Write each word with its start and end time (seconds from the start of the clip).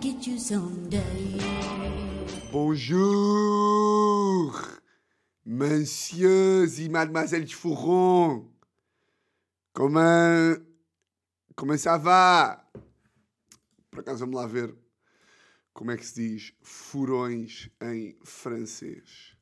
get 0.00 0.26
you 0.26 0.38
someday. 0.38 1.00
Bonjour, 2.52 3.00
messieurs 5.44 6.80
et 6.80 6.88
mademoiselles 6.88 7.52
Fourron. 7.52 8.48
Comment, 9.72 10.54
comment 11.56 11.76
ça 11.76 11.98
va? 11.98 12.70
Por 13.90 14.00
acaso 14.00 14.20
vamos 14.20 14.36
lá 14.40 14.46
ver 14.46 14.74
como 15.72 15.90
é 15.90 15.96
que 15.96 16.06
se 16.06 16.14
diz 16.14 16.52
furões 16.62 17.70
em 17.80 18.16
francês. 18.24 19.36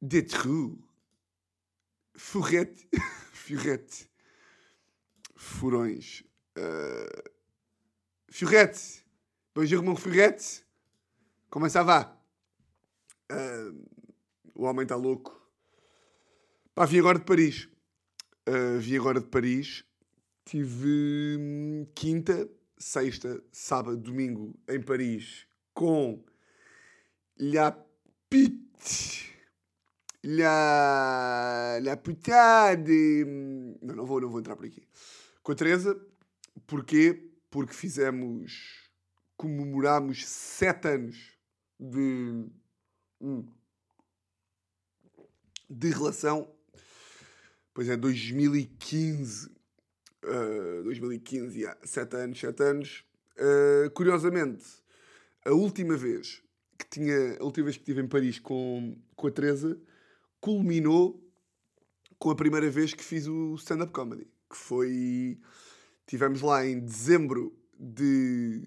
Des 0.00 0.22
trous. 0.22 0.78
Fourrette. 2.16 2.88
Furette. 3.32 4.08
Furões. 5.36 6.22
Uh... 6.56 7.37
Furette. 8.30 9.04
Bonjour, 9.54 9.82
mon 9.82 9.96
Furette. 9.96 10.64
Como 11.50 11.66
é 11.66 11.68
que 11.68 11.72
ça 11.72 11.82
va? 11.82 12.16
Uh... 13.30 13.88
O 14.54 14.64
homem 14.64 14.82
está 14.82 14.96
louco. 14.96 15.40
Pá, 16.74 16.84
vim 16.84 16.98
agora 16.98 17.20
de 17.20 17.24
Paris. 17.24 17.68
Uh, 18.48 18.80
vim 18.80 18.96
agora 18.96 19.20
de 19.20 19.26
Paris. 19.26 19.84
Tive 20.44 21.36
hum, 21.38 21.86
quinta, 21.94 22.48
sexta, 22.76 23.40
sábado, 23.52 23.96
domingo 23.96 24.58
em 24.68 24.82
Paris 24.82 25.46
com 25.72 26.24
La 27.38 27.70
Pite 28.28 29.28
La, 30.24 31.78
la 31.80 31.96
puta 31.96 32.74
de. 32.74 33.24
Não, 33.80 33.94
não 33.94 34.04
vou, 34.04 34.20
não 34.20 34.28
vou 34.28 34.40
entrar 34.40 34.56
por 34.56 34.66
aqui. 34.66 34.82
Com 35.42 35.52
a 35.52 35.54
Teresa, 35.54 35.96
porquê? 36.66 37.27
Porque 37.50 37.74
fizemos. 37.74 38.90
comemorámos 39.36 40.26
sete 40.26 40.88
anos 40.88 41.38
de. 41.78 42.46
Hum, 43.20 43.46
de 45.68 45.90
relação. 45.90 46.52
Pois 47.74 47.88
é, 47.88 47.96
2015. 47.96 49.56
Uh, 50.24 50.82
2015, 50.82 51.58
yeah, 51.58 51.78
sete 51.84 52.16
anos, 52.16 52.40
sete 52.40 52.62
anos. 52.62 53.04
Uh, 53.36 53.88
curiosamente, 53.92 54.64
a 55.44 55.52
última 55.52 55.96
vez 55.96 56.42
que 56.76 56.88
tinha. 56.88 57.38
A 57.38 57.44
última 57.44 57.66
vez 57.66 57.76
que 57.76 57.82
estive 57.82 58.00
em 58.00 58.08
Paris 58.08 58.38
com, 58.38 58.96
com 59.14 59.26
a 59.26 59.30
Teresa 59.30 59.80
culminou 60.40 61.24
com 62.18 62.30
a 62.30 62.36
primeira 62.36 62.68
vez 62.68 62.92
que 62.92 63.04
fiz 63.04 63.26
o 63.26 63.54
stand-up 63.54 63.92
comedy, 63.92 64.26
que 64.50 64.56
foi. 64.56 65.38
Tivemos 66.08 66.40
lá 66.40 66.66
em 66.66 66.80
dezembro 66.80 67.54
de, 67.78 68.62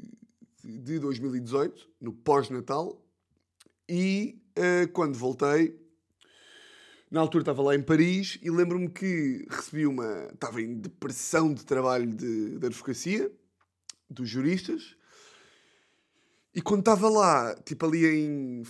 de 0.64 1.00
2018, 1.00 1.90
no 2.00 2.14
pós-Natal, 2.14 3.04
e 3.90 4.40
uh, 4.58 4.88
quando 4.94 5.18
voltei, 5.18 5.76
na 7.10 7.20
altura 7.20 7.42
estava 7.42 7.64
lá 7.64 7.76
em 7.76 7.82
Paris 7.82 8.38
e 8.44 8.50
lembro-me 8.52 8.88
que 8.88 9.46
recebi 9.50 9.88
uma. 9.88 10.30
Estava 10.32 10.62
em 10.62 10.76
depressão 10.76 11.52
de 11.52 11.66
trabalho 11.66 12.14
de, 12.14 12.60
de 12.60 12.66
advocacia, 12.68 13.30
dos 14.08 14.30
juristas, 14.30 14.96
e 16.54 16.62
quando 16.62 16.82
estava 16.82 17.10
lá, 17.10 17.56
tipo 17.66 17.88
ali 17.88 18.06
em. 18.06 18.64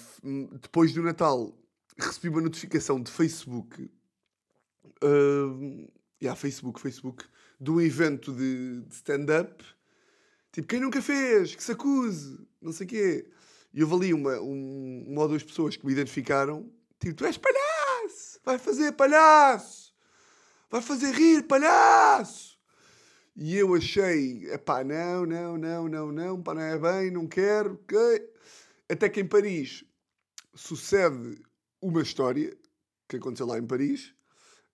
depois 0.62 0.94
do 0.94 1.04
Natal, 1.04 1.54
recebi 2.00 2.30
uma 2.30 2.42
notificação 2.42 3.02
de 3.02 3.12
Facebook. 3.12 3.92
Uh, 5.04 5.92
yeah, 6.24 6.40
Facebook, 6.40 6.80
Facebook, 6.80 7.26
de 7.62 7.70
um 7.70 7.80
evento 7.80 8.34
de, 8.34 8.82
de 8.82 8.96
stand-up. 8.96 9.64
Tipo, 10.52 10.68
quem 10.68 10.80
nunca 10.80 11.00
fez? 11.00 11.54
Que 11.54 11.64
se 11.64 11.72
acuse, 11.72 12.40
não 12.60 12.74
sei 12.74 12.88
o 12.88 12.90
quê. 12.90 13.32
E 13.72 13.84
houve 13.84 13.96
ali 13.96 14.14
uma, 14.16 14.42
um, 14.42 15.06
uma 15.08 15.22
ou 15.22 15.28
duas 15.28 15.44
pessoas 15.44 15.78
que 15.78 15.86
me 15.86 15.92
identificaram. 15.92 16.68
Tipo, 17.00 17.18
tu 17.18 17.26
és 17.26 17.38
palhaço! 17.38 18.40
Vai 18.44 18.58
fazer 18.58 18.92
palhaço! 18.94 19.94
Vai 20.72 20.82
fazer 20.82 21.12
rir, 21.12 21.44
palhaço! 21.44 22.58
E 23.36 23.56
eu 23.56 23.76
achei, 23.76 24.50
epá, 24.52 24.84
não, 24.84 25.26
não, 25.26 25.58
não, 25.58 25.88
não, 25.88 26.12
não, 26.12 26.42
pá, 26.42 26.56
não 26.56 26.62
é 26.62 26.78
bem, 26.78 27.12
não 27.12 27.28
quero, 27.28 27.74
ok. 27.74 27.98
Até 28.90 29.08
que 29.08 29.22
em 29.22 29.28
Paris 29.28 29.86
sucede 30.56 31.40
uma 31.80 32.02
história 32.02 32.58
que 33.08 33.18
aconteceu 33.18 33.46
lá 33.46 33.58
em 33.58 33.66
Paris. 33.66 34.14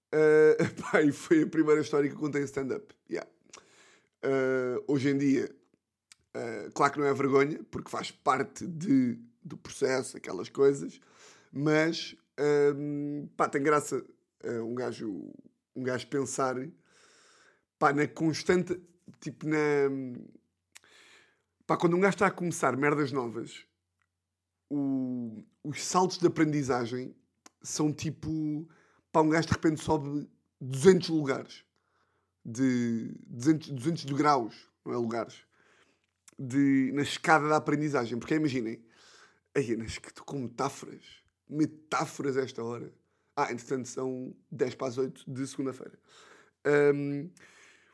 Uh, 0.18 0.82
pá, 0.82 1.02
e 1.02 1.12
foi 1.12 1.44
a 1.44 1.48
primeira 1.48 1.82
história 1.82 2.10
que 2.10 2.16
contei 2.16 2.42
em 2.42 2.46
stand-up. 2.46 2.96
Yeah. 3.10 3.30
Uh, 4.24 4.82
hoje 4.88 5.10
em 5.10 5.18
dia, 5.18 5.54
uh, 6.34 6.72
claro 6.72 6.94
que 6.94 7.00
não 7.00 7.08
é 7.08 7.14
vergonha, 7.14 7.60
porque 7.70 7.92
faz 7.92 8.10
parte 8.10 8.66
de, 8.66 9.20
do 9.44 9.58
processo, 9.58 10.16
aquelas 10.16 10.48
coisas, 10.48 11.02
mas 11.52 12.16
uh, 12.40 13.28
pá, 13.36 13.50
tem 13.50 13.62
graça 13.62 14.02
um, 14.46 14.74
gajo, 14.74 15.30
um 15.76 15.84
gajo 15.84 16.08
pensar 16.08 16.56
pá, 17.78 17.94
na 17.94 18.08
constante, 18.08 18.80
tipo 19.20 19.48
na. 19.48 19.58
Pá, 21.66 21.78
quando 21.78 21.96
um 21.96 22.00
gajo 22.00 22.16
está 22.16 22.28
a 22.28 22.32
começar 22.32 22.76
merdas 22.78 23.12
novas, 23.12 23.66
o, 24.70 25.44
os 25.64 25.84
saltos 25.84 26.18
de 26.18 26.28
aprendizagem 26.28 27.16
são 27.62 27.92
tipo. 27.94 28.68
Pá, 29.12 29.22
um 29.22 29.30
gajo 29.30 29.48
de 29.48 29.54
repente 29.54 29.84
sobe 29.84 30.30
200 30.60 31.10
lugares. 31.10 31.64
De 32.44 33.14
200, 33.28 33.70
200 33.70 34.06
de 34.06 34.14
graus, 34.14 34.56
não 34.86 34.94
é 34.94 34.98
lugares. 34.98 35.46
De, 36.40 36.92
na 36.94 37.02
escada 37.02 37.50
da 37.50 37.58
aprendizagem. 37.58 38.18
Porque 38.18 38.36
imaginem, 38.36 38.84
aí, 39.56 39.72
estou 39.86 40.26
com 40.26 40.40
metáforas. 40.40 41.04
Metáforas 41.50 42.38
a 42.38 42.42
esta 42.42 42.64
hora. 42.64 42.94
Ah, 43.36 43.52
entretanto 43.52 43.88
são 43.88 44.36
10 44.52 44.76
para 44.76 44.88
as 44.88 44.98
8 44.98 45.24
de 45.28 45.48
segunda-feira. 45.48 46.00
Um, 46.96 47.30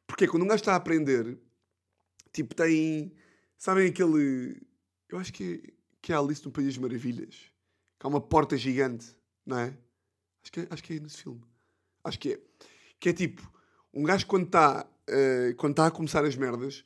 porque 0.07 0.27
quando 0.27 0.43
um 0.43 0.47
gajo 0.47 0.61
está 0.61 0.73
a 0.73 0.77
aprender, 0.77 1.37
tipo, 2.31 2.55
tem. 2.55 3.13
Sabem 3.57 3.89
aquele. 3.89 4.61
Eu 5.09 5.17
acho 5.17 5.33
que 5.33 5.73
que 6.03 6.11
é 6.11 6.15
a 6.15 6.19
Alice 6.19 6.43
no 6.45 6.51
País 6.51 6.67
das 6.67 6.77
Maravilhas. 6.77 7.49
Que 7.97 8.05
há 8.05 8.09
uma 8.09 8.19
porta 8.19 8.57
gigante, 8.57 9.15
não 9.45 9.57
é? 9.57 9.75
Acho 10.43 10.51
que 10.51 10.59
é, 10.59 10.67
acho 10.69 10.83
que 10.83 10.93
é 10.93 10.99
nesse 10.99 11.23
filme. 11.23 11.41
Acho 12.03 12.19
que 12.19 12.33
é. 12.33 12.39
Que 12.99 13.09
é 13.09 13.13
tipo, 13.13 13.49
um 13.93 14.03
gajo 14.03 14.27
quando 14.27 14.45
está 14.45 14.85
uh, 15.09 15.55
quando 15.55 15.71
está 15.71 15.87
a 15.87 15.91
começar 15.91 16.23
as 16.25 16.35
merdas, 16.35 16.83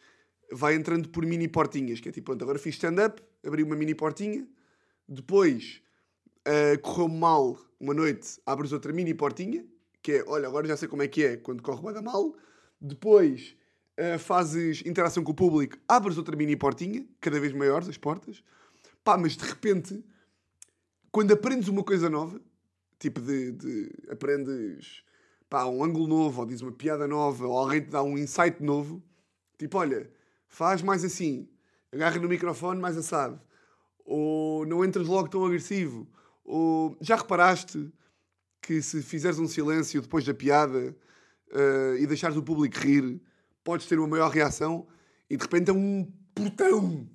vai 0.51 0.75
entrando 0.75 1.09
por 1.09 1.25
mini 1.25 1.47
portinhas, 1.47 2.00
que 2.00 2.09
é 2.09 2.12
tipo, 2.12 2.31
agora 2.31 2.59
fiz 2.59 2.75
stand-up, 2.75 3.22
abri 3.45 3.63
uma 3.63 3.75
mini 3.75 3.95
portinha, 3.95 4.47
depois 5.07 5.81
uh, 6.47 6.79
correu 6.81 7.07
mal 7.07 7.57
uma 7.79 7.94
noite, 7.94 8.40
abres 8.45 8.72
outra 8.72 8.94
mini 8.94 9.13
portinha, 9.13 9.66
que 10.01 10.13
é, 10.13 10.24
olha, 10.28 10.47
agora 10.47 10.68
já 10.68 10.78
sei 10.78 10.88
como 10.88 11.03
é 11.03 11.07
que 11.07 11.24
é 11.24 11.38
quando 11.38 11.62
corre 11.62 11.94
bem 11.94 12.01
mal, 12.01 12.35
depois 12.79 13.56
uh, 14.00 14.18
fazes 14.19 14.84
interação 14.85 15.24
com 15.24 15.31
o 15.31 15.35
público, 15.35 15.78
abres 15.88 16.18
outra 16.18 16.35
mini 16.35 16.56
portinha, 16.56 17.06
cada 17.19 17.39
vez 17.39 17.53
maiores 17.53 17.89
as 17.89 17.97
portas, 17.97 18.41
Pá, 19.07 19.18
mas 19.18 19.38
de 19.38 19.45
repente, 19.45 20.03
quando 21.09 21.31
aprendes 21.31 21.69
uma 21.69 21.81
coisa 21.81 22.09
nova, 22.09 22.41
tipo 23.00 23.22
de, 23.22 23.52
de 23.52 23.91
aprendes 24.09 25.03
pá, 25.50 25.66
um 25.66 25.84
ângulo 25.84 26.08
novo, 26.08 26.41
ou 26.41 26.46
dizes 26.46 26.62
uma 26.62 26.72
piada 26.72 27.08
nova, 27.08 27.47
ou 27.47 27.58
alguém 27.58 27.81
te 27.81 27.90
dá 27.90 28.03
um 28.03 28.18
insight 28.18 28.62
novo, 28.62 29.02
tipo, 29.58 29.78
olha, 29.78 30.09
faz 30.47 30.81
mais 30.81 31.03
assim, 31.03 31.47
agarra 31.91 32.19
no 32.19 32.28
microfone 32.28 32.81
mais 32.81 32.97
assado, 32.97 33.40
ou 34.06 34.66
não 34.66 34.84
entras 34.84 35.07
logo 35.07 35.30
tão 35.30 35.46
agressivo, 35.46 36.07
ou 36.44 36.97
já 37.00 37.16
reparaste 37.16 37.91
que 38.62 38.81
se 38.81 39.02
fizeres 39.02 39.39
um 39.39 39.48
silêncio 39.48 40.01
depois 40.01 40.25
da 40.25 40.33
piada 40.33 40.95
uh, 41.51 41.95
e 41.98 42.06
deixares 42.06 42.36
o 42.36 42.44
público 42.44 42.77
rir, 42.77 43.21
podes 43.63 43.88
ter 43.88 43.98
uma 44.00 44.07
maior 44.07 44.30
reação 44.30 44.88
e 45.30 45.38
de 45.38 45.44
repente 45.44 45.69
é 45.69 45.74
um 45.74 46.12
portão. 46.36 47.07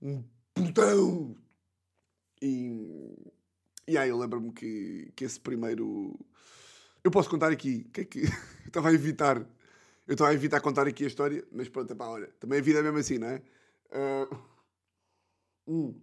Um 0.00 0.22
Plutão! 0.58 1.36
E, 2.42 3.27
e 3.88 3.96
aí 3.96 4.10
eu 4.10 4.18
lembro-me 4.18 4.52
que, 4.52 5.10
que 5.16 5.24
esse 5.24 5.40
primeiro. 5.40 6.14
Eu 7.02 7.10
posso 7.10 7.30
contar 7.30 7.50
aqui, 7.50 7.84
que 7.84 8.02
é 8.02 8.04
que. 8.04 8.20
eu 8.64 8.68
estava 8.68 8.90
a 8.90 8.92
evitar. 8.92 9.38
Eu 10.06 10.12
estava 10.12 10.30
a 10.30 10.34
evitar 10.34 10.60
contar 10.60 10.86
aqui 10.86 11.04
a 11.04 11.06
história, 11.06 11.42
mas 11.50 11.68
pronto, 11.68 11.96
pá, 11.96 12.06
olha, 12.06 12.28
também 12.38 12.58
a 12.58 12.62
vida 12.62 12.80
é 12.80 12.82
mesmo 12.82 12.98
assim, 12.98 13.18
não 13.18 13.28
é? 13.28 13.42
Uh... 13.90 14.38
Hum. 15.66 16.00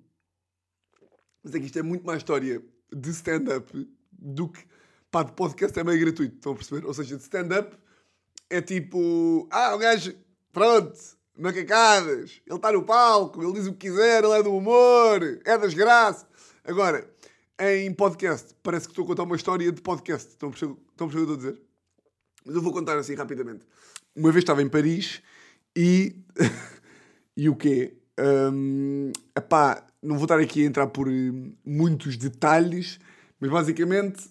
Mas 1.44 1.54
é 1.54 1.60
que 1.60 1.66
isto 1.66 1.78
é 1.78 1.84
muito 1.84 2.06
mais 2.06 2.18
história 2.18 2.64
de 2.92 3.10
stand-up 3.12 3.96
do 4.12 4.50
que. 4.50 4.66
Pá, 5.12 5.22
de 5.22 5.34
podcast 5.34 5.80
é 5.80 5.84
meio 5.84 6.00
gratuito, 6.00 6.36
estão 6.36 6.54
a 6.54 6.56
perceber? 6.56 6.86
Ou 6.88 6.94
seja, 6.94 7.16
de 7.16 7.22
stand-up 7.22 7.78
é 8.50 8.62
tipo. 8.62 9.48
Ah, 9.52 9.76
o 9.76 9.78
gajo. 9.78 10.16
Pronto, 10.52 10.98
macacadas. 11.38 12.42
Ele 12.48 12.56
está 12.56 12.72
no 12.72 12.84
palco, 12.84 13.44
ele 13.44 13.54
diz 13.54 13.68
o 13.68 13.74
que 13.74 13.90
quiser, 13.90 14.24
ele 14.24 14.34
é 14.34 14.42
do 14.42 14.56
humor, 14.56 15.22
é 15.46 15.58
das 15.58 15.76
graças. 15.76 16.26
Agora, 16.64 17.08
em 17.60 17.94
podcast, 17.94 18.56
parece 18.62 18.88
que 18.88 18.92
estou 18.92 19.06
a 19.06 19.08
contar 19.08 19.24
uma 19.24 19.36
história 19.36 19.72
de 19.72 19.82
podcast. 19.82 20.30
Estão 20.30 20.50
a 20.50 20.52
perceber, 20.52 20.74
o 20.74 20.76
que 20.76 21.18
estou 21.18 21.34
a 21.34 21.38
dizer? 21.38 21.62
Mas 22.46 22.56
eu 22.56 22.62
vou 22.62 22.74
contar 22.74 22.98
assim 22.98 23.16
rapidamente. 23.16 23.66
Uma 24.16 24.32
vez 24.32 24.44
estava 24.44 24.62
em 24.62 24.70
Paris 24.70 25.22
e, 25.76 26.16
E 27.38 27.50
o 27.50 27.56
quê? 27.56 27.98
Um, 28.18 29.12
epá, 29.36 29.86
não 30.02 30.16
vou 30.16 30.24
estar 30.24 30.40
aqui 30.40 30.64
a 30.64 30.66
entrar 30.66 30.88
por 30.88 31.10
eh, 31.10 31.32
muitos 31.66 32.16
detalhes, 32.16 32.98
mas 33.42 33.52
basicamente 33.52 34.24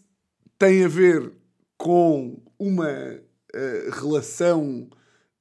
tem 0.59 0.85
a 0.85 0.89
ver 0.89 1.31
com 1.77 2.41
uma 2.59 2.89
uh, 2.89 3.91
relação, 3.93 4.89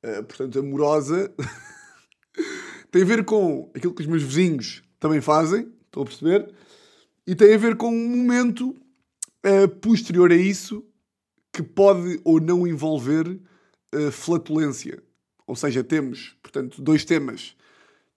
uh, 0.03 0.23
portanto, 0.25 0.59
amorosa. 0.59 1.33
tem 2.91 3.03
a 3.03 3.05
ver 3.05 3.23
com 3.23 3.71
aquilo 3.73 3.93
que 3.93 4.01
os 4.01 4.07
meus 4.07 4.23
vizinhos 4.23 4.83
também 4.99 5.21
fazem, 5.21 5.71
estão 5.85 6.03
a 6.03 6.05
perceber? 6.05 6.53
E 7.25 7.35
tem 7.35 7.53
a 7.53 7.57
ver 7.57 7.77
com 7.77 7.89
um 7.89 8.17
momento 8.17 8.75
uh, 9.45 9.67
posterior 9.81 10.31
a 10.31 10.35
isso 10.35 10.85
que 11.51 11.63
pode 11.63 12.19
ou 12.23 12.39
não 12.39 12.65
envolver 12.65 13.39
flatulência. 14.11 15.03
Ou 15.45 15.55
seja, 15.55 15.83
temos, 15.83 16.35
portanto, 16.41 16.81
dois 16.81 17.05
temas. 17.05 17.55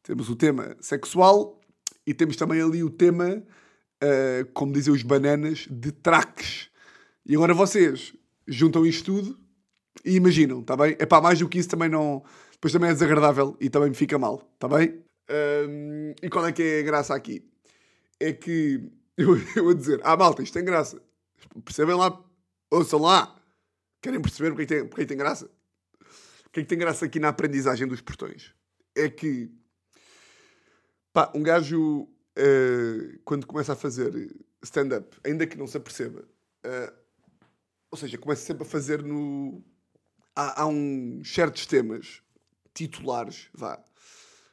Temos 0.03 0.29
o 0.31 0.37
tema 0.37 0.77
sexual 0.81 1.61
e 2.07 2.15
temos 2.15 2.37
também 2.37 2.63
ali 2.63 2.85
o 2.85 2.91
tema, 2.91 3.43
uh, 4.03 4.47
como 4.55 4.73
dizem 4.73 4.95
os 4.95 5.03
bananas, 5.03 5.67
de 5.71 5.91
traques. 5.91 6.71
E 7.27 7.35
agora 7.35 7.53
vocês 7.53 8.15
juntam 8.47 8.87
isto 8.87 9.05
tudo 9.05 9.39
e 10.05 10.15
imaginam, 10.15 10.61
está 10.61 10.77
bem? 10.77 10.97
É 10.99 11.05
pá, 11.05 11.21
mais 11.21 11.41
do 11.41 11.49
que 11.49 11.59
isso 11.59 11.69
também 11.69 11.89
não. 11.89 12.23
Depois 12.53 12.73
também 12.73 12.91
é 12.91 12.93
desagradável 12.93 13.57
e 13.61 13.69
também 13.69 13.89
me 13.89 13.97
fica 13.97 14.19
mal, 14.19 14.49
está 14.55 14.69
bem? 14.69 15.03
Um, 15.29 16.15
e 16.23 16.31
qual 16.31 16.47
é 16.47 16.53
que 16.53 16.63
é 16.63 16.81
a 16.81 16.83
graça 16.85 17.15
aqui? 17.15 17.45
É 18.21 18.33
que 18.33 18.81
eu, 19.17 19.37
eu 19.57 19.65
vou 19.65 19.75
dizer, 19.75 20.01
ah 20.05 20.17
malta, 20.17 20.43
isto 20.43 20.55
tem 20.55 20.65
graça. 20.65 21.01
Percebem 21.65 21.95
lá, 21.95 22.23
ouçam 22.71 23.01
lá. 23.01 23.35
Querem 24.01 24.21
perceber 24.21 24.51
porque 24.51 24.63
é 24.63 24.67
tem, 24.67 24.89
porque 24.89 25.03
é 25.03 25.07
tem 25.07 25.17
graça? 25.17 25.51
que 26.57 26.61
é 26.61 26.63
que 26.63 26.69
tem 26.69 26.79
graça 26.79 27.05
aqui 27.05 27.21
na 27.21 27.29
aprendizagem 27.29 27.87
dos 27.87 28.01
portões? 28.01 28.55
É 28.95 29.11
que, 29.11 29.51
pá, 31.13 31.31
um 31.35 31.43
gajo, 31.43 32.03
uh, 32.03 33.19
quando 33.27 33.47
começa 33.47 33.75
a 33.75 33.77
fazer 33.77 34.35
stand-up, 34.63 35.19
ainda 35.23 35.47
que 35.47 35.59
não 35.59 35.67
se 35.67 35.77
aperceba, 35.77 36.21
uh, 36.65 36.93
ou 37.91 37.99
seja, 37.99 38.17
começa 38.17 38.43
sempre 38.43 38.63
a 38.63 38.67
fazer 38.67 39.03
no. 39.03 39.63
Há, 40.35 40.63
há 40.63 40.67
uns 40.67 41.31
certos 41.31 41.67
temas 41.67 42.23
titulares, 42.73 43.49
vá. 43.53 43.79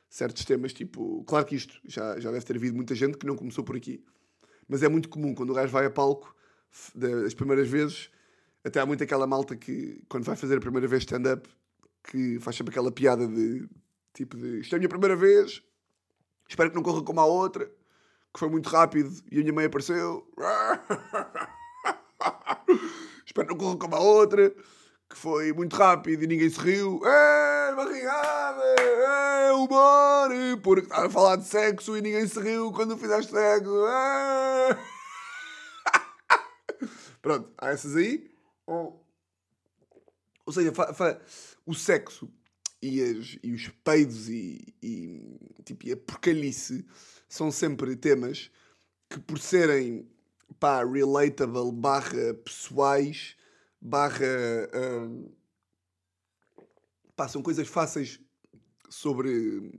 Certos 0.10 0.44
temas, 0.44 0.74
tipo. 0.74 1.24
Claro 1.24 1.46
que 1.46 1.56
isto 1.56 1.80
já, 1.86 2.20
já 2.20 2.32
deve 2.32 2.46
ter 2.46 2.58
havido 2.58 2.76
muita 2.76 2.94
gente 2.96 3.18
que 3.18 3.26
não 3.26 3.38
começou 3.38 3.64
por 3.64 3.78
aqui. 3.78 4.04
Mas 4.74 4.82
é 4.82 4.90
muito 4.90 5.08
comum 5.08 5.36
quando 5.36 5.52
o 5.52 5.54
gajo 5.54 5.72
vai 5.72 5.86
a 5.86 5.92
palco, 5.92 6.36
das 6.96 7.36
primeiras 7.36 7.68
vezes, 7.68 8.10
até 8.64 8.80
há 8.80 8.86
muito 8.88 9.04
aquela 9.04 9.28
malta 9.28 9.56
que, 9.56 10.02
quando 10.10 10.24
vai 10.24 10.36
fazer 10.36 10.58
a 10.58 10.60
primeira 10.60 10.88
vez 10.88 11.04
stand-up, 11.04 11.48
que 12.04 12.40
faz 12.40 12.56
sempre 12.56 12.72
aquela 12.72 12.92
piada 12.92 13.28
de 13.28 13.70
tipo 14.16 14.36
de 14.36 14.62
isto 14.62 14.74
é 14.74 14.78
a 14.78 14.80
minha 14.80 14.90
primeira 14.90 15.16
vez, 15.16 15.62
espero 16.50 16.72
que 16.72 16.76
não 16.76 16.82
corra 16.82 17.04
como 17.04 17.20
a 17.20 17.26
outra, 17.28 17.68
que 18.34 18.40
foi 18.40 18.50
muito 18.50 18.68
rápido 18.68 19.12
e 19.32 19.38
a 19.38 19.42
minha 19.42 19.54
mãe 19.54 19.66
apareceu. 19.66 20.28
espero 23.28 23.50
que 23.50 23.54
não 23.54 23.60
corra 23.60 23.78
como 23.78 23.96
a 23.96 24.00
outra, 24.00 24.56
que 25.14 25.20
foi 25.20 25.54
muito 25.54 25.76
rápido 25.76 26.24
e 26.24 26.28
ninguém 26.28 26.50
se 26.50 26.60
riu. 26.60 27.00
É, 27.06 27.76
barrigada, 27.76 28.64
é, 28.82 29.52
humor, 29.52 30.32
porque 30.64 30.88
estava 30.88 31.06
a 31.06 31.10
falar 31.10 31.36
de 31.36 31.46
sexo 31.46 31.96
e 31.96 32.02
ninguém 32.02 32.28
se 32.28 32.40
riu 32.40 32.72
quando 32.72 32.98
fizeste 32.98 33.32
sexo. 33.32 33.86
É. 33.88 34.80
Pronto, 37.22 37.54
há 37.60 37.70
essas 37.70 37.96
aí. 37.96 38.32
Ou 38.66 40.52
seja, 40.52 40.74
fa, 40.74 40.92
fa, 40.96 41.22
o 41.64 41.76
sexo 41.76 42.28
e, 42.82 43.00
as, 43.00 43.38
e 43.44 43.54
os 43.54 43.68
peidos 43.84 44.28
e, 44.30 44.74
e, 44.82 45.40
tipo, 45.64 45.86
e 45.86 45.92
a 45.92 45.98
porcalhice 45.98 46.84
são 47.30 47.52
sempre 47.52 47.96
temas 47.96 48.50
que 49.08 49.20
por 49.20 49.38
serem 49.38 50.10
pá, 50.60 50.84
relatable 50.84 51.72
barra 51.72 52.34
pessoais 52.44 53.36
barra 53.84 54.26
hum, 54.74 55.30
pá, 57.16 57.28
são 57.28 57.42
coisas 57.42 57.68
fáceis 57.68 58.20
sobre 58.90 59.72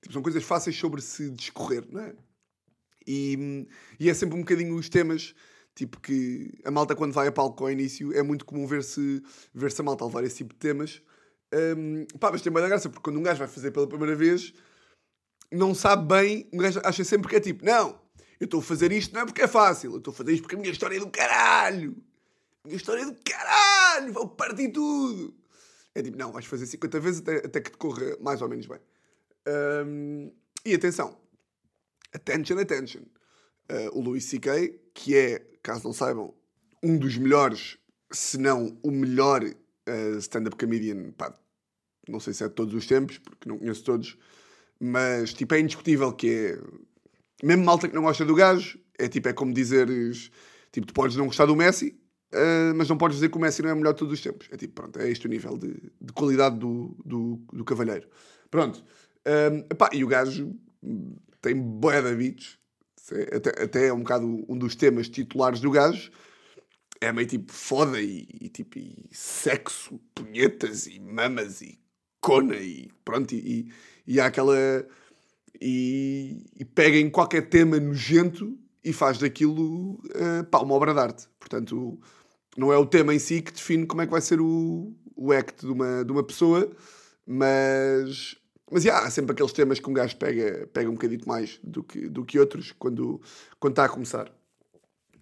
tipo, 0.00 0.12
são 0.12 0.22
coisas 0.22 0.42
fáceis 0.42 0.76
sobre 0.76 1.02
se 1.02 1.30
discorrer, 1.30 1.86
não 1.90 2.00
é? 2.00 2.14
E, 3.06 3.66
e 4.00 4.08
é 4.08 4.14
sempre 4.14 4.36
um 4.36 4.40
bocadinho 4.40 4.74
os 4.74 4.88
temas 4.88 5.34
tipo 5.74 6.00
que 6.00 6.52
a 6.64 6.70
malta 6.70 6.96
quando 6.96 7.12
vai 7.12 7.28
a 7.28 7.32
palco 7.32 7.64
ao 7.64 7.70
início 7.70 8.16
é 8.16 8.22
muito 8.22 8.46
comum 8.46 8.66
ver-se 8.66 9.22
ver 9.52 9.70
-se 9.70 9.80
a 9.80 9.84
malta 9.84 10.06
levar 10.06 10.24
esse 10.24 10.36
tipo 10.36 10.54
de 10.54 10.60
temas 10.60 11.02
um, 11.76 12.06
pá, 12.18 12.32
mas 12.32 12.42
tem 12.42 12.52
da 12.52 12.68
graça, 12.68 12.88
porque 12.88 13.02
quando 13.02 13.18
um 13.18 13.22
gajo 13.22 13.38
vai 13.38 13.48
fazer 13.48 13.70
pela 13.70 13.86
primeira 13.86 14.16
vez, 14.16 14.52
não 15.52 15.74
sabe 15.74 16.06
bem, 16.06 16.48
um 16.52 16.58
gajo 16.58 16.80
acha 16.84 17.04
sempre 17.04 17.28
que 17.28 17.36
é 17.36 17.40
tipo, 17.40 17.64
não, 17.64 18.00
eu 18.40 18.46
estou 18.46 18.60
a 18.60 18.62
fazer 18.62 18.90
isto 18.92 19.14
não 19.14 19.22
é 19.22 19.26
porque 19.26 19.42
é 19.42 19.48
fácil, 19.48 19.92
eu 19.92 19.98
estou 19.98 20.12
a 20.12 20.16
fazer 20.16 20.32
isto 20.32 20.42
porque 20.42 20.56
a 20.56 20.58
minha 20.58 20.72
história 20.72 20.96
é 20.96 21.00
do 21.00 21.08
caralho. 21.08 21.96
Minha 22.64 22.76
história 22.76 23.02
é 23.02 23.04
do 23.04 23.16
caralho, 23.22 24.12
vou 24.12 24.28
partir 24.28 24.70
tudo. 24.70 25.34
É 25.94 26.02
tipo, 26.02 26.16
não, 26.16 26.32
vais 26.32 26.46
fazer 26.46 26.66
50 26.66 26.98
vezes 26.98 27.20
até, 27.20 27.36
até 27.36 27.60
que 27.60 27.70
te 27.70 27.76
corra 27.76 28.16
mais 28.20 28.40
ou 28.40 28.48
menos 28.48 28.66
bem. 28.66 28.80
Um, 29.86 30.32
e 30.64 30.74
atenção, 30.74 31.20
attention, 32.12 32.58
attention. 32.58 33.02
Uh, 33.70 33.98
o 33.98 34.00
Louis 34.00 34.24
C.K., 34.24 34.80
que 34.94 35.14
é, 35.14 35.46
caso 35.62 35.84
não 35.84 35.92
saibam, 35.92 36.34
um 36.82 36.96
dos 36.96 37.18
melhores, 37.18 37.78
se 38.10 38.38
não 38.38 38.78
o 38.82 38.90
melhor 38.90 39.44
uh, 39.44 40.18
stand-up 40.18 40.56
comedian 40.56 41.12
pá, 41.12 41.38
não 42.08 42.20
sei 42.20 42.32
se 42.32 42.44
é 42.44 42.48
de 42.48 42.54
todos 42.54 42.74
os 42.74 42.86
tempos, 42.86 43.18
porque 43.18 43.48
não 43.48 43.58
conheço 43.58 43.84
todos, 43.84 44.18
mas 44.80 45.34
tipo, 45.34 45.54
é 45.54 45.60
indiscutível 45.60 46.12
que 46.12 46.28
é. 46.28 46.58
Mesmo 47.42 47.64
malta 47.64 47.88
que 47.88 47.94
não 47.94 48.02
gosta 48.02 48.24
do 48.24 48.34
gajo, 48.34 48.78
é 48.98 49.06
tipo, 49.08 49.28
é 49.28 49.32
como 49.32 49.52
dizeres. 49.52 50.30
Tipo, 50.72 50.86
tu 50.88 50.94
podes 50.94 51.16
não 51.16 51.26
gostar 51.26 51.46
do 51.46 51.54
Messi, 51.54 51.96
uh, 52.34 52.74
mas 52.74 52.88
não 52.88 52.96
podes 52.96 53.16
dizer 53.16 53.30
que 53.30 53.36
o 53.36 53.40
Messi 53.40 53.62
não 53.62 53.70
é 53.70 53.74
melhor 53.74 53.92
de 53.92 53.98
todos 53.98 54.14
os 54.14 54.20
tempos. 54.20 54.48
É 54.50 54.56
tipo, 54.56 54.74
pronto, 54.74 54.98
é 54.98 55.10
este 55.10 55.26
o 55.26 55.30
nível 55.30 55.56
de, 55.56 55.74
de 56.00 56.12
qualidade 56.12 56.58
do, 56.58 56.96
do, 57.04 57.40
do 57.52 57.64
cavalheiro. 57.64 58.08
Pronto. 58.50 58.84
Um, 59.26 59.58
epá, 59.70 59.88
e 59.92 60.04
o 60.04 60.06
gajo 60.08 60.54
tem 61.40 61.54
bué 61.54 62.02
de 62.02 62.14
beats. 62.14 62.58
Até, 63.34 63.62
até 63.62 63.86
é 63.88 63.92
um 63.92 63.98
bocado 63.98 64.44
um 64.48 64.56
dos 64.56 64.74
temas 64.74 65.08
titulares 65.08 65.60
do 65.60 65.70
gajo 65.70 66.10
é 67.00 67.12
meio 67.12 67.26
tipo 67.26 67.52
foda 67.52 68.00
e, 68.00 68.26
e, 68.40 68.48
tipo 68.48 68.78
e 68.78 69.08
sexo, 69.12 70.00
punhetas 70.14 70.86
e 70.86 70.98
mamas 71.00 71.60
e 71.60 71.78
cona 72.20 72.56
e 72.56 72.90
pronto, 73.04 73.34
e, 73.34 73.70
e 74.06 74.20
há 74.20 74.26
aquela. 74.26 74.56
E, 75.60 76.44
e 76.58 76.64
pega 76.64 76.96
em 76.96 77.08
qualquer 77.08 77.48
tema 77.48 77.78
nojento 77.78 78.58
e 78.82 78.92
faz 78.92 79.18
daquilo 79.18 79.94
uh, 79.94 80.44
pá, 80.50 80.58
uma 80.58 80.74
obra 80.74 80.92
de 80.92 81.00
arte. 81.00 81.28
Portanto, 81.38 81.98
não 82.56 82.72
é 82.72 82.78
o 82.78 82.86
tema 82.86 83.14
em 83.14 83.18
si 83.18 83.42
que 83.42 83.52
define 83.52 83.86
como 83.86 84.02
é 84.02 84.06
que 84.06 84.12
vai 84.12 84.20
ser 84.20 84.40
o, 84.40 84.92
o 85.16 85.32
act 85.32 85.64
de 85.64 85.72
uma, 85.72 86.04
de 86.04 86.12
uma 86.12 86.22
pessoa, 86.22 86.70
mas, 87.26 88.36
mas 88.70 88.84
yeah, 88.84 89.06
há 89.06 89.10
sempre 89.10 89.32
aqueles 89.32 89.52
temas 89.52 89.78
que 89.78 89.88
um 89.88 89.92
gajo 89.92 90.16
pega, 90.16 90.68
pega 90.72 90.88
um 90.88 90.94
bocadinho 90.94 91.26
mais 91.26 91.58
do 91.62 91.82
que, 91.82 92.08
do 92.08 92.24
que 92.24 92.38
outros 92.38 92.72
quando, 92.72 93.20
quando 93.58 93.72
está 93.72 93.84
a 93.84 93.88
começar. 93.88 94.30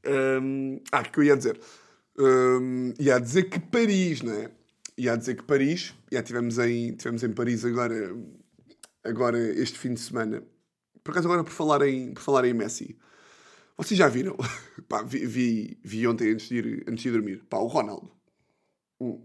Um, 0.05 0.81
ah, 0.91 1.01
o 1.01 1.11
que 1.11 1.19
eu 1.19 1.25
ia 1.25 1.37
dizer? 1.37 1.61
Um, 2.19 2.93
ia 2.99 3.19
dizer 3.19 3.45
que 3.45 3.59
Paris, 3.61 4.23
não 4.23 4.33
é? 4.33 4.51
Ia 4.99 5.17
dizer 5.17 5.37
que 5.37 5.43
Paris, 5.45 5.95
já 6.11 6.23
tivemos 6.23 6.59
em, 6.59 6.93
tivemos 6.95 7.23
em 7.23 7.33
Paris 7.33 7.65
agora, 7.65 8.15
agora 9.03 9.39
este 9.39 9.79
fim 9.79 9.95
de 9.95 10.01
semana. 10.01 10.43
Por 11.03 11.13
acaso, 11.13 11.27
agora 11.29 11.43
por 11.43 11.53
falar 11.53 11.87
em, 11.89 12.13
por 12.13 12.23
falar 12.23 12.45
em 12.45 12.53
Messi, 12.53 12.97
vocês 13.77 13.97
já 13.97 14.09
viram? 14.09 14.37
Pá, 14.89 15.03
vi, 15.03 15.27
vi, 15.27 15.79
vi, 15.83 16.07
ontem 16.07 16.33
antes 16.33 16.49
de, 16.49 16.57
ir, 16.57 16.85
antes 16.89 17.03
de 17.03 17.11
dormir. 17.11 17.45
Pá, 17.49 17.59
o 17.59 17.67
Ronaldo. 17.67 18.11
Hum. 19.01 19.25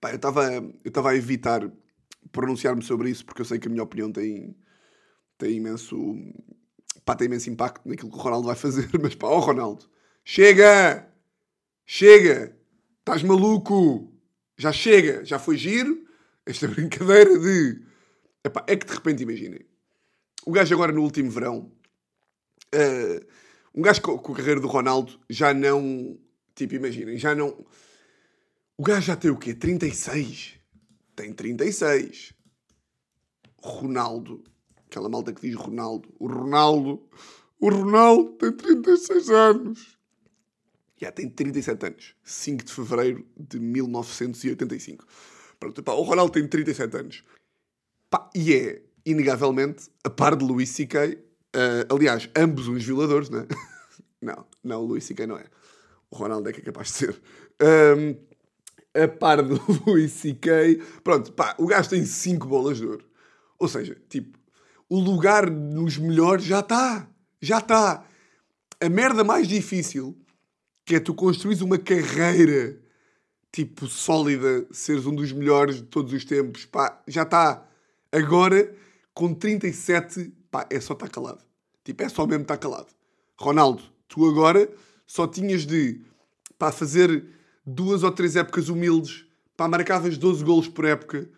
Pá, 0.00 0.10
eu 0.10 0.16
estava 0.16 0.44
eu 0.84 1.06
a 1.06 1.16
evitar 1.16 1.70
pronunciar-me 2.32 2.82
sobre 2.82 3.10
isso 3.10 3.24
porque 3.24 3.40
eu 3.40 3.46
sei 3.46 3.58
que 3.58 3.68
a 3.68 3.70
minha 3.70 3.82
opinião 3.82 4.12
tem, 4.12 4.54
tem 5.38 5.56
imenso 5.56 5.96
pá, 7.04 7.14
tem 7.14 7.26
imenso 7.26 7.48
impacto 7.48 7.88
naquilo 7.88 8.10
que 8.10 8.16
o 8.16 8.20
Ronaldo 8.20 8.46
vai 8.48 8.56
fazer, 8.56 8.88
mas 9.00 9.14
pá, 9.14 9.28
oh, 9.28 9.40
Ronaldo, 9.40 9.88
chega! 10.24 11.08
Chega! 11.86 12.56
Estás 12.98 13.22
maluco! 13.22 14.12
Já 14.56 14.72
chega! 14.72 15.24
Já 15.24 15.38
foi 15.38 15.56
giro 15.56 16.04
esta 16.44 16.66
brincadeira 16.68 17.38
de. 17.38 17.82
Epá, 18.44 18.64
é 18.68 18.76
que 18.76 18.86
de 18.86 18.92
repente 18.92 19.22
imaginem. 19.22 19.66
O 20.44 20.52
gajo 20.52 20.74
agora 20.74 20.92
no 20.92 21.02
último 21.02 21.30
verão. 21.30 21.72
Uh, 22.74 23.24
um 23.76 23.82
gajo 23.82 24.00
com, 24.00 24.32
a 24.32 24.36
carreira 24.36 24.60
do 24.60 24.66
Ronaldo 24.66 25.20
já 25.28 25.52
não. 25.52 26.18
Tipo, 26.54 26.74
imaginem, 26.74 27.18
já 27.18 27.34
não. 27.34 27.66
O 28.76 28.82
gajo 28.82 29.06
já 29.06 29.16
tem 29.16 29.30
o 29.30 29.36
quê? 29.36 29.54
36? 29.54 30.54
Tem 31.14 31.32
36. 31.32 32.34
Ronaldo 33.62 34.44
Aquela 34.86 35.08
malta 35.08 35.32
que 35.32 35.42
diz 35.42 35.54
Ronaldo. 35.54 36.08
O 36.18 36.26
Ronaldo. 36.26 37.02
O 37.60 37.68
Ronaldo 37.68 38.32
tem 38.32 38.52
36 38.52 39.30
anos. 39.30 39.98
Já 40.96 41.12
tem 41.12 41.28
37 41.28 41.86
anos. 41.86 42.14
5 42.24 42.64
de 42.64 42.72
fevereiro 42.72 43.26
de 43.36 43.58
1985. 43.58 45.04
Pronto, 45.58 45.82
pá, 45.82 45.92
o 45.92 46.02
Ronaldo 46.02 46.32
tem 46.32 46.46
37 46.46 46.96
anos. 46.96 47.24
Pá, 48.08 48.30
e 48.34 48.54
é, 48.54 48.82
inegavelmente, 49.04 49.90
a 50.04 50.10
par 50.10 50.36
de 50.36 50.44
Louis 50.44 50.68
C.K., 50.68 51.18
uh, 51.56 51.94
aliás, 51.94 52.28
ambos 52.36 52.68
uns 52.68 52.84
violadores, 52.84 53.30
não 53.30 53.40
é? 53.40 53.46
não, 54.20 54.46
não, 54.62 54.82
o 54.82 54.86
Louis 54.86 55.04
C.K. 55.04 55.26
não 55.26 55.36
é. 55.36 55.44
O 56.10 56.16
Ronaldo 56.16 56.48
é 56.48 56.52
que 56.52 56.60
é 56.60 56.64
capaz 56.64 56.88
de 56.88 56.94
ser. 56.94 57.22
Um, 57.62 58.14
a 59.02 59.08
par 59.08 59.42
de 59.42 59.60
Louis 59.86 60.12
C.K., 60.12 60.80
pronto, 61.02 61.32
pá, 61.32 61.54
o 61.58 61.66
gajo 61.66 61.90
tem 61.90 62.04
5 62.04 62.46
bolas 62.46 62.78
de 62.78 62.86
ouro. 62.86 63.04
Ou 63.58 63.68
seja, 63.68 63.96
tipo, 64.08 64.38
o 64.88 65.00
lugar 65.00 65.50
nos 65.50 65.98
melhores 65.98 66.44
já 66.44 66.60
está. 66.60 67.08
Já 67.40 67.58
está. 67.58 68.04
A 68.80 68.88
merda 68.88 69.24
mais 69.24 69.48
difícil, 69.48 70.16
que 70.84 70.96
é 70.96 71.00
tu 71.00 71.14
construís 71.14 71.60
uma 71.60 71.78
carreira, 71.78 72.78
tipo, 73.50 73.86
sólida, 73.86 74.66
seres 74.70 75.06
um 75.06 75.14
dos 75.14 75.32
melhores 75.32 75.76
de 75.76 75.82
todos 75.84 76.12
os 76.12 76.24
tempos, 76.24 76.64
pá, 76.66 77.02
já 77.06 77.22
está. 77.22 77.66
Agora, 78.12 78.74
com 79.14 79.34
37, 79.34 80.32
pá, 80.56 80.66
é 80.70 80.80
só 80.80 80.94
estar 80.94 81.10
calado. 81.10 81.44
Tipo, 81.84 82.02
é 82.02 82.08
só 82.08 82.26
mesmo 82.26 82.42
estar 82.42 82.56
calado. 82.56 82.86
Ronaldo, 83.38 83.82
tu 84.08 84.26
agora 84.26 84.70
só 85.06 85.26
tinhas 85.26 85.66
de, 85.66 86.00
pá, 86.58 86.72
fazer 86.72 87.26
duas 87.66 88.02
ou 88.02 88.10
três 88.10 88.36
épocas 88.36 88.70
humildes, 88.70 89.26
pá, 89.54 89.68
marcavas 89.68 90.16
12 90.16 90.42
golos 90.42 90.68
por 90.68 90.86
época, 90.86 91.28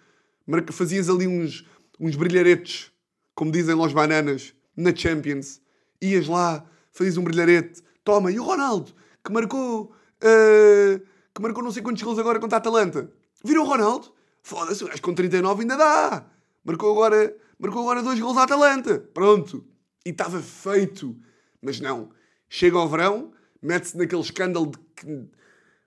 fazias 0.71 1.11
ali 1.11 1.27
uns, 1.27 1.67
uns 1.99 2.15
brilharetes 2.15 2.93
como 3.35 3.51
dizem 3.51 3.75
Los 3.75 3.93
Bananas, 3.93 4.55
na 4.77 4.95
Champions. 4.95 5.61
Ias 6.03 6.27
lá, 6.29 6.65
fazias 6.93 7.17
um 7.17 7.23
brilharete. 7.23 7.83
Toma, 8.05 8.31
e 8.33 8.39
o 8.39 8.45
Ronaldo, 8.45 8.93
que 9.25 9.33
marcou... 9.33 9.93
Uh, 10.23 11.01
que 11.33 11.41
marcou 11.41 11.63
não 11.63 11.71
sei 11.71 11.83
quantos 11.83 12.03
gols 12.03 12.19
agora 12.19 12.41
contra 12.41 12.57
a 12.57 12.59
Atalanta. 12.59 13.13
Viram 13.45 13.63
o 13.63 13.67
Ronaldo? 13.67 14.13
Foda-se, 14.43 14.83
o 14.83 14.89
gajo 14.89 15.03
com 15.03 15.15
39 15.15 15.63
ainda 15.63 15.77
dá. 15.77 16.27
Marcou 16.65 16.91
agora, 16.91 17.37
marcou 17.59 17.83
agora 17.83 18.03
dois 18.03 18.19
gols 18.19 18.37
à 18.37 18.45
Atalanta. 18.45 18.99
Pronto. 19.13 19.67
E 20.05 20.11
estava 20.11 20.41
feito. 20.41 21.17
Mas 21.61 21.81
não. 21.81 22.11
Chega 22.49 22.79
ao 22.79 22.89
verão, 22.89 23.33
mete-se 23.63 23.97
naquele 23.97 24.23
escândalo 24.23 24.71
de 24.71 24.79
que... 24.97 25.29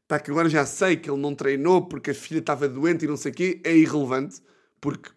Pá, 0.08 0.20
que 0.20 0.30
agora 0.30 0.50
já 0.50 0.66
sei 0.66 0.98
que 0.98 1.10
ele 1.10 1.22
não 1.22 1.34
treinou 1.34 1.88
porque 1.88 2.12
a 2.12 2.13
filha 2.13 2.40
estava 2.40 2.68
doente 2.68 3.06
e 3.06 3.08
não 3.08 3.16
sei 3.16 3.32
o 3.32 3.36
quê. 3.36 3.62
É 3.63 3.75
irrelevante. 3.75 4.42
Porque, 4.82 5.10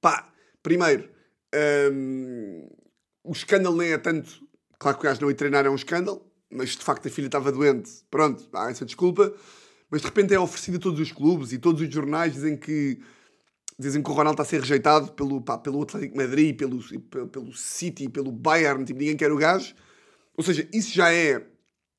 pá, 0.00 0.30
primeiro, 0.62 1.08
um, 1.92 2.68
o 3.24 3.32
escândalo 3.32 3.76
nem 3.76 3.92
é 3.92 3.98
tanto. 3.98 4.46
Claro 4.78 4.98
que 4.98 5.06
o 5.06 5.08
gajo 5.08 5.20
não 5.22 5.30
ia 5.30 5.36
treinar 5.36 5.64
é 5.64 5.70
um 5.70 5.74
escândalo, 5.74 6.26
mas 6.50 6.70
de 6.70 6.84
facto 6.84 7.06
a 7.06 7.10
filha 7.10 7.26
estava 7.26 7.52
doente. 7.52 7.90
Pronto, 8.10 8.48
há 8.52 8.70
essa 8.70 8.84
desculpa. 8.84 9.32
Mas 9.90 10.00
de 10.00 10.06
repente 10.08 10.34
é 10.34 10.40
oferecido 10.40 10.78
a 10.78 10.80
todos 10.80 11.00
os 11.00 11.12
clubes 11.12 11.52
e 11.52 11.58
todos 11.58 11.80
os 11.80 11.92
jornais 11.92 12.32
dizem 12.32 12.56
que 12.56 12.98
dizem 13.78 14.02
que 14.02 14.10
o 14.10 14.12
Ronaldo 14.12 14.40
está 14.40 14.42
a 14.42 14.46
ser 14.46 14.60
rejeitado 14.60 15.12
pelo, 15.12 15.40
pá, 15.40 15.58
pelo 15.58 15.82
Atlético 15.82 16.16
Madrid, 16.16 16.56
pelo, 16.56 16.80
pelo, 17.28 17.52
City, 17.54 18.08
pelo 18.08 18.30
Bayern, 18.30 18.84
tipo, 18.84 18.98
ninguém 18.98 19.16
quer 19.16 19.32
o 19.32 19.36
gajo. 19.36 19.74
Ou 20.36 20.44
seja, 20.44 20.68
isso 20.72 20.92
já 20.94 21.12
é. 21.12 21.40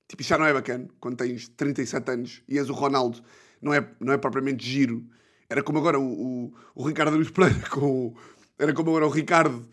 Tipo, 0.08 0.22
isso 0.22 0.30
já 0.30 0.38
não 0.38 0.46
é 0.46 0.53
bacana 0.53 0.88
quando 1.00 1.18
tens 1.18 1.48
37 1.50 2.12
anos 2.12 2.44
e 2.48 2.58
és 2.58 2.70
o 2.70 2.74
Ronaldo. 2.74 3.22
Não 3.62 3.74
é, 3.74 3.88
não 4.00 4.13
é 4.13 4.18
propriamente 4.18 4.65
giro. 4.65 5.03
Era 5.50 5.63
como 5.63 5.80
agora 5.80 6.00
o, 6.00 6.03
o, 6.03 6.53
o 6.75 6.88
Ricardo 6.88 7.15
Luís 7.15 7.30
Pereira 7.30 7.62
com, 7.70 8.13
era 8.58 8.74
como 8.74 8.89
agora 8.89 9.08
o 9.08 9.10
Ricardo, 9.10 9.68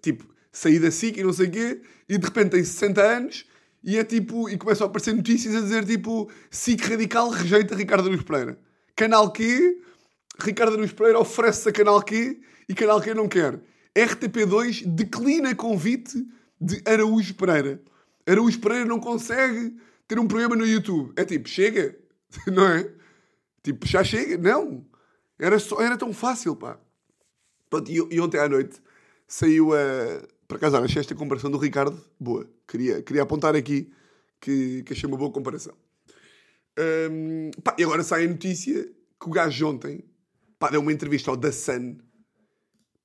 tipo, 0.00 0.26
sair 0.50 0.78
da 0.78 0.90
SIC 0.90 1.18
e 1.18 1.22
não 1.22 1.32
sei 1.32 1.48
o 1.48 1.50
quê, 1.50 1.82
e 2.08 2.18
de 2.18 2.24
repente 2.24 2.50
tem 2.50 2.64
60 2.64 3.00
anos 3.00 3.46
e 3.82 3.98
é 3.98 4.04
tipo, 4.04 4.48
e 4.48 4.56
começam 4.56 4.86
a 4.86 4.90
aparecer 4.90 5.14
notícias 5.14 5.54
a 5.56 5.60
dizer 5.60 5.84
tipo, 5.84 6.30
SIC 6.50 6.80
Radical 6.82 7.30
rejeita 7.30 7.74
Ricardo 7.74 8.08
Luís 8.08 8.22
Pereira. 8.22 8.58
Canal 8.94 9.32
Q, 9.32 9.82
Ricardo 10.40 10.76
Luís 10.76 10.92
Pereira 10.92 11.18
oferece-se 11.18 11.68
a 11.68 11.72
Canal 11.72 12.02
Q 12.02 12.40
e 12.68 12.74
Canal 12.74 13.00
Q 13.00 13.14
não 13.14 13.28
quer. 13.28 13.60
RTP2 13.94 14.86
declina 14.86 15.54
convite 15.54 16.26
de 16.60 16.82
Araújo 16.86 17.34
Pereira. 17.34 17.82
Araújo 18.26 18.60
Pereira 18.60 18.84
não 18.84 18.98
consegue 18.98 19.76
ter 20.08 20.18
um 20.18 20.26
programa 20.26 20.56
no 20.56 20.66
YouTube. 20.66 21.12
É 21.16 21.24
tipo, 21.24 21.48
chega, 21.48 21.96
não 22.46 22.66
é? 22.66 22.90
Tipo, 23.62 23.86
já 23.86 24.02
chega. 24.02 24.38
Não. 24.38 24.84
Era, 25.38 25.58
só, 25.58 25.80
era 25.80 25.96
tão 25.96 26.12
fácil, 26.12 26.56
pá. 26.56 26.78
Pronto, 27.68 27.90
e, 27.90 27.96
e 28.10 28.20
ontem 28.20 28.38
à 28.38 28.48
noite 28.48 28.80
saiu 29.26 29.74
a. 29.74 30.22
Por 30.46 30.56
acaso, 30.56 30.76
achei 30.76 31.00
esta 31.00 31.14
comparação 31.14 31.50
do 31.50 31.58
Ricardo 31.58 31.98
boa. 32.20 32.48
Queria, 32.68 33.02
queria 33.02 33.22
apontar 33.22 33.56
aqui 33.56 33.90
que, 34.40 34.82
que 34.82 34.92
achei 34.92 35.08
uma 35.08 35.16
boa 35.16 35.30
comparação. 35.30 35.74
Pá, 37.62 37.74
e 37.78 37.84
agora 37.84 38.02
sai 38.02 38.24
a 38.24 38.28
notícia 38.28 38.84
que 38.84 39.28
o 39.28 39.30
gajo 39.30 39.68
ontem 39.68 40.04
pá, 40.62 40.70
deu 40.70 40.80
uma 40.80 40.92
entrevista 40.92 41.28
ao 41.28 41.36
The 41.36 41.50
Sun. 41.50 41.96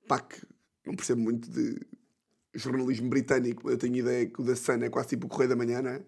Pá, 0.06 0.20
que 0.20 0.40
não 0.86 0.94
percebo 0.94 1.20
muito 1.20 1.50
de 1.50 1.76
jornalismo 2.54 3.10
britânico, 3.10 3.68
eu 3.68 3.76
tenho 3.76 3.96
ideia 3.96 4.26
que 4.26 4.40
o 4.40 4.44
The 4.44 4.54
Sun 4.54 4.84
é 4.84 4.88
quase 4.88 5.08
tipo 5.08 5.26
o 5.26 5.28
Correio 5.28 5.50
da 5.50 5.56
Manhã, 5.56 5.82
não 5.82 5.90
é? 5.90 6.00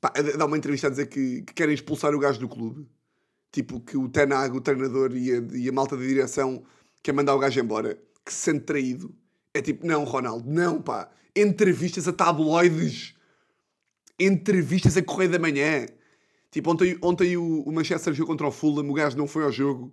Pá, 0.00 0.12
dá 0.38 0.46
uma 0.46 0.56
entrevista 0.56 0.86
a 0.86 0.90
dizer 0.90 1.06
que, 1.06 1.42
que 1.42 1.52
querem 1.52 1.74
expulsar 1.74 2.14
o 2.14 2.18
gajo 2.20 2.38
do 2.38 2.48
clube. 2.48 2.86
Tipo, 3.50 3.80
que 3.80 3.96
o 3.96 4.08
Tenag, 4.08 4.56
o 4.56 4.60
treinador 4.60 5.16
e 5.16 5.32
a, 5.32 5.42
e 5.52 5.68
a 5.68 5.72
malta 5.72 5.96
da 5.96 6.04
direção 6.04 6.62
quer 7.02 7.12
mandar 7.12 7.34
o 7.34 7.40
gajo 7.40 7.58
embora, 7.58 7.98
que 8.24 8.32
se 8.32 8.44
sente 8.44 8.60
traído. 8.60 9.12
É 9.52 9.60
tipo, 9.60 9.84
não, 9.84 10.04
Ronaldo, 10.04 10.48
não, 10.48 10.80
pá. 10.80 11.10
Entrevistas 11.34 12.06
a 12.06 12.12
tabloides. 12.12 13.16
Entrevistas 14.16 14.96
a 14.96 15.02
Correio 15.02 15.32
da 15.32 15.40
Manhã. 15.40 15.86
Tipo, 16.52 16.70
ontem, 16.70 16.96
ontem 17.02 17.36
o, 17.36 17.62
o 17.62 17.72
Manchester 17.72 18.14
jogou 18.14 18.34
contra 18.34 18.46
o 18.46 18.52
Fulham, 18.52 18.88
o 18.88 18.94
gajo 18.94 19.16
não 19.16 19.26
foi 19.26 19.42
ao 19.42 19.50
jogo. 19.50 19.92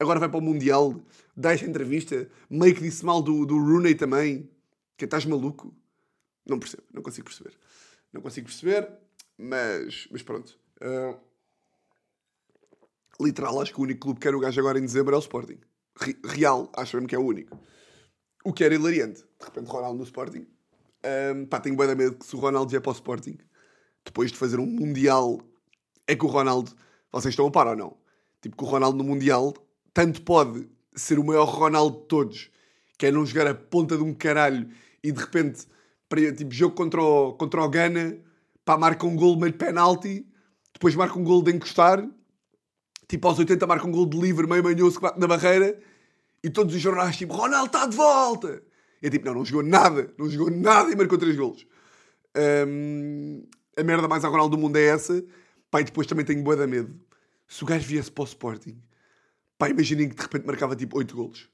Agora 0.00 0.20
vai 0.20 0.28
para 0.28 0.38
o 0.38 0.42
Mundial, 0.42 1.00
dá 1.36 1.52
esta 1.52 1.66
entrevista. 1.66 2.28
Meio 2.48 2.74
que 2.74 2.82
disse 2.82 3.04
mal 3.04 3.20
do, 3.20 3.44
do 3.44 3.58
Rooney 3.58 3.94
também. 3.94 4.48
Que 4.96 5.04
estás 5.04 5.24
maluco? 5.24 5.74
Não 6.46 6.58
percebo, 6.58 6.84
não 6.92 7.02
consigo 7.02 7.26
perceber. 7.26 7.56
Não 8.12 8.20
consigo 8.20 8.46
perceber, 8.46 8.88
mas, 9.36 10.08
mas 10.10 10.22
pronto. 10.22 10.58
Uh, 10.80 11.18
literal, 13.20 13.60
acho 13.60 13.72
que 13.72 13.80
o 13.80 13.82
único 13.82 14.00
clube 14.00 14.20
que 14.20 14.26
quer 14.26 14.34
o 14.34 14.40
gajo 14.40 14.58
agora 14.60 14.78
em 14.78 14.82
dezembro 14.82 15.14
é 15.14 15.18
o 15.18 15.20
Sporting 15.20 15.60
real, 16.24 16.70
acho 16.76 16.96
mesmo 16.96 17.08
que 17.08 17.14
é 17.14 17.18
o 17.18 17.24
único. 17.24 17.58
O 18.44 18.52
que 18.52 18.64
era 18.64 18.74
hilariante. 18.74 19.22
De 19.22 19.44
repente, 19.44 19.68
Ronaldo 19.68 19.98
no 19.98 20.04
Sporting. 20.04 20.46
Um, 21.34 21.46
pá, 21.46 21.60
tenho 21.60 21.76
bem 21.76 21.94
medo 21.94 22.16
que 22.16 22.26
se 22.26 22.34
o 22.34 22.38
Ronaldo 22.38 22.70
vier 22.70 22.80
para 22.80 22.90
o 22.90 22.94
Sporting, 22.94 23.38
depois 24.04 24.32
de 24.32 24.38
fazer 24.38 24.58
um 24.58 24.66
Mundial, 24.66 25.40
é 26.06 26.14
que 26.14 26.24
o 26.24 26.28
Ronaldo. 26.28 26.72
Vocês 27.10 27.32
estão 27.32 27.46
a 27.46 27.50
par 27.50 27.66
ou 27.66 27.76
não? 27.76 27.96
Tipo, 28.40 28.56
que 28.56 28.64
o 28.64 28.66
Ronaldo 28.66 28.98
no 28.98 29.04
Mundial 29.04 29.54
tanto 29.98 30.22
pode 30.22 30.68
ser 30.94 31.18
o 31.18 31.24
maior 31.24 31.46
Ronaldo 31.46 31.98
de 31.98 32.06
todos, 32.06 32.50
que 32.96 33.06
é 33.06 33.10
não 33.10 33.26
jogar 33.26 33.48
a 33.48 33.54
ponta 33.54 33.96
de 33.96 34.02
um 34.04 34.14
caralho 34.14 34.68
e 35.02 35.10
de 35.10 35.18
repente, 35.18 35.66
para, 36.08 36.32
tipo, 36.32 36.54
jogo 36.54 36.76
contra 36.76 37.02
o, 37.02 37.32
contra 37.32 37.60
o 37.60 37.68
Ghana, 37.68 38.16
pá, 38.64 38.78
marca 38.78 39.04
um 39.04 39.16
gol 39.16 39.36
meio 39.36 39.54
penalti, 39.54 40.24
depois 40.72 40.94
marca 40.94 41.18
um 41.18 41.24
gol 41.24 41.42
de 41.42 41.50
encostar, 41.50 42.08
tipo 43.08 43.26
aos 43.26 43.40
80 43.40 43.66
marca 43.66 43.88
um 43.88 43.90
gol 43.90 44.06
de 44.06 44.16
livre 44.16 44.46
meio 44.46 44.62
manhoso 44.62 44.98
que 44.98 45.02
bate 45.02 45.18
na 45.18 45.26
barreira 45.26 45.76
e 46.44 46.48
todos 46.48 46.76
os 46.76 46.80
jornais 46.80 47.16
tipo 47.16 47.34
Ronaldo 47.34 47.66
está 47.66 47.84
de 47.84 47.96
volta. 47.96 48.62
E 49.02 49.08
é 49.08 49.10
tipo, 49.10 49.26
não, 49.26 49.34
não 49.34 49.44
jogou 49.44 49.64
nada, 49.64 50.14
não 50.16 50.30
jogou 50.30 50.48
nada 50.48 50.92
e 50.92 50.94
marcou 50.94 51.18
3 51.18 51.34
golos. 51.34 51.66
Um, 52.68 53.42
a 53.76 53.82
merda 53.82 54.06
mais 54.06 54.24
ao 54.24 54.30
Ronaldo 54.30 54.56
do 54.56 54.62
mundo 54.62 54.76
é 54.76 54.84
essa. 54.84 55.24
Pai, 55.72 55.82
depois 55.82 56.06
também 56.06 56.24
tenho 56.24 56.44
boa 56.44 56.54
da 56.54 56.68
medo. 56.68 56.94
Se 57.48 57.64
o 57.64 57.66
gajo 57.66 57.84
viesse 57.84 58.12
para 58.12 58.22
o 58.22 58.26
Sporting, 58.26 58.80
pá, 59.58 59.68
imaginem 59.68 60.08
que 60.08 60.14
de 60.14 60.22
repente 60.22 60.46
marcava 60.46 60.76
tipo 60.76 60.96
8 60.96 61.14
golos. 61.14 61.48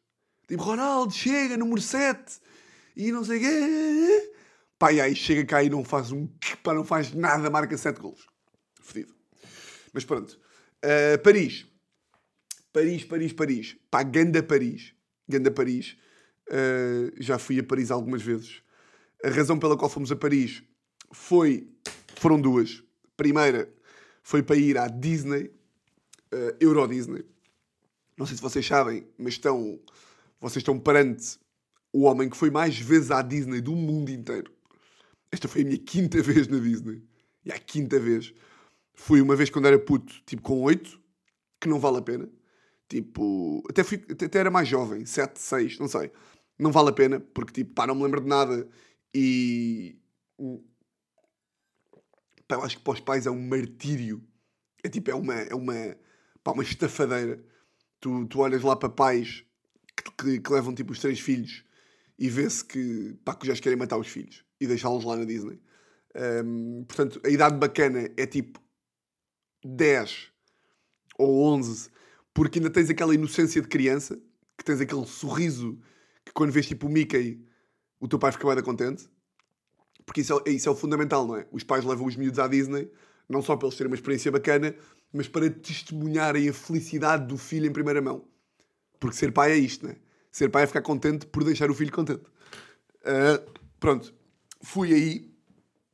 Tipo, 0.46 0.62
Ronaldo, 0.62 1.12
chega, 1.12 1.56
número 1.56 1.80
7. 1.80 2.40
E 2.96 3.10
não 3.10 3.24
sei 3.24 3.38
o 3.38 3.40
quê. 3.40 4.32
Pá, 4.78 4.92
e 4.92 5.00
aí 5.00 5.16
chega 5.16 5.44
cá 5.44 5.64
e 5.64 5.70
não 5.70 5.82
faz 5.82 6.12
um... 6.12 6.28
Pá, 6.62 6.74
não 6.74 6.84
faz 6.84 7.12
nada, 7.12 7.50
marca 7.50 7.76
7 7.76 8.00
golos. 8.00 8.26
Fedido. 8.80 9.14
Mas 9.92 10.04
pronto. 10.04 10.38
Uh, 10.84 11.18
Paris. 11.22 11.66
Paris, 12.72 13.04
Paris, 13.04 13.32
Paris. 13.32 13.76
Pá, 13.90 14.02
Ganda 14.02 14.42
Paris. 14.42 14.94
Ganda 15.28 15.50
Paris. 15.50 15.96
Uh, 16.48 17.10
já 17.18 17.38
fui 17.38 17.58
a 17.58 17.64
Paris 17.64 17.90
algumas 17.90 18.22
vezes. 18.22 18.62
A 19.24 19.30
razão 19.30 19.58
pela 19.58 19.76
qual 19.76 19.88
fomos 19.88 20.12
a 20.12 20.16
Paris 20.16 20.62
foi... 21.10 21.68
Foram 22.16 22.40
duas. 22.40 22.82
Primeira 23.16 23.72
foi 24.22 24.42
para 24.42 24.56
ir 24.56 24.76
à 24.76 24.88
Disney. 24.88 25.50
Uh, 26.32 26.56
Euro 26.60 26.86
Disney. 26.86 27.24
Não 28.16 28.26
sei 28.26 28.36
se 28.36 28.42
vocês 28.42 28.66
sabem, 28.66 29.06
mas 29.18 29.34
estão... 29.34 29.80
Vocês 30.40 30.60
estão 30.60 30.78
perante 30.78 31.38
o 31.92 32.02
homem 32.02 32.28
que 32.28 32.36
foi 32.36 32.50
mais 32.50 32.78
vezes 32.78 33.10
à 33.10 33.22
Disney 33.22 33.60
do 33.60 33.74
mundo 33.74 34.10
inteiro. 34.10 34.52
Esta 35.30 35.48
foi 35.48 35.62
a 35.62 35.64
minha 35.64 35.78
quinta 35.78 36.20
vez 36.22 36.48
na 36.48 36.58
Disney. 36.58 37.02
E 37.44 37.52
a 37.52 37.58
quinta 37.58 37.98
vez. 37.98 38.34
Fui 38.94 39.20
uma 39.20 39.36
vez 39.36 39.50
quando 39.50 39.66
era 39.66 39.78
puto, 39.78 40.12
tipo 40.26 40.42
com 40.42 40.62
8, 40.62 41.00
que 41.60 41.68
não 41.68 41.78
vale 41.80 41.98
a 41.98 42.02
pena. 42.02 42.28
Tipo, 42.88 43.62
até, 43.68 43.82
fui, 43.82 44.04
até 44.10 44.38
era 44.38 44.50
mais 44.50 44.68
jovem, 44.68 45.04
7, 45.04 45.40
6, 45.40 45.78
não 45.78 45.88
sei. 45.88 46.12
Não 46.58 46.70
vale 46.70 46.90
a 46.90 46.92
pena, 46.92 47.20
porque 47.20 47.52
tipo, 47.52 47.74
pá, 47.74 47.86
não 47.86 47.94
me 47.94 48.02
lembro 48.04 48.20
de 48.20 48.28
nada. 48.28 48.68
E. 49.12 49.98
Pá, 52.46 52.56
eu 52.56 52.62
acho 52.62 52.76
que 52.78 52.84
para 52.84 52.92
os 52.92 53.00
pais 53.00 53.26
é 53.26 53.30
um 53.30 53.48
martírio. 53.48 54.22
É 54.82 54.88
tipo, 54.88 55.10
é 55.10 55.14
uma. 55.14 55.34
É 55.34 55.54
uma 55.54 55.96
pá, 56.42 56.52
uma 56.52 56.62
estafadeira. 56.62 57.44
Tu, 58.00 58.26
tu 58.26 58.40
olhas 58.40 58.62
lá 58.62 58.76
para 58.76 58.88
pais 58.88 59.44
que 59.96 60.10
que, 60.12 60.40
que 60.40 60.52
levam 60.52 60.74
tipo 60.74 60.92
os 60.92 60.98
três 60.98 61.20
filhos 61.20 61.64
e 62.18 62.28
vê-se 62.28 62.64
que, 62.64 63.16
pá, 63.24 63.34
que 63.34 63.46
já 63.46 63.54
querem 63.54 63.78
matar 63.78 63.98
os 63.98 64.08
filhos 64.08 64.44
e 64.60 64.66
deixá-los 64.66 65.04
lá 65.04 65.16
na 65.16 65.24
Disney. 65.24 65.60
Um, 66.44 66.84
portanto, 66.84 67.20
a 67.24 67.28
idade 67.28 67.56
bacana 67.56 68.08
é 68.16 68.26
tipo 68.26 68.60
10 69.64 70.30
ou 71.18 71.44
11, 71.54 71.90
porque 72.32 72.58
ainda 72.58 72.70
tens 72.70 72.90
aquela 72.90 73.14
inocência 73.14 73.60
de 73.60 73.68
criança, 73.68 74.20
que 74.56 74.64
tens 74.64 74.80
aquele 74.80 75.06
sorriso 75.06 75.78
que 76.24 76.32
quando 76.32 76.52
vês 76.52 76.66
tipo 76.66 76.86
o 76.86 76.90
Mickey, 76.90 77.44
o 77.98 78.06
teu 78.06 78.18
pai 78.18 78.32
fica 78.32 78.54
bem 78.54 78.62
contente. 78.62 79.08
Porque 80.06 80.20
isso 80.20 80.42
é, 80.46 80.50
isso 80.50 80.68
é 80.68 80.72
o 80.72 80.76
fundamental, 80.76 81.26
não 81.26 81.36
é? 81.36 81.46
Os 81.50 81.64
pais 81.64 81.84
levam 81.84 82.06
os 82.06 82.16
miúdos 82.16 82.38
à 82.38 82.46
Disney, 82.46 82.90
não 83.28 83.42
só 83.42 83.56
para 83.56 83.66
eles 83.66 83.76
terem 83.76 83.90
uma 83.90 83.96
experiência 83.96 84.30
bacana, 84.30 84.74
mas 85.14 85.28
para 85.28 85.48
testemunharem 85.48 86.48
a 86.48 86.52
felicidade 86.52 87.26
do 87.28 87.38
filho 87.38 87.66
em 87.66 87.72
primeira 87.72 88.02
mão. 88.02 88.24
Porque 88.98 89.16
ser 89.16 89.32
pai 89.32 89.52
é 89.52 89.56
isto, 89.56 89.86
não 89.86 89.92
é? 89.92 89.96
Ser 90.30 90.50
pai 90.50 90.64
é 90.64 90.66
ficar 90.66 90.82
contente 90.82 91.24
por 91.26 91.44
deixar 91.44 91.70
o 91.70 91.74
filho 91.74 91.92
contente. 91.92 92.24
Uh, 93.02 93.50
pronto. 93.78 94.12
Fui 94.60 94.92
aí. 94.92 95.32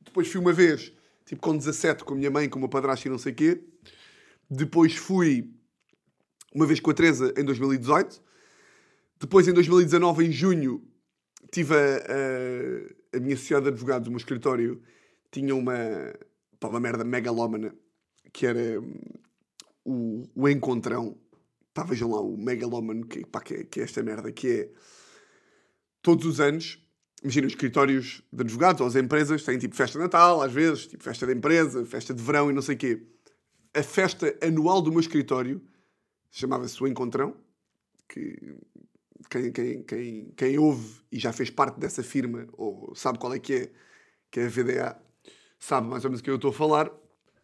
Depois 0.00 0.26
fui 0.26 0.40
uma 0.40 0.54
vez, 0.54 0.92
tipo 1.26 1.42
com 1.42 1.54
17, 1.54 2.02
com 2.02 2.14
a 2.14 2.16
minha 2.16 2.30
mãe, 2.30 2.48
com 2.48 2.56
o 2.56 2.60
meu 2.60 2.68
padrasto 2.68 3.06
e 3.06 3.10
não 3.10 3.18
sei 3.18 3.32
o 3.32 3.34
quê. 3.34 3.62
Depois 4.50 4.96
fui 4.96 5.52
uma 6.54 6.64
vez 6.64 6.80
com 6.80 6.90
a 6.90 6.94
Teresa 6.94 7.34
em 7.36 7.44
2018. 7.44 8.22
Depois, 9.20 9.46
em 9.46 9.52
2019, 9.52 10.24
em 10.24 10.32
junho, 10.32 10.82
tive 11.52 11.74
a, 11.74 11.78
a, 11.78 13.18
a 13.18 13.20
minha 13.20 13.36
sociedade 13.36 13.64
de 13.66 13.72
advogados, 13.72 14.08
o 14.08 14.10
meu 14.10 14.18
escritório, 14.18 14.82
tinha 15.30 15.54
uma, 15.54 15.74
pá, 16.58 16.68
uma 16.68 16.80
merda 16.80 17.04
megalómana, 17.04 17.74
que 18.32 18.46
era 18.46 18.80
hum, 18.80 18.94
o, 19.84 20.22
o 20.34 20.48
encontrão. 20.48 21.16
Pá, 21.72 21.84
vejam 21.84 22.10
lá, 22.10 22.20
o 22.20 22.36
megalómano, 22.36 23.06
que, 23.06 23.24
pá, 23.26 23.40
que, 23.40 23.54
é, 23.54 23.64
que 23.64 23.80
é 23.80 23.84
esta 23.84 24.02
merda, 24.02 24.32
que 24.32 24.48
é 24.48 24.70
todos 26.02 26.26
os 26.26 26.40
anos, 26.40 26.82
imagina 27.22 27.46
os 27.46 27.52
escritórios 27.52 28.22
de 28.32 28.42
advogados 28.42 28.80
ou 28.80 28.86
as 28.86 28.96
empresas 28.96 29.44
têm 29.44 29.58
tipo 29.58 29.76
festa 29.76 29.98
de 29.98 30.04
Natal, 30.04 30.42
às 30.42 30.52
vezes, 30.52 30.86
tipo 30.86 31.04
festa 31.04 31.26
de 31.26 31.34
empresa, 31.34 31.84
festa 31.84 32.14
de 32.14 32.22
verão 32.22 32.50
e 32.50 32.54
não 32.54 32.62
sei 32.62 32.74
o 32.74 32.78
quê. 32.78 33.02
A 33.74 33.82
festa 33.82 34.36
anual 34.42 34.82
do 34.82 34.90
meu 34.90 35.00
escritório 35.00 35.62
chamava-se 36.30 36.82
o 36.82 36.88
Encontrão, 36.88 37.36
que 38.08 38.56
quem, 39.28 39.52
quem, 39.52 39.82
quem, 39.82 40.32
quem 40.36 40.58
ouve 40.58 41.00
e 41.12 41.18
já 41.18 41.32
fez 41.32 41.50
parte 41.50 41.78
dessa 41.78 42.02
firma, 42.02 42.48
ou 42.52 42.94
sabe 42.94 43.18
qual 43.18 43.34
é 43.34 43.38
que 43.38 43.54
é, 43.54 43.70
que 44.30 44.40
é 44.40 44.46
a 44.46 44.48
VDA, 44.48 45.02
sabe 45.58 45.86
mais 45.88 46.04
ou 46.04 46.10
menos 46.10 46.20
o 46.20 46.24
que 46.24 46.30
eu 46.30 46.36
estou 46.36 46.50
a 46.50 46.54
falar. 46.54 46.90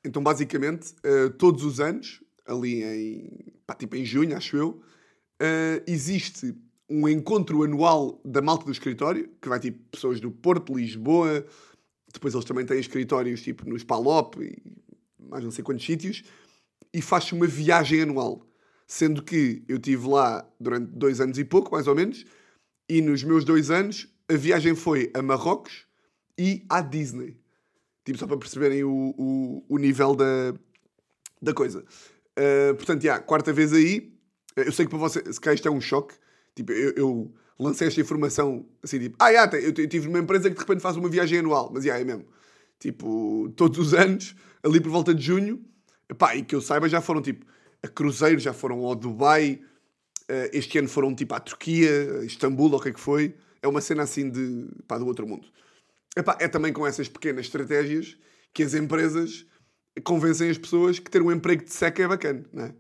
Então, 0.07 0.23
basicamente, 0.23 0.95
uh, 1.05 1.31
todos 1.31 1.65
os 1.65 1.81
anos, 1.81 2.23
ali 2.47 2.85
em, 2.85 3.55
pá, 3.67 3.75
tipo 3.75 3.97
em 3.97 4.05
junho, 4.05 4.37
acho 4.37 4.57
eu, 4.57 4.69
uh, 5.43 5.83
existe 5.85 6.55
um 6.89 7.09
encontro 7.09 7.65
anual 7.65 8.21
da 8.25 8.41
malta 8.41 8.65
do 8.65 8.71
escritório, 8.71 9.29
que 9.43 9.49
vai 9.49 9.59
tipo 9.59 9.79
pessoas 9.91 10.21
do 10.21 10.31
Porto, 10.31 10.77
Lisboa, 10.77 11.45
depois 12.13 12.33
eles 12.35 12.47
também 12.47 12.65
têm 12.65 12.79
escritórios 12.79 13.43
tipo 13.43 13.69
nos 13.69 13.83
Palop 13.83 14.37
e 14.41 14.57
mais 15.19 15.43
não 15.43 15.51
sei 15.51 15.65
quantos 15.65 15.85
sítios, 15.85 16.23
e 16.95 17.03
faz-se 17.03 17.35
uma 17.35 17.47
viagem 17.47 18.03
anual. 18.03 18.47
Sendo 18.87 19.21
que 19.21 19.65
eu 19.67 19.77
estive 19.77 20.07
lá 20.07 20.49
durante 20.61 20.87
dois 20.93 21.21
anos 21.21 21.37
e 21.39 21.45
pouco, 21.45 21.73
mais 21.73 21.89
ou 21.89 21.97
menos, 21.97 22.25
e 22.89 23.03
nos 23.03 23.25
meus 23.25 23.45
dois 23.45 23.73
anos 23.73 24.07
a 24.29 24.35
viagem 24.35 24.77
foi 24.77 25.11
a 25.13 25.21
Marrocos 25.21 25.85
e 26.39 26.65
à 26.69 26.81
Disney. 26.81 27.37
Tipo, 28.07 28.19
só 28.19 28.27
para 28.29 28.37
perceberem 28.37 28.85
o, 28.85 29.13
o, 29.19 29.65
o 29.69 29.79
nível 29.79 30.15
da, 30.15 30.55
da 31.43 31.53
coisa. 31.53 31.85
Uh, 32.39 32.73
portanto, 32.77 33.03
já, 33.03 33.19
quarta 33.19 33.53
vez 33.53 33.73
aí. 33.73 34.15
Eu 34.55 34.71
sei 34.71 34.87
que 34.87 34.91
para 34.91 34.99
você, 35.01 35.21
se 35.33 35.41
calhar 35.41 35.57
isto 35.57 35.67
é 35.67 35.71
um 35.73 35.81
choque. 35.81 36.15
Tipo, 36.55 36.71
eu, 36.71 36.93
eu 36.97 37.35
lancei 37.59 37.89
esta 37.89 38.01
informação 38.01 38.65
assim, 38.81 39.01
tipo, 39.01 39.17
ah, 39.19 39.33
já, 39.33 39.51
eu, 39.55 39.75
eu 39.77 39.89
tive 39.89 40.07
numa 40.07 40.21
empresa 40.21 40.49
que 40.49 40.55
de 40.55 40.61
repente 40.61 40.81
faz 40.81 40.97
uma 40.97 41.09
viagem 41.09 41.41
anual. 41.41 41.69
Mas, 41.75 41.83
já, 41.83 41.99
é 41.99 42.05
mesmo. 42.05 42.25
Tipo, 42.79 43.53
todos 43.57 43.77
os 43.77 43.93
anos, 43.93 44.37
ali 44.63 44.81
por 44.81 44.93
volta 44.93 45.13
de 45.13 45.25
junho, 45.25 45.61
pá, 46.17 46.37
e 46.37 46.45
que 46.45 46.55
eu 46.55 46.61
saiba, 46.61 46.89
já 46.89 47.01
foram 47.01 47.21
tipo 47.21 47.45
a 47.83 47.89
Cruzeiro, 47.89 48.39
já 48.39 48.53
foram 48.53 48.85
ao 48.85 48.95
Dubai, 48.95 49.61
uh, 50.31 50.49
este 50.53 50.79
ano 50.79 50.89
foram 50.89 51.13
tipo 51.13 51.35
à 51.35 51.41
Turquia, 51.41 52.25
Istambul, 52.25 52.71
ou 52.71 52.79
o 52.79 52.81
que 52.81 52.91
é 52.91 52.93
que 52.93 53.01
foi. 53.01 53.35
É 53.61 53.67
uma 53.67 53.81
cena 53.81 54.05
assim 54.05 54.31
de, 54.31 54.69
pá, 54.87 54.97
do 54.97 55.07
outro 55.07 55.27
mundo. 55.27 55.49
Epá, 56.17 56.37
é 56.41 56.49
também 56.49 56.73
com 56.73 56.87
essas 56.87 57.09
pequenas 57.09 57.47
estratégias 57.47 58.17
que 58.55 58.63
as 58.63 58.73
empresas 58.75 59.47
convencem 60.03 60.51
as 60.51 60.59
pessoas 60.59 60.99
que 60.99 61.11
ter 61.11 61.23
um 61.23 61.31
emprego 61.31 61.65
de 61.65 61.73
seca 61.73 62.03
é 62.03 62.09
bacana, 62.09 62.45
não 62.53 62.65
é? 62.65 62.75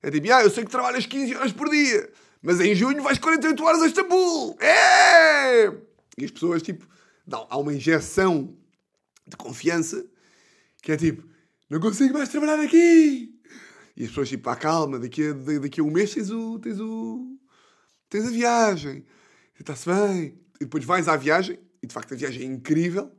É 0.00 0.10
tipo, 0.12 0.32
ah, 0.32 0.42
eu 0.42 0.50
sei 0.50 0.64
que 0.64 0.70
trabalhas 0.70 1.06
15 1.06 1.34
horas 1.34 1.52
por 1.52 1.68
dia, 1.68 2.08
mas 2.40 2.60
em 2.60 2.72
junho 2.74 3.02
vais 3.02 3.18
48 3.18 3.64
horas 3.64 3.82
a 3.82 3.86
Istambul! 3.86 4.56
É! 4.60 5.66
E 6.16 6.24
as 6.24 6.30
pessoas, 6.30 6.62
tipo, 6.62 6.86
dão, 7.26 7.46
há 7.50 7.58
uma 7.58 7.74
injeção 7.74 8.56
de 9.26 9.36
confiança 9.36 10.06
que 10.80 10.92
é 10.92 10.96
tipo, 10.96 11.26
não 11.68 11.80
consigo 11.80 12.14
mais 12.14 12.28
trabalhar 12.28 12.60
aqui! 12.60 13.38
E 13.98 14.04
as 14.04 14.10
pessoas, 14.10 14.28
tipo, 14.28 14.44
pá, 14.44 14.54
calma, 14.54 15.00
daqui 15.00 15.26
a, 15.26 15.32
daqui 15.60 15.80
a 15.80 15.82
um 15.82 15.90
mês 15.90 16.14
tens 16.14 16.30
o. 16.30 16.60
tens 16.60 16.78
o. 16.78 17.36
tens 18.08 18.28
a 18.28 18.30
viagem. 18.30 19.04
Está-se 19.58 19.90
bem. 19.90 20.38
E 20.60 20.64
depois 20.64 20.84
vais 20.84 21.08
à 21.08 21.16
viagem, 21.16 21.58
e 21.82 21.86
de 21.86 21.92
facto 21.92 22.14
a 22.14 22.16
viagem 22.16 22.42
é 22.42 22.46
incrível, 22.46 23.10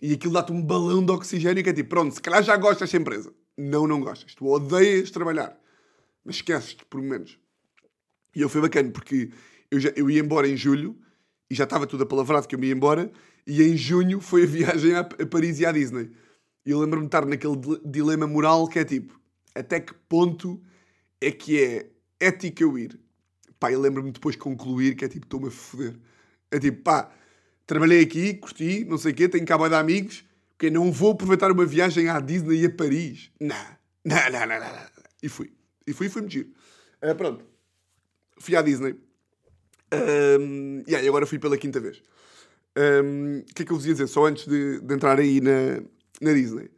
e 0.00 0.12
aquilo 0.12 0.32
dá-te 0.32 0.52
um 0.52 0.62
balão 0.62 1.04
de 1.04 1.10
oxigênio 1.10 1.62
que 1.62 1.70
é 1.70 1.72
tipo, 1.72 1.88
pronto, 1.88 2.14
se 2.14 2.20
calhar 2.20 2.42
já 2.42 2.56
gostas 2.56 2.80
desta 2.80 2.96
empresa. 2.96 3.32
Não, 3.56 3.86
não 3.86 4.00
gostas. 4.00 4.34
Tu 4.34 4.46
odeias 4.46 5.10
trabalhar. 5.10 5.58
Mas 6.24 6.36
esqueces-te, 6.36 6.84
por 6.84 7.00
menos. 7.00 7.38
E 8.34 8.42
eu 8.42 8.48
fui 8.48 8.60
bacana, 8.60 8.90
porque 8.90 9.30
eu, 9.70 9.80
já, 9.80 9.90
eu 9.96 10.10
ia 10.10 10.20
embora 10.20 10.46
em 10.46 10.56
julho, 10.56 10.98
e 11.48 11.54
já 11.54 11.64
estava 11.64 11.86
tudo 11.86 12.02
apalavrado 12.02 12.46
que 12.46 12.54
eu 12.54 12.58
me 12.58 12.66
ia 12.66 12.74
embora, 12.74 13.10
e 13.46 13.62
em 13.62 13.76
junho 13.76 14.20
foi 14.20 14.42
a 14.42 14.46
viagem 14.46 14.94
a, 14.94 15.00
a 15.00 15.26
Paris 15.26 15.60
e 15.60 15.66
à 15.66 15.72
Disney. 15.72 16.10
E 16.64 16.70
eu 16.70 16.80
lembro-me 16.80 17.04
de 17.04 17.08
estar 17.08 17.24
naquele 17.24 17.56
dilema 17.84 18.26
moral 18.26 18.68
que 18.68 18.78
é 18.78 18.84
tipo, 18.84 19.18
até 19.54 19.80
que 19.80 19.94
ponto 20.08 20.60
é 21.20 21.30
que 21.30 21.62
é 21.62 21.90
ético 22.20 22.62
eu 22.62 22.76
ir? 22.76 23.00
Pá, 23.58 23.72
eu 23.72 23.80
lembro-me 23.80 24.10
depois 24.10 24.34
de 24.34 24.40
concluir 24.40 24.96
que 24.96 25.04
é 25.04 25.08
tipo, 25.08 25.24
estou-me 25.24 25.48
a 25.48 25.50
foder. 25.50 25.96
É 26.50 26.58
tipo, 26.58 26.82
pá, 26.82 27.10
trabalhei 27.66 28.02
aqui, 28.02 28.34
curti, 28.34 28.84
não 28.84 28.96
sei 28.96 29.12
o 29.12 29.14
quê, 29.14 29.28
tenho 29.28 29.44
cá 29.44 29.56
de 29.56 29.74
amigos, 29.74 30.24
porque 30.56 30.70
não 30.70 30.90
vou 30.92 31.12
aproveitar 31.12 31.50
uma 31.50 31.66
viagem 31.66 32.08
à 32.08 32.20
Disney 32.20 32.62
e 32.62 32.66
a 32.66 32.70
Paris. 32.70 33.30
Não, 33.40 33.56
não, 34.04 34.30
não, 34.30 34.46
não, 34.46 34.58
não. 34.58 34.86
E 35.22 35.28
fui. 35.28 35.52
E 35.86 35.92
fui 35.92 36.06
e 36.06 36.10
fui-me 36.10 36.30
giro. 36.30 36.48
Uh, 37.02 37.14
pronto. 37.14 37.44
Fui 38.38 38.54
à 38.56 38.62
Disney. 38.62 38.94
Um, 39.92 40.82
e 40.86 40.94
aí, 40.94 41.06
agora 41.06 41.26
fui 41.26 41.38
pela 41.38 41.56
quinta 41.56 41.80
vez. 41.80 41.98
O 42.76 43.04
um, 43.04 43.44
que 43.54 43.62
é 43.62 43.64
que 43.64 43.72
eu 43.72 43.76
vos 43.76 43.86
ia 43.86 43.92
dizer? 43.92 44.06
Só 44.06 44.26
antes 44.26 44.46
de, 44.46 44.80
de 44.80 44.94
entrar 44.94 45.18
aí 45.18 45.40
na, 45.40 45.82
na 46.20 46.32
Disney. 46.32 46.70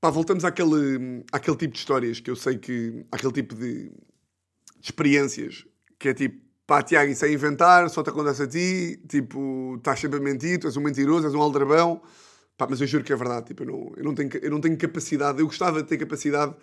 Pá, 0.00 0.10
voltamos 0.10 0.44
àquele, 0.44 1.24
àquele 1.32 1.56
tipo 1.56 1.72
de 1.72 1.78
histórias 1.78 2.20
que 2.20 2.30
eu 2.30 2.36
sei 2.36 2.56
que. 2.58 3.04
àquele 3.10 3.32
tipo 3.32 3.54
de, 3.54 3.88
de 3.88 3.92
experiências 4.82 5.66
que 5.98 6.08
é 6.10 6.14
tipo, 6.14 6.40
pá, 6.68 6.82
Tiago, 6.82 7.10
isso 7.10 7.24
é 7.24 7.32
inventar, 7.32 7.88
só 7.88 8.02
te 8.02 8.10
acontece 8.10 8.42
a 8.42 8.46
ti, 8.46 9.02
tipo, 9.08 9.76
estás 9.78 9.98
sempre 9.98 10.18
a 10.18 10.22
mentir, 10.22 10.60
tu 10.60 10.66
és 10.66 10.76
um 10.76 10.82
mentiroso, 10.82 11.26
és 11.26 11.34
um 11.34 11.40
aldrabão. 11.40 12.02
Pá, 12.58 12.66
mas 12.68 12.80
eu 12.80 12.86
juro 12.86 13.02
que 13.02 13.12
é 13.12 13.16
verdade, 13.16 13.46
tipo, 13.46 13.62
eu 13.62 13.66
não, 13.66 13.92
eu 13.96 14.04
não, 14.04 14.14
tenho, 14.14 14.30
eu 14.42 14.50
não 14.50 14.60
tenho 14.60 14.76
capacidade, 14.76 15.40
eu 15.40 15.46
gostava 15.46 15.82
de 15.82 15.88
ter 15.88 15.96
capacidade 15.96 16.54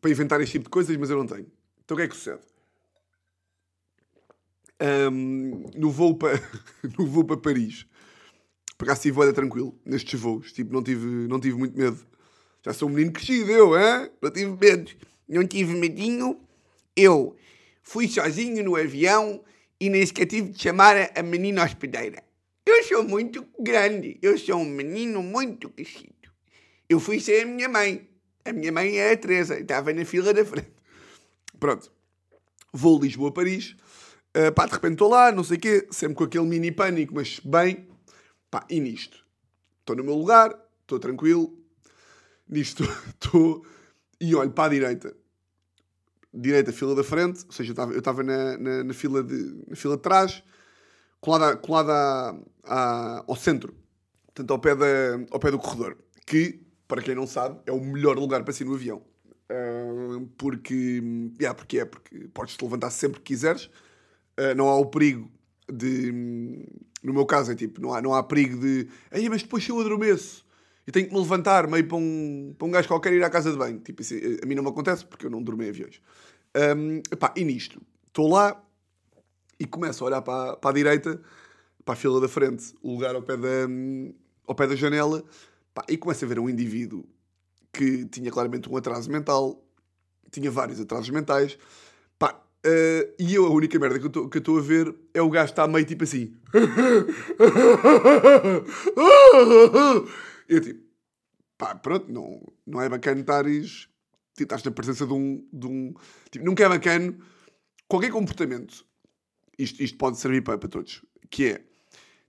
para 0.00 0.10
inventar 0.10 0.40
este 0.42 0.52
tipo 0.52 0.64
de 0.64 0.70
coisas, 0.70 0.94
mas 0.96 1.08
eu 1.10 1.16
não 1.16 1.26
tenho. 1.26 1.50
Então 1.84 1.94
o 1.94 1.98
que 1.98 2.04
é 2.04 2.08
que 2.08 2.14
sucede? 2.14 2.42
Um, 5.10 5.70
no 5.76 5.90
voo 5.90 6.16
para 6.16 6.38
no 6.98 7.06
voo 7.06 7.24
para 7.24 7.36
Paris, 7.36 7.86
por 8.76 8.84
acaso 8.84 9.08
estive 9.08 9.32
tranquilo 9.32 9.78
nestes 9.86 10.20
voos, 10.20 10.52
tipo, 10.52 10.72
não 10.72 10.82
tive, 10.82 11.06
não 11.28 11.40
tive 11.40 11.56
muito 11.56 11.78
medo 11.78 12.04
já 12.64 12.72
sou 12.72 12.88
um 12.88 12.92
menino 12.92 13.12
crescido, 13.12 13.50
eu, 13.50 13.76
hein? 13.76 14.10
Não 14.22 14.30
tive 14.30 14.56
medo. 14.60 14.90
Não 15.28 15.46
tive 15.46 15.74
medinho. 15.74 16.38
Eu 16.94 17.34
fui 17.82 18.08
sozinho 18.08 18.62
no 18.64 18.76
avião 18.76 19.42
e 19.80 19.90
nem 19.90 20.04
sequer 20.04 20.26
tive 20.26 20.50
de 20.50 20.62
chamar 20.62 21.10
a 21.14 21.22
menina 21.22 21.64
hospedeira. 21.64 22.22
Eu 22.64 22.84
sou 22.84 23.02
muito 23.02 23.46
grande. 23.58 24.18
Eu 24.22 24.38
sou 24.38 24.56
um 24.56 24.64
menino 24.64 25.22
muito 25.22 25.68
crescido. 25.70 26.30
Eu 26.88 27.00
fui 27.00 27.20
sem 27.20 27.42
a 27.42 27.46
minha 27.46 27.68
mãe. 27.68 28.08
A 28.44 28.52
minha 28.52 28.70
mãe 28.70 28.98
é 28.98 29.12
a 29.12 29.16
Teresa. 29.16 29.58
Estava 29.58 29.92
na 29.92 30.04
fila 30.04 30.32
da 30.32 30.44
frente. 30.44 30.72
Pronto. 31.58 31.90
Vou 32.72 33.00
Lisboa-Paris. 33.00 33.76
Uh, 34.36 34.52
pá, 34.54 34.66
de 34.66 34.72
repente 34.72 34.92
estou 34.92 35.10
lá, 35.10 35.32
não 35.32 35.42
sei 35.42 35.56
o 35.56 35.60
quê. 35.60 35.88
Sempre 35.90 36.14
com 36.14 36.24
aquele 36.24 36.46
mini 36.46 36.70
pânico, 36.70 37.14
mas 37.14 37.40
bem. 37.40 37.88
Pá, 38.50 38.64
e 38.70 38.80
nisto? 38.80 39.26
Estou 39.80 39.96
no 39.96 40.04
meu 40.04 40.14
lugar. 40.14 40.56
Estou 40.82 40.98
tranquilo 40.98 41.62
nisto 42.52 42.84
estou 43.08 43.64
e 44.20 44.34
olho 44.34 44.50
para 44.50 44.64
a 44.64 44.68
direita. 44.68 45.16
Direita, 46.34 46.72
fila 46.72 46.94
da 46.94 47.04
frente, 47.04 47.44
ou 47.44 47.52
seja, 47.52 47.74
eu 47.92 47.98
estava 47.98 48.22
na, 48.22 48.56
na, 48.56 48.84
na, 48.84 48.94
fila 48.94 49.22
de, 49.22 49.64
na 49.68 49.76
fila 49.76 49.96
de 49.96 50.02
trás, 50.02 50.42
colada, 51.20 51.56
colada 51.56 52.34
ao 52.64 53.36
centro, 53.36 53.74
portanto 54.26 54.50
ao 54.50 54.58
pé, 54.58 54.74
da, 54.74 54.86
ao 55.30 55.38
pé 55.38 55.50
do 55.50 55.58
corredor, 55.58 55.98
que, 56.26 56.60
para 56.88 57.02
quem 57.02 57.14
não 57.14 57.26
sabe, 57.26 57.60
é 57.66 57.72
o 57.72 57.80
melhor 57.80 58.18
lugar 58.18 58.42
para 58.44 58.52
sair 58.52 58.66
no 58.66 58.74
avião. 58.74 59.02
Uh, 59.50 60.26
porque, 60.38 61.02
yeah, 61.38 61.54
porque 61.54 61.80
é, 61.80 61.84
porque 61.84 62.28
podes 62.32 62.56
te 62.56 62.64
levantar 62.64 62.90
sempre 62.90 63.20
que 63.20 63.34
quiseres. 63.34 63.66
Uh, 64.38 64.54
não 64.56 64.68
há 64.68 64.76
o 64.76 64.86
perigo 64.86 65.30
de. 65.70 66.10
No 67.02 67.12
meu 67.12 67.26
caso 67.26 67.52
é 67.52 67.54
tipo, 67.54 67.80
não 67.80 67.92
há, 67.92 68.00
não 68.00 68.14
há 68.14 68.22
perigo 68.22 68.58
de. 68.58 68.88
Mas 69.28 69.42
depois 69.42 69.62
se 69.62 69.70
eu 69.70 69.78
adormeço 69.78 70.46
e 70.86 70.90
tenho 70.90 71.06
que 71.06 71.14
me 71.14 71.20
levantar 71.20 71.68
meio 71.68 71.86
para 71.86 71.96
um, 71.96 72.54
para 72.58 72.66
um 72.66 72.70
gajo 72.70 72.88
qualquer 72.88 73.12
ir 73.12 73.22
à 73.22 73.30
casa 73.30 73.52
de 73.52 73.56
banho. 73.56 73.78
Tipo, 73.78 74.02
isso, 74.02 74.14
a 74.42 74.46
mim 74.46 74.54
não 74.54 74.62
me 74.62 74.70
acontece 74.70 75.04
porque 75.04 75.26
eu 75.26 75.30
não 75.30 75.42
dormi 75.42 75.66
em 75.66 75.68
aviões. 75.68 76.00
Um, 76.76 76.98
epá, 77.10 77.32
e 77.36 77.44
nisto, 77.44 77.80
estou 78.08 78.28
lá 78.28 78.60
e 79.58 79.64
começo 79.64 80.02
a 80.02 80.06
olhar 80.08 80.22
para, 80.22 80.56
para 80.56 80.70
a 80.70 80.74
direita, 80.74 81.20
para 81.84 81.94
a 81.94 81.96
fila 81.96 82.20
da 82.20 82.28
frente, 82.28 82.74
o 82.82 82.92
lugar 82.92 83.14
ao 83.14 83.22
pé 83.22 83.36
da, 83.36 83.68
ao 84.46 84.54
pé 84.54 84.66
da 84.66 84.74
janela, 84.74 85.22
pá, 85.72 85.84
e 85.88 85.96
começo 85.96 86.24
a 86.24 86.28
ver 86.28 86.38
um 86.38 86.48
indivíduo 86.48 87.04
que 87.72 88.04
tinha 88.06 88.30
claramente 88.30 88.68
um 88.68 88.76
atraso 88.76 89.10
mental, 89.10 89.64
tinha 90.30 90.50
vários 90.50 90.80
atrasos 90.80 91.10
mentais, 91.10 91.56
pá, 92.18 92.42
uh, 92.66 93.14
e 93.18 93.34
eu 93.34 93.46
a 93.46 93.50
única 93.50 93.78
merda 93.78 94.00
que 94.00 94.18
eu 94.18 94.28
estou 94.34 94.58
a 94.58 94.60
ver 94.60 94.94
é 95.14 95.22
o 95.22 95.30
gajo 95.30 95.52
estar 95.52 95.68
meio 95.68 95.86
tipo 95.86 96.04
assim. 96.04 96.34
eu 100.54 100.60
tipo, 100.60 100.82
pá, 101.56 101.74
pronto, 101.74 102.12
não, 102.12 102.42
não 102.66 102.80
é 102.80 102.88
bacana 102.88 103.20
estares, 103.20 103.88
tipo, 104.34 104.42
estás 104.42 104.62
na 104.62 104.70
presença 104.70 105.06
de 105.06 105.12
um, 105.12 105.46
de 105.52 105.66
um 105.66 105.94
tipo, 106.30 106.44
nunca 106.44 106.64
é 106.64 106.68
bacana 106.68 107.16
qualquer 107.88 108.10
comportamento, 108.10 108.84
isto, 109.58 109.82
isto 109.82 109.96
pode 109.98 110.18
servir 110.18 110.42
para, 110.42 110.58
para 110.58 110.68
todos, 110.68 111.02
que 111.30 111.46
é, 111.46 111.64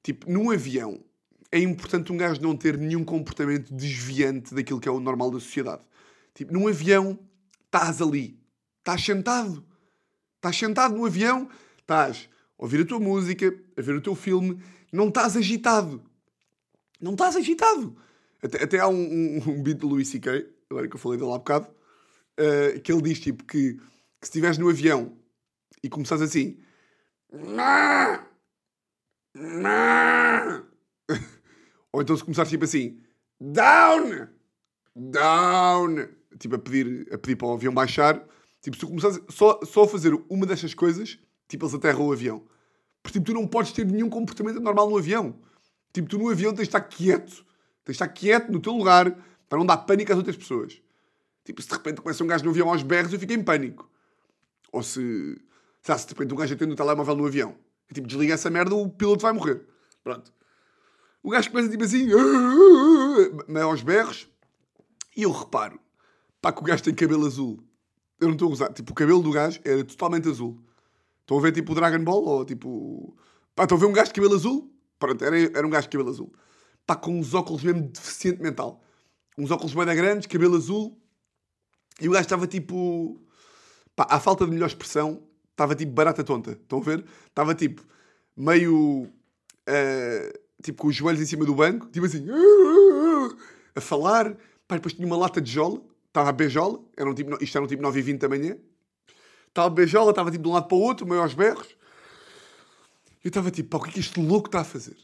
tipo, 0.01 0.29
num 0.29 0.51
avião, 0.51 1.03
é 1.51 1.59
importante 1.59 2.11
um 2.11 2.17
gajo 2.17 2.41
não 2.41 2.55
ter 2.55 2.77
nenhum 2.77 3.03
comportamento 3.03 3.73
desviante 3.73 4.55
daquilo 4.55 4.79
que 4.79 4.89
é 4.89 4.91
o 4.91 4.99
normal 4.99 5.29
da 5.29 5.39
sociedade. 5.39 5.83
Tipo, 6.33 6.51
num 6.51 6.67
avião, 6.67 7.19
estás 7.65 8.01
ali, 8.01 8.39
estás 8.79 9.03
sentado, 9.03 9.63
estás 10.35 10.57
sentado 10.57 10.95
no 10.95 11.05
avião, 11.05 11.47
estás 11.79 12.27
a 12.57 12.63
ouvir 12.63 12.81
a 12.81 12.85
tua 12.85 12.99
música, 12.99 13.53
a 13.77 13.81
ver 13.81 13.95
o 13.95 14.01
teu 14.01 14.15
filme, 14.15 14.59
não 14.91 15.09
estás 15.09 15.37
agitado. 15.37 16.03
Não 16.99 17.11
estás 17.11 17.35
agitado. 17.35 17.95
Até, 18.43 18.63
até 18.63 18.79
há 18.79 18.87
um, 18.89 18.95
um, 18.95 19.37
um 19.51 19.63
beat 19.63 19.77
do 19.77 19.87
Louis 19.87 20.07
C.K., 20.07 20.45
agora 20.69 20.87
que 20.87 20.95
eu 20.95 20.99
falei 20.99 21.17
dele 21.17 21.31
há 21.31 21.37
bocado, 21.37 21.67
uh, 21.67 22.79
que 22.81 22.91
ele 22.91 23.01
diz 23.01 23.19
tipo 23.21 23.45
que, 23.45 23.75
que 23.75 23.79
se 24.21 24.25
estiveres 24.25 24.57
no 24.57 24.69
avião 24.69 25.17
e 25.81 25.87
começares 25.89 26.21
assim. 26.21 26.59
Ou 31.93 32.01
então 32.01 32.17
se 32.17 32.23
começares 32.23 32.49
tipo 32.49 32.65
assim, 32.65 32.99
down, 33.39 34.27
down, 34.93 35.95
tipo 36.37 36.55
a 36.55 36.59
pedir, 36.59 37.07
a 37.13 37.17
pedir 37.17 37.37
para 37.37 37.47
o 37.47 37.53
avião 37.53 37.73
baixar, 37.73 38.19
tipo 38.61 38.75
se 38.75 38.81
tu 38.81 38.87
começares 38.87 39.21
só, 39.29 39.59
só 39.63 39.83
a 39.83 39.87
fazer 39.87 40.13
uma 40.29 40.45
destas 40.45 40.73
coisas, 40.73 41.17
tipo 41.47 41.65
eles 41.65 41.75
aterram 41.75 42.07
o 42.07 42.11
avião. 42.11 42.45
Porque 43.01 43.19
tipo, 43.19 43.31
tu 43.31 43.33
não 43.33 43.47
podes 43.47 43.71
ter 43.71 43.85
nenhum 43.85 44.09
comportamento 44.09 44.59
normal 44.59 44.89
no 44.89 44.97
avião. 44.97 45.39
Tipo, 45.93 46.09
tu 46.09 46.17
no 46.17 46.29
avião 46.29 46.51
tens 46.51 46.63
de 46.63 46.69
estar 46.69 46.81
quieto, 46.81 47.45
tens 47.83 47.97
de 47.97 48.03
estar 48.03 48.07
quieto 48.07 48.51
no 48.51 48.59
teu 48.59 48.73
lugar 48.73 49.15
para 49.47 49.57
não 49.57 49.65
dar 49.65 49.77
pânico 49.77 50.11
às 50.11 50.17
outras 50.17 50.35
pessoas. 50.35 50.81
Tipo, 51.43 51.61
se 51.61 51.67
de 51.67 51.73
repente 51.73 52.01
começa 52.01 52.23
um 52.23 52.27
gajo 52.27 52.43
no 52.43 52.51
avião 52.51 52.69
aos 52.69 52.83
berros, 52.83 53.11
eu 53.13 53.19
fico 53.19 53.33
em 53.33 53.43
pânico. 53.43 53.89
Ou 54.71 54.81
se, 54.81 55.39
se 55.81 56.05
de 56.05 56.09
repente 56.09 56.33
um 56.33 56.37
gajo 56.37 56.53
atende 56.53 56.73
o 56.73 56.75
telemóvel 56.75 57.15
no 57.15 57.25
avião, 57.25 57.55
e, 57.89 57.93
tipo, 57.93 58.07
desliga 58.07 58.33
essa 58.33 58.49
merda, 58.49 58.73
o 58.73 58.89
piloto 58.89 59.21
vai 59.21 59.33
morrer. 59.33 59.61
Pronto. 60.03 60.33
O 61.21 61.29
gajo 61.29 61.51
começa 61.51 61.69
tipo 61.69 61.83
assim, 61.83 62.07
aos 63.61 63.81
berros, 63.83 64.27
e 65.15 65.23
eu 65.23 65.31
reparo, 65.31 65.79
pá, 66.41 66.51
que 66.51 66.59
o 66.59 66.63
gajo 66.63 66.83
tem 66.83 66.93
cabelo 66.93 67.25
azul. 67.25 67.63
Eu 68.19 68.27
não 68.27 68.33
estou 68.33 68.49
a 68.49 68.51
usar. 68.51 68.73
Tipo, 68.73 68.91
o 68.91 68.95
cabelo 68.95 69.21
do 69.21 69.31
gajo 69.31 69.59
era 69.63 69.83
totalmente 69.83 70.27
azul. 70.27 70.59
Estão 71.21 71.37
a 71.37 71.41
ver 71.41 71.51
tipo 71.51 71.71
o 71.71 71.75
Dragon 71.75 72.03
Ball 72.03 72.23
ou 72.23 72.45
tipo. 72.45 73.15
Pá, 73.55 73.63
estão 73.63 73.77
a 73.77 73.81
ver 73.81 73.87
um 73.87 73.93
gajo 73.93 74.07
de 74.07 74.13
cabelo 74.13 74.35
azul? 74.35 74.73
Pronto, 74.97 75.23
era, 75.23 75.37
era 75.37 75.67
um 75.67 75.69
gajo 75.69 75.87
de 75.87 75.91
cabelo 75.91 76.09
azul. 76.09 76.33
Pá, 76.85 76.95
com 76.95 77.17
uns 77.19 77.33
óculos 77.33 77.63
mesmo 77.63 77.81
deficiente 77.89 78.41
mental. 78.41 78.81
Uns 79.37 79.51
óculos 79.51 79.73
bem 79.73 79.85
grandes, 79.85 80.27
cabelo 80.27 80.55
azul. 80.55 80.97
E 82.01 82.07
o 82.07 82.11
gajo 82.11 82.23
estava 82.23 82.47
tipo. 82.47 83.21
Pá, 83.95 84.07
à 84.09 84.19
falta 84.19 84.45
de 84.45 84.51
melhor 84.51 84.67
expressão, 84.67 85.23
estava 85.51 85.75
tipo 85.75 85.91
barata 85.91 86.23
tonta. 86.23 86.51
Estão 86.51 86.79
a 86.79 86.83
ver? 86.83 87.05
Estava 87.27 87.55
tipo 87.55 87.85
meio. 88.35 89.03
Uh, 89.67 90.43
tipo 90.61 90.81
com 90.81 90.87
os 90.87 90.95
joelhos 90.95 91.21
em 91.21 91.25
cima 91.25 91.45
do 91.45 91.55
banco, 91.55 91.87
tipo 91.87 92.05
assim, 92.05 92.25
a 93.75 93.81
falar. 93.81 94.35
Pá, 94.67 94.75
depois 94.75 94.93
tinha 94.93 95.05
uma 95.05 95.17
lata 95.17 95.41
de 95.41 95.51
jola, 95.51 95.81
estava 96.07 96.29
a 96.29 96.31
beijola, 96.31 96.79
era 96.95 97.09
um 97.09 97.13
tipo, 97.13 97.43
isto 97.43 97.57
era 97.57 97.65
um 97.65 97.67
tipo 97.67 97.81
9 97.81 97.99
e 97.99 98.01
20 98.01 98.19
da 98.19 98.29
manhã. 98.29 98.57
Estava 99.47 99.67
a 99.67 99.69
beijola, 99.69 100.09
estava 100.11 100.31
tipo 100.31 100.43
de 100.43 100.49
um 100.49 100.53
lado 100.53 100.67
para 100.67 100.77
o 100.77 100.81
outro, 100.81 101.05
meio 101.05 101.21
aos 101.21 101.33
berros. 101.33 101.75
Eu 103.23 103.27
estava 103.27 103.51
tipo, 103.51 103.69
pá, 103.69 103.77
o 103.77 103.81
que 103.81 103.89
é 103.89 103.93
que 103.93 103.99
este 103.99 104.19
louco 104.19 104.47
está 104.47 104.61
a 104.61 104.63
fazer? 104.63 104.97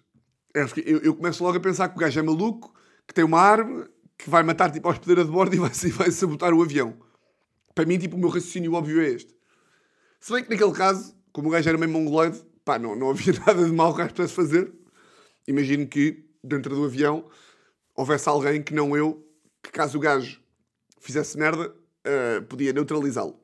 Eu, 0.53 0.99
eu 0.99 1.15
começo 1.15 1.43
logo 1.43 1.57
a 1.57 1.59
pensar 1.59 1.89
que 1.89 1.95
o 1.95 1.99
gajo 1.99 2.19
é 2.19 2.23
maluco, 2.23 2.73
que 3.07 3.13
tem 3.13 3.23
uma 3.23 3.39
arma, 3.39 3.89
que 4.17 4.29
vai 4.29 4.43
matar 4.43 4.71
tipo 4.71 4.87
a 4.87 4.91
hospedeira 4.91 5.23
de 5.23 5.31
bordo 5.31 5.55
e 5.55 5.59
vai, 5.59 5.69
vai 5.91 6.11
sabotar 6.11 6.53
o 6.53 6.61
avião. 6.61 6.97
Para 7.75 7.85
mim, 7.85 7.97
tipo, 7.97 8.15
o 8.15 8.19
meu 8.19 8.29
raciocínio 8.29 8.73
óbvio 8.73 9.01
é 9.01 9.09
este. 9.09 9.35
Se 10.19 10.33
bem 10.33 10.43
que 10.43 10.49
naquele 10.49 10.73
caso, 10.73 11.15
como 11.31 11.47
o 11.47 11.51
gajo 11.51 11.69
era 11.69 11.77
meio 11.77 11.91
mongoloide, 11.91 12.41
pá, 12.65 12.77
não, 12.77 12.95
não 12.95 13.09
havia 13.11 13.33
nada 13.45 13.63
de 13.63 13.71
mal 13.71 13.93
que 13.93 14.01
o 14.01 14.03
gajo 14.03 14.15
pudesse 14.15 14.33
fazer 14.33 14.79
imagino 15.49 15.87
que 15.87 16.23
dentro 16.43 16.75
do 16.75 16.85
avião 16.85 17.27
houvesse 17.95 18.29
alguém 18.29 18.61
que 18.61 18.73
não 18.73 18.95
eu, 18.95 19.27
que 19.63 19.71
caso 19.71 19.97
o 19.97 20.01
gajo 20.01 20.39
fizesse 21.01 21.37
merda, 21.37 21.69
uh, 21.69 22.43
podia 22.45 22.71
neutralizá-lo. 22.71 23.39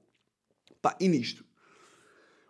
Pá, 0.82 0.96
e 1.00 1.10
nisto? 1.10 1.44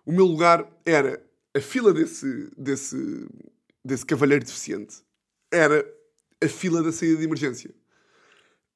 O 0.06 0.12
meu 0.12 0.26
lugar 0.26 0.70
era 0.86 1.24
a 1.56 1.62
fila 1.62 1.94
desse, 1.94 2.52
desse, 2.58 3.28
desse 3.86 4.06
cavalheiro 4.06 4.44
deficiente. 4.44 5.04
Era 5.52 5.86
a 6.44 6.48
fila 6.48 6.82
da 6.82 6.92
saída 6.92 7.18
de 7.18 7.24
emergência. 7.24 7.74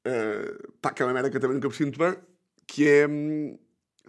Uh, 0.06 0.72
pá, 0.80 0.92
que 0.92 1.02
é 1.02 1.04
uma 1.04 1.12
merda 1.12 1.28
que 1.28 1.36
eu 1.36 1.40
também 1.40 1.56
nunca 1.56 1.68
percebi 1.68 1.90
muito 1.90 1.98
bem, 1.98 2.16
que 2.66 2.88
é... 2.88 3.06
Hum, 3.08 3.58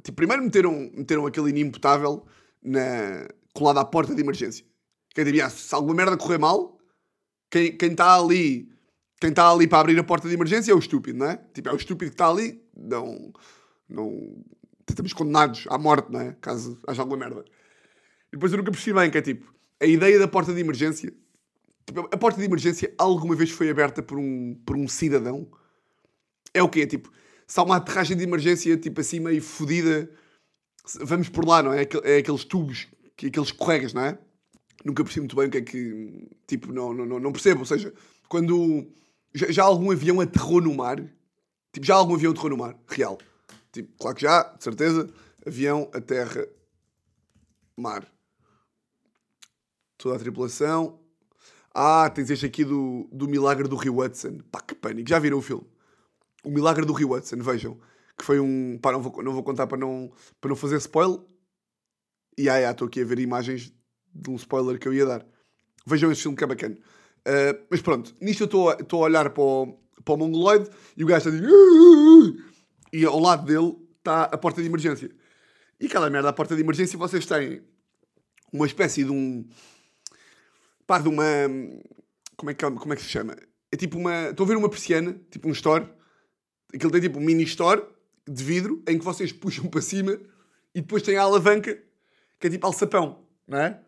tipo, 0.03 0.15
primeiro 0.15 0.43
meteram, 0.43 0.91
meteram 0.93 1.25
aquele 1.25 1.49
inimputável 1.49 2.25
na, 2.63 3.27
colado 3.53 3.79
à 3.79 3.85
porta 3.85 4.13
de 4.13 4.21
emergência. 4.21 4.65
Quer 5.13 5.25
dizer, 5.25 5.49
se 5.49 5.73
alguma 5.73 5.95
merda 5.95 6.15
correr 6.15 6.37
mal, 6.37 6.79
quem 7.49 7.75
está 7.81 8.15
ali, 8.15 8.71
quem 9.19 9.31
está 9.31 9.51
ali 9.51 9.67
para 9.67 9.79
abrir 9.79 9.99
a 9.99 10.03
porta 10.03 10.29
de 10.29 10.33
emergência 10.33 10.71
é 10.71 10.75
o 10.75 10.79
estúpido, 10.79 11.17
não 11.19 11.25
é? 11.25 11.37
Tipo, 11.53 11.69
é 11.69 11.73
o 11.73 11.75
estúpido 11.75 12.11
que 12.11 12.15
está 12.15 12.29
ali, 12.29 12.63
não, 12.77 13.33
não, 13.89 14.41
estamos 14.87 15.11
condenados 15.11 15.65
à 15.69 15.77
morte, 15.77 16.09
não 16.09 16.21
é? 16.21 16.37
Caso 16.39 16.79
haja 16.87 17.01
alguma 17.01 17.17
merda. 17.17 17.43
E 18.31 18.37
depois 18.37 18.53
eu 18.53 18.57
nunca 18.57 18.71
percebi 18.71 18.97
bem 18.97 19.11
que 19.11 19.17
é 19.17 19.21
tipo, 19.21 19.53
a 19.82 19.86
ideia 19.86 20.20
da 20.20 20.28
porta 20.28 20.54
de 20.54 20.60
emergência, 20.62 21.13
a 22.12 22.17
porta 22.17 22.39
de 22.39 22.46
emergência 22.46 22.94
alguma 22.98 23.36
vez 23.36 23.50
foi 23.50 23.70
aberta 23.70 24.02
por 24.02 24.17
um, 24.17 24.56
por 24.65 24.78
um 24.78 24.88
cidadão? 24.88 25.50
É 26.54 26.62
o 26.62 26.70
quê? 26.70 26.86
Tipo, 26.86 27.12
se 27.48 27.60
há 27.60 27.63
uma 27.63 27.78
aterragem 27.78 28.15
de 28.15 28.24
emergência, 28.24 28.78
tipo 28.78 29.02
assim, 29.02 29.20
meio 29.20 29.41
fodida, 29.41 30.10
vamos 31.02 31.28
por 31.28 31.46
lá, 31.46 31.63
não 31.63 31.74
é? 31.74 31.88
É 32.04 32.17
aqueles 32.17 32.46
tubos, 32.46 32.88
aqueles 33.17 33.52
corregas, 33.52 33.94
não 33.94 34.04
é? 34.04 34.17
nunca 34.84 35.04
percebi 35.04 35.22
muito 35.22 35.36
bem 35.36 35.48
o 35.48 35.52
que 35.52 35.58
é 35.58 35.62
que. 35.62 36.30
Tipo, 36.48 36.72
não, 36.72 36.94
não, 36.94 37.20
não 37.20 37.32
percebo. 37.32 37.62
Ou 37.62 37.65
seja, 37.65 37.94
quando. 38.28 38.88
Já, 39.34 39.52
já, 39.52 39.63
algum 39.63 39.91
avião 39.91 40.20
aterrou 40.20 40.62
no 40.62 40.74
mar? 40.74 40.98
Tipo, 41.72 41.86
já 41.86 41.96
algum 41.96 42.15
avião 42.15 42.32
aterrou 42.32 42.50
no 42.50 42.58
mar? 42.58 42.78
Real. 42.88 43.17
Tipo, 43.72 43.89
claro 43.98 44.15
que 44.15 44.24
já, 44.24 44.44
de 44.44 44.63
certeza. 44.63 45.10
Avião, 45.46 45.89
aterra, 45.94 46.48
mar. 47.78 48.06
Toda 50.01 50.15
a 50.15 50.19
tripulação. 50.19 50.99
Ah, 51.73 52.09
tens 52.09 52.29
este 52.29 52.45
aqui 52.45 52.65
do, 52.65 53.07
do 53.11 53.27
Milagre 53.27 53.67
do 53.67 53.75
Rio 53.75 53.99
Hudson. 53.99 54.39
Pá, 54.51 54.59
que 54.59 54.73
pânico. 54.73 55.07
Já 55.07 55.19
viram 55.19 55.37
o 55.37 55.41
filme? 55.41 55.65
O 56.43 56.49
Milagre 56.49 56.85
do 56.85 56.93
Rio 56.93 57.13
Hudson, 57.13 57.37
vejam. 57.37 57.77
Que 58.17 58.25
foi 58.25 58.39
um. 58.39 58.79
Pá, 58.81 58.91
não 58.91 59.01
vou, 59.01 59.23
não 59.23 59.31
vou 59.31 59.43
contar 59.43 59.67
para 59.67 59.77
não, 59.77 60.11
para 60.39 60.49
não 60.49 60.55
fazer 60.55 60.77
spoiler. 60.77 61.19
E 62.37 62.49
aí, 62.49 62.63
estou 62.63 62.87
aqui 62.87 63.01
a 63.01 63.05
ver 63.05 63.19
imagens 63.19 63.71
de 64.13 64.29
um 64.29 64.35
spoiler 64.35 64.79
que 64.79 64.87
eu 64.87 64.93
ia 64.93 65.05
dar. 65.05 65.25
Vejam 65.85 66.11
esse 66.11 66.23
filme 66.23 66.35
que 66.35 66.43
é 66.43 66.47
bacana. 66.47 66.75
Uh, 66.75 67.65
mas 67.69 67.81
pronto, 67.81 68.15
nisto 68.19 68.43
eu 68.43 68.71
estou 68.79 69.03
a 69.03 69.05
olhar 69.05 69.29
para 69.29 69.43
o, 69.43 69.79
para 70.03 70.13
o 70.15 70.17
Mongoloid 70.17 70.67
e 70.97 71.03
o 71.03 71.07
gajo 71.07 71.29
está 71.29 71.29
a 71.29 71.39
dizer. 71.39 72.43
E 72.91 73.05
ao 73.05 73.19
lado 73.19 73.45
dele 73.45 73.77
está 73.99 74.23
a 74.23 74.37
porta 74.37 74.61
de 74.61 74.67
emergência. 74.67 75.11
E 75.79 75.85
aquela 75.85 76.09
merda, 76.09 76.29
a 76.29 76.33
porta 76.33 76.55
de 76.55 76.61
emergência, 76.61 76.97
vocês 76.97 77.25
têm 77.25 77.61
uma 78.51 78.65
espécie 78.65 79.03
de 79.03 79.11
um. 79.11 79.47
Pá, 80.91 80.99
de 80.99 81.08
uma. 81.08 81.23
Como 82.36 82.51
é 82.51 82.54
que, 82.54 82.69
como 82.69 82.91
é 82.91 82.95
que 82.97 83.01
se 83.01 83.08
chama? 83.08 83.38
É 83.71 83.77
tipo 83.77 83.97
uma. 83.97 84.30
Estão 84.30 84.45
a 84.45 84.49
ver 84.49 84.58
uma 84.58 84.69
persiana, 84.69 85.17
tipo 85.32 85.47
um 85.47 85.54
store. 85.54 85.88
Aquilo 86.73 86.91
tem 86.91 86.99
tipo 86.99 87.17
um 87.17 87.21
mini 87.21 87.43
store 87.43 87.82
de 88.27 88.43
vidro 88.43 88.84
em 88.86 88.99
que 88.99 89.06
vocês 89.06 89.32
puxam 89.32 89.67
para 89.67 89.82
cima 89.82 90.19
e 90.75 90.82
depois 90.82 91.01
tem 91.01 91.15
a 91.15 91.21
alavanca 91.21 91.82
que 92.38 92.47
é 92.47 92.49
tipo 92.49 92.65
alçapão, 92.65 93.23
não 93.47 93.58
é? 93.58 93.80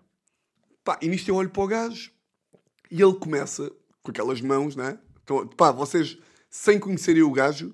Pá, 0.82 0.98
e 1.02 1.10
nisto 1.10 1.28
eu 1.28 1.36
olho 1.36 1.50
para 1.50 1.64
o 1.64 1.68
gajo 1.68 2.12
e 2.90 3.02
ele 3.02 3.16
começa 3.16 3.70
com 4.02 4.12
aquelas 4.12 4.40
mãos, 4.40 4.76
né? 4.76 4.98
Então, 5.24 5.46
pá, 5.48 5.72
vocês, 5.72 6.18
sem 6.50 6.80
conhecerem 6.80 7.24
o 7.24 7.32
gajo, 7.32 7.74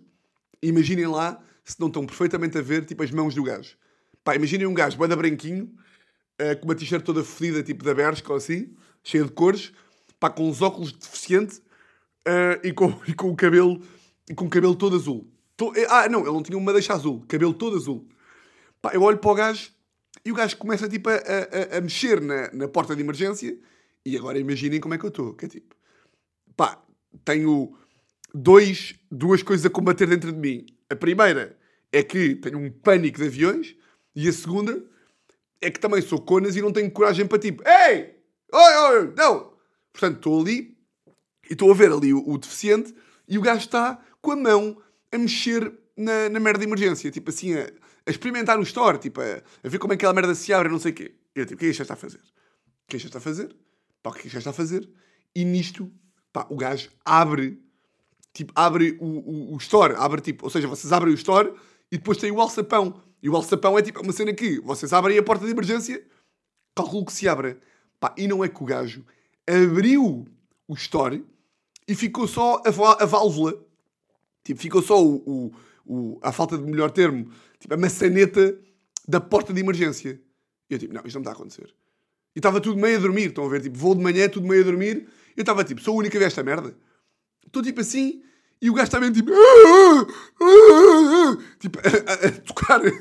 imaginem 0.62 1.08
lá 1.08 1.44
se 1.64 1.80
não 1.80 1.88
estão 1.88 2.06
perfeitamente 2.06 2.58
a 2.58 2.62
ver, 2.62 2.86
tipo, 2.86 3.04
as 3.04 3.12
mãos 3.12 3.36
do 3.36 3.44
gajo. 3.44 3.78
Pá, 4.24 4.36
imaginem 4.36 4.66
um 4.66 4.74
gajo 4.74 4.98
banda 4.98 5.16
branquinho, 5.16 5.72
uh, 6.42 6.60
com 6.60 6.66
uma 6.66 6.76
t-shirt 6.76 7.04
toda 7.04 7.24
fodida, 7.24 7.62
tipo 7.62 7.84
da 7.84 7.94
Bershka 7.94 8.32
ou 8.32 8.38
assim, 8.38 8.76
cheia 9.04 9.24
de 9.24 9.32
cores, 9.32 9.72
pá, 10.20 10.30
com 10.30 10.50
os 10.50 10.62
óculos 10.62 10.92
de 10.92 11.00
deficiente 11.00 11.58
uh, 12.28 12.60
e, 12.64 12.72
com, 12.74 13.00
e 13.08 13.14
com 13.14 13.30
o 13.30 13.36
cabelo 13.36 13.82
e 14.30 14.36
com 14.36 14.46
o 14.46 14.50
cabelo 14.50 14.76
todo 14.76 14.96
azul. 14.96 15.28
To 15.58 15.74
ah, 15.90 16.08
não, 16.08 16.22
ele 16.22 16.32
não 16.32 16.44
tinha 16.44 16.58
uma 16.58 16.72
deixa 16.72 16.94
azul, 16.94 17.26
cabelo 17.28 17.54
todo 17.54 17.76
azul. 17.76 18.08
Pá, 18.82 18.92
eu 18.94 19.02
olho 19.02 19.18
para 19.18 19.32
o 19.32 19.36
gajo 19.36 19.72
e 20.24 20.32
o 20.32 20.36
gajo 20.36 20.58
começa 20.58 20.88
tipo 20.88 21.10
a, 21.10 21.16
a, 21.16 21.78
a 21.78 21.82
mexer 21.82 22.22
na, 22.22 22.52
na 22.54 22.68
porta 22.68 22.96
de 22.96 23.02
emergência 23.02 23.58
e 24.06 24.18
agora 24.18 24.40
imaginem 24.40 24.80
como 24.80 24.94
é 24.94 24.98
que 24.98 25.06
eu 25.06 25.10
estou, 25.10 25.34
que 25.34 25.46
é 25.46 25.50
tipo, 25.50 25.76
pá, 26.56 26.82
tenho 27.26 27.76
dois, 28.34 28.96
duas 29.12 29.44
coisas 29.44 29.66
a 29.66 29.70
combater 29.70 30.08
dentro 30.08 30.32
de 30.32 30.38
mim. 30.38 30.66
A 30.90 30.96
primeira 30.96 31.58
é 31.92 32.04
que 32.04 32.36
tenho 32.36 32.58
um 32.58 32.72
pânico 32.72 33.18
de 33.18 33.26
aviões 33.26 33.76
e 34.16 34.28
a 34.28 34.34
segunda 34.34 34.84
é 35.62 35.70
que 35.70 35.80
também 35.80 36.02
sou 36.02 36.22
conas 36.22 36.56
e 36.56 36.62
não 36.62 36.72
tenho 36.72 36.90
coragem 36.92 37.28
para 37.28 37.40
tipo, 37.40 37.64
ei, 37.68 38.16
oi, 38.52 38.76
oi, 38.76 39.14
não. 39.16 39.54
Portanto, 39.92 40.18
estou 40.18 40.42
ali 40.42 40.78
e 41.50 41.54
estou 41.54 41.72
a 41.72 41.74
ver 41.74 41.92
ali 41.92 42.14
o, 42.14 42.28
o, 42.30 42.38
deficiente 42.38 42.94
e 43.28 43.38
o 43.38 43.42
gajo 43.42 43.66
está 43.66 44.00
com 44.22 44.32
a 44.32 44.36
mão 44.36 44.82
a 45.12 45.18
mexer 45.18 45.74
na, 45.98 46.30
na 46.30 46.40
merda 46.40 46.60
de 46.60 46.66
emergência, 46.66 47.12
tipo 47.12 47.30
assim, 47.30 47.54
a, 47.56 47.70
a 48.06 48.10
experimentar 48.10 48.58
no 48.58 48.64
store, 48.64 48.98
tipo, 48.98 49.20
a, 49.22 49.42
a, 49.64 49.70
ver 49.70 49.80
como 49.80 49.94
é 49.94 49.98
que 49.98 50.06
aquela 50.06 50.14
merda 50.14 50.36
se 50.36 50.54
abre, 50.54 50.70
não 50.70 50.80
sei 50.80 50.92
o 50.92 50.96
quê. 50.96 51.16
Eu 51.36 51.46
tipo, 51.46 51.56
o 51.56 51.60
que 51.60 51.66
é 51.66 51.74
que 51.74 51.82
está 51.82 51.94
a 51.94 51.98
fazer? 51.98 52.18
O 52.18 52.88
que 52.88 52.96
é 52.96 53.00
que 53.00 53.06
está 53.06 53.18
a 53.18 53.22
fazer? 53.22 53.56
Pá, 54.02 54.10
o 54.10 54.14
que 54.14 54.28
é 54.28 54.30
que 54.30 54.38
está 54.38 54.50
a 54.50 54.54
fazer? 54.54 54.90
E 55.36 55.44
nisto, 55.44 55.92
pá, 56.32 56.48
o 56.50 56.56
gajo 56.56 56.90
abre, 57.04 57.62
tipo, 58.34 58.52
abre 58.56 58.98
o, 59.00 59.06
o, 59.06 59.54
o 59.56 59.58
store, 59.58 59.96
abre 59.98 60.22
tipo, 60.22 60.46
ou 60.46 60.50
seja, 60.50 60.68
vocês 60.68 60.92
abrem 60.94 61.14
o 61.14 61.16
store 61.16 61.54
e 61.92 61.98
depois 61.98 62.18
tem 62.18 62.32
o 62.32 62.42
alçapão. 62.42 63.02
E 63.22 63.30
o 63.30 63.36
alçapão 63.36 63.78
é 63.78 63.82
tipo 63.82 64.02
uma 64.02 64.14
cena 64.14 64.34
que 64.34 64.60
vocês 64.62 64.94
abrem 64.94 65.18
a 65.18 65.24
porta 65.24 65.46
de 65.46 65.52
emergência, 65.52 66.06
calculo 66.76 67.06
que 67.06 67.14
se 67.14 67.28
abra. 67.28 67.60
Pá, 68.00 68.14
e 68.18 68.28
não 68.28 68.44
é 68.44 68.48
que 68.48 68.62
o 68.64 68.66
gajo 68.66 69.06
abriu 69.48 70.26
o 70.68 70.74
store 70.76 71.26
e 71.88 71.96
ficou 71.96 72.28
só 72.28 72.62
a, 72.66 73.04
a 73.04 73.06
válvula. 73.06 73.54
Tipo, 74.44 74.62
ficou 74.62 74.82
só 74.82 75.04
o, 75.04 75.16
o, 75.26 75.54
o, 75.86 76.20
a 76.22 76.32
falta 76.32 76.58
de 76.58 76.64
melhor 76.64 76.92
termo, 76.92 77.32
tipo, 77.60 77.74
a 77.74 77.78
maçaneta 77.78 78.58
da 79.08 79.20
porta 79.20 79.52
de 79.52 79.60
emergência. 79.60 80.22
E 80.70 80.74
eu 80.74 80.80
tipo, 80.80 80.94
não, 80.94 81.02
isto 81.04 81.16
não 81.16 81.22
está 81.22 81.32
a 81.32 81.34
acontecer. 81.34 81.74
E 82.36 82.40
estava 82.40 82.62
tudo 82.62 82.80
meio 82.80 82.98
a 82.98 83.02
dormir, 83.02 83.30
estão 83.30 83.46
a 83.46 83.50
ver? 83.50 83.62
Tipo, 83.62 83.78
voo 83.78 83.96
de 83.96 84.04
manhã, 84.04 84.30
tudo 84.30 84.48
meio 84.48 84.62
a 84.62 84.66
dormir. 84.66 85.08
Eu 85.36 85.42
estava 85.42 85.64
tipo, 85.64 85.82
sou 85.82 85.96
a 85.96 85.98
única 85.98 86.20
desta 86.20 86.44
merda. 86.44 86.76
Estou 87.46 87.64
tipo 87.64 87.82
assim, 87.82 88.22
e 88.62 88.70
o 88.70 88.74
gajo 88.74 88.86
está 88.86 89.00
mesmo 89.00 89.16
tipo. 89.16 89.32
Tipo, 91.60 91.80
a, 91.80 92.12
a, 92.12 92.28
a 92.28 92.32
tocar. 92.32 92.82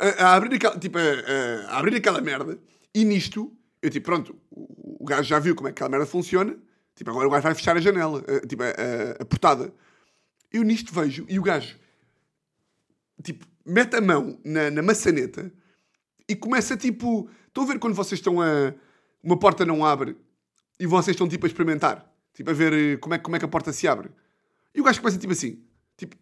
A, 0.00 0.26
a, 0.26 0.34
abrir 0.36 0.54
aquela, 0.54 0.78
tipo, 0.78 0.96
a, 0.96 1.76
abrir 1.76 1.96
aquela 1.96 2.20
merda. 2.20 2.56
E 2.94 3.04
nisto, 3.04 3.52
eu 3.82 3.90
tipo, 3.90 4.06
pronto, 4.06 4.36
o, 4.50 5.04
gajo 5.04 5.28
já 5.28 5.38
viu 5.38 5.54
como 5.54 5.68
é 5.68 5.72
que 5.72 5.76
aquela 5.76 5.90
merda 5.90 6.06
funciona. 6.06 6.56
Tipo, 6.94 7.10
agora 7.10 7.28
o 7.28 7.30
gajo 7.30 7.42
vai 7.42 7.54
fechar 7.54 7.76
a 7.76 7.80
janela, 7.80 8.22
tipo, 8.46 8.62
a, 8.62 8.68
a, 9.20 9.24
portada. 9.24 9.72
Eu 10.52 10.62
nisto 10.62 10.92
vejo, 10.92 11.24
e 11.28 11.38
o 11.38 11.42
gajo, 11.42 11.76
tipo, 13.22 13.46
mete 13.64 13.96
a 13.96 14.00
mão 14.00 14.38
na, 14.44 14.70
na 14.70 14.82
maçaneta 14.82 15.52
e 16.28 16.34
começa 16.34 16.76
tipo. 16.76 17.28
Estão 17.46 17.64
a 17.64 17.66
ver 17.66 17.78
quando 17.78 17.94
vocês 17.94 18.18
estão 18.18 18.40
a. 18.40 18.74
Uma 19.22 19.38
porta 19.38 19.66
não 19.66 19.84
abre 19.84 20.16
e 20.78 20.86
vocês 20.86 21.14
estão 21.14 21.28
tipo 21.28 21.44
a 21.44 21.48
experimentar? 21.48 22.08
Tipo, 22.32 22.50
a 22.50 22.52
ver 22.52 22.72
eh, 22.72 22.96
como 22.98 23.14
é, 23.14 23.18
como 23.18 23.34
é 23.34 23.38
que 23.38 23.44
a 23.44 23.48
porta 23.48 23.72
se 23.72 23.88
abre. 23.88 24.10
E 24.74 24.80
o 24.80 24.84
gajo 24.84 25.00
começa 25.00 25.18
tipo 25.18 25.32
assim, 25.32 25.60
tipo, 25.96 26.16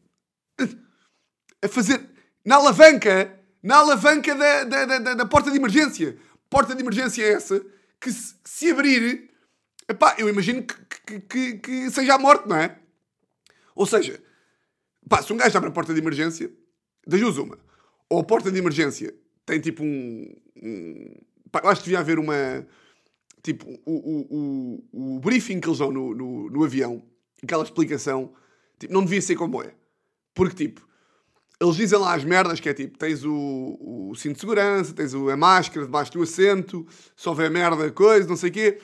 a 1.62 1.69
fazer 1.69 2.09
na 2.45 2.57
alavanca, 2.57 3.38
na 3.62 3.77
alavanca 3.77 4.35
da, 4.35 4.64
da, 4.64 4.99
da, 4.99 5.14
da 5.14 5.27
porta 5.27 5.51
de 5.51 5.59
emergência. 5.59 6.16
Porta 6.48 6.74
de 6.74 6.82
emergência 6.82 7.22
é 7.22 7.32
essa 7.32 7.64
que 8.00 8.11
se, 8.11 8.35
se 8.44 8.70
abrir, 8.70 9.30
epá, 9.88 10.14
eu 10.18 10.28
imagino 10.28 10.62
que, 10.62 10.74
que, 11.06 11.20
que, 11.20 11.59
que, 11.59 11.90
seja 11.90 12.14
a 12.14 12.18
morte, 12.18 12.48
não 12.48 12.56
é? 12.56 12.78
Ou 13.74 13.87
seja, 13.87 14.22
pá, 15.09 15.22
se 15.22 15.32
um 15.32 15.37
gajo 15.37 15.56
abre 15.56 15.70
a 15.70 15.72
porta 15.72 15.92
de 15.92 16.00
emergência, 16.00 16.50
das 17.06 17.20
duas 17.20 17.37
uma. 17.37 17.59
Ou 18.09 18.20
a 18.20 18.24
porta 18.24 18.50
de 18.50 18.59
emergência 18.59 19.14
tem 19.44 19.61
tipo 19.61 19.82
um. 19.82 20.35
um 20.62 21.14
pá, 21.50 21.61
eu 21.64 21.70
acho 21.70 21.80
que 21.80 21.87
devia 21.87 22.00
haver 22.00 22.18
uma. 22.18 22.66
Tipo, 23.42 23.66
o, 23.85 23.94
o, 23.94 24.80
o, 24.92 25.16
o 25.16 25.20
briefing 25.20 25.61
que 25.61 25.68
eles 25.68 25.78
dão 25.78 25.92
no, 25.92 26.14
no, 26.14 26.50
no 26.50 26.64
avião, 26.64 27.02
aquela 27.42 27.62
explicação 27.62 28.35
Tipo, 28.78 28.92
não 28.92 29.04
devia 29.04 29.22
ser 29.22 29.37
como 29.37 29.62
é. 29.62 29.74
Porque, 30.35 30.66
tipo, 30.66 30.87
eles 31.61 31.77
dizem 31.77 31.99
lá 31.99 32.14
as 32.14 32.25
merdas 32.25 32.61
que 32.61 32.69
é 32.69 32.75
tipo, 32.75 32.99
tens 32.99 33.25
o, 33.25 34.09
o 34.11 34.14
cinto 34.14 34.35
de 34.35 34.40
segurança, 34.40 34.92
tens 34.92 35.14
a 35.14 35.37
máscara 35.37 35.87
debaixo 35.87 36.12
do 36.12 36.23
assento, 36.23 36.87
se 37.16 37.29
houver 37.29 37.51
merda, 37.51 37.90
coisa, 37.90 38.29
não 38.29 38.37
sei 38.37 38.51
o 38.51 38.53
quê. 38.53 38.79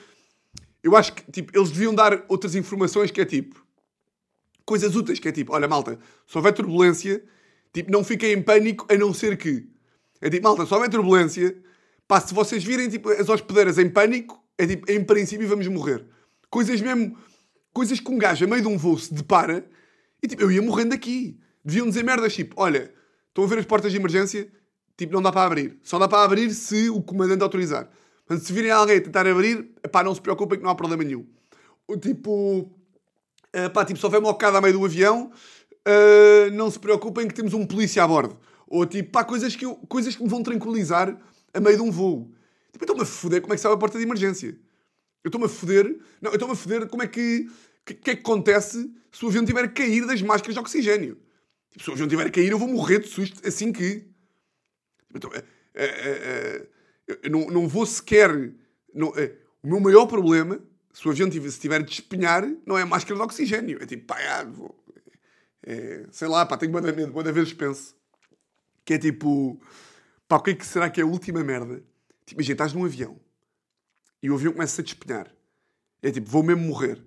Eu 0.81 0.95
acho 0.95 1.13
que, 1.13 1.31
tipo, 1.31 1.57
eles 1.57 1.69
deviam 1.69 1.93
dar 1.93 2.25
outras 2.27 2.55
informações 2.55 3.11
que 3.11 3.21
é 3.21 3.25
tipo, 3.25 3.63
coisas 4.65 4.95
úteis, 4.95 5.19
que 5.19 5.27
é 5.27 5.31
tipo, 5.31 5.53
olha, 5.53 5.67
malta, 5.67 5.99
se 6.25 6.37
houver 6.37 6.51
turbulência, 6.53 7.23
tipo, 7.71 7.91
não 7.91 8.03
fiquem 8.03 8.33
em 8.33 8.41
pânico, 8.41 8.85
a 8.91 8.97
não 8.97 9.13
ser 9.13 9.37
que. 9.37 9.69
É 10.19 10.29
tipo, 10.29 10.43
malta, 10.43 10.65
se 10.65 10.73
houver 10.73 10.89
turbulência, 10.89 11.55
pá, 12.07 12.19
se 12.19 12.33
vocês 12.33 12.63
virem, 12.63 12.89
tipo, 12.89 13.09
as 13.09 13.29
hospedeiras 13.29 13.77
em 13.77 13.89
pânico, 13.89 14.43
é 14.57 14.65
tipo, 14.65 14.91
em 14.91 15.03
princípio 15.03 15.47
vamos 15.47 15.67
morrer. 15.67 16.05
Coisas 16.49 16.81
mesmo, 16.81 17.17
coisas 17.71 17.99
que 17.99 18.11
um 18.11 18.17
gajo 18.17 18.45
a 18.45 18.47
meio 18.47 18.61
de 18.61 18.67
um 18.67 18.77
voo 18.77 18.97
se 18.97 19.13
depara 19.13 19.65
e 20.21 20.27
tipo, 20.27 20.41
eu 20.41 20.51
ia 20.51 20.61
morrendo 20.61 20.93
aqui. 20.93 21.39
Deviam 21.63 21.87
dizer 21.87 22.03
merdas 22.03 22.33
tipo: 22.33 22.55
olha, 22.57 22.93
estão 23.27 23.43
a 23.43 23.47
ver 23.47 23.59
as 23.59 23.65
portas 23.65 23.91
de 23.91 23.97
emergência? 23.97 24.51
Tipo, 24.97 25.13
não 25.13 25.21
dá 25.21 25.31
para 25.31 25.45
abrir. 25.45 25.79
Só 25.83 25.97
dá 25.97 26.07
para 26.07 26.23
abrir 26.23 26.51
se 26.51 26.89
o 26.89 27.01
comandante 27.01 27.43
autorizar. 27.43 27.89
Portanto, 28.25 28.45
se 28.45 28.53
virem 28.53 28.71
alguém 28.71 29.01
tentar 29.01 29.27
abrir, 29.27 29.71
pá, 29.91 30.03
não 30.03 30.13
se 30.13 30.21
preocupem 30.21 30.57
que 30.57 30.63
não 30.63 30.71
há 30.71 30.75
problema 30.75 31.03
nenhum. 31.03 31.25
O 31.87 31.97
tipo, 31.97 32.71
pá, 33.73 33.83
tipo, 33.83 33.99
se 33.99 34.05
houver 34.05 34.21
mocada 34.21 34.57
a 34.57 34.61
meio 34.61 34.73
do 34.73 34.85
avião, 34.85 35.31
uh, 35.87 36.51
não 36.53 36.69
se 36.71 36.79
preocupem 36.79 37.27
que 37.27 37.33
temos 37.33 37.53
um 37.53 37.65
polícia 37.65 38.03
a 38.03 38.07
bordo. 38.07 38.37
Ou 38.67 38.85
tipo, 38.85 39.11
pá, 39.11 39.23
coisas 39.23 39.55
que, 39.55 39.65
eu, 39.65 39.75
coisas 39.87 40.15
que 40.15 40.23
me 40.23 40.29
vão 40.29 40.41
tranquilizar 40.41 41.17
a 41.53 41.59
meio 41.59 41.75
de 41.75 41.83
um 41.83 41.91
voo. 41.91 42.31
Tipo, 42.71 42.83
eu 42.83 42.85
estou-me 42.85 43.01
a 43.03 43.05
foder 43.05 43.41
como 43.41 43.53
é 43.53 43.55
que 43.55 43.61
sabe 43.61 43.75
a 43.75 43.77
porta 43.77 43.97
de 43.97 44.03
emergência. 44.03 44.57
Eu 45.23 45.29
estou-me 45.29 45.45
a 45.45 45.49
foder. 45.49 45.99
Não, 46.21 46.31
eu 46.31 46.35
estou-me 46.35 46.53
a 46.53 46.57
foder 46.57 46.87
como 46.87 47.03
é 47.03 47.07
que. 47.07 47.47
O 47.81 47.85
que, 47.85 47.93
que 47.95 48.11
é 48.11 48.15
que 48.15 48.21
acontece 48.21 48.89
se 49.11 49.25
o 49.25 49.27
avião 49.27 49.43
tiver 49.45 49.65
a 49.65 49.67
cair 49.67 50.07
das 50.07 50.21
máscaras 50.21 50.55
de 50.55 50.59
oxigênio. 50.59 51.17
Tipo, 51.73 51.83
se 51.83 51.89
o 51.89 51.93
avião 51.93 52.07
tiver 52.07 52.27
a 52.27 52.31
cair, 52.31 52.51
eu 52.51 52.59
vou 52.59 52.67
morrer 52.67 52.99
de 52.99 53.07
susto 53.07 53.45
assim 53.47 53.71
que. 53.71 54.07
Então, 55.13 55.29
é, 55.33 55.43
é, 55.73 55.87
é, 55.87 56.67
eu 57.23 57.29
não, 57.29 57.47
não 57.47 57.67
vou 57.67 57.85
sequer. 57.85 58.29
Não, 58.93 59.09
o 59.09 59.67
meu 59.67 59.79
maior 59.79 60.05
problema, 60.05 60.59
se 60.93 61.07
o 61.07 61.11
avião 61.11 61.29
tiver, 61.29 61.49
se 61.49 61.59
tiver 61.59 61.83
não 62.65 62.77
é 62.77 62.83
a 62.83 62.85
máscara 62.85 63.15
de 63.15 63.21
oxigênio. 63.21 63.81
É 63.81 63.85
tipo, 63.85 64.05
pá, 64.05 64.17
ah, 64.19 64.43
vou, 64.43 64.83
sei 66.11 66.27
lá, 66.27 66.45
pá, 66.45 66.57
tenho 66.57 66.71
muita 66.71 66.91
medo, 66.91 67.11
muitas 67.11 67.33
vezes 67.33 67.53
penso. 67.53 67.95
Que 68.85 68.93
é 68.95 68.97
tipo, 68.99 69.59
pá, 70.27 70.37
o 70.37 70.41
que 70.41 70.53
que 70.53 70.65
será 70.65 70.89
que 70.89 71.01
é 71.01 71.03
a 71.03 71.07
última 71.07 71.43
merda? 71.43 71.83
Tipo, 72.25 72.41
imagina, 72.41 72.53
estás 72.53 72.73
num 72.73 72.85
avião 72.85 73.19
e 74.21 74.29
o 74.29 74.35
avião 74.35 74.53
começa 74.53 74.81
a 74.81 74.85
despenhar. 74.85 75.35
É 76.01 76.11
tipo, 76.11 76.29
vou 76.29 76.43
mesmo 76.43 76.63
morrer. 76.63 77.03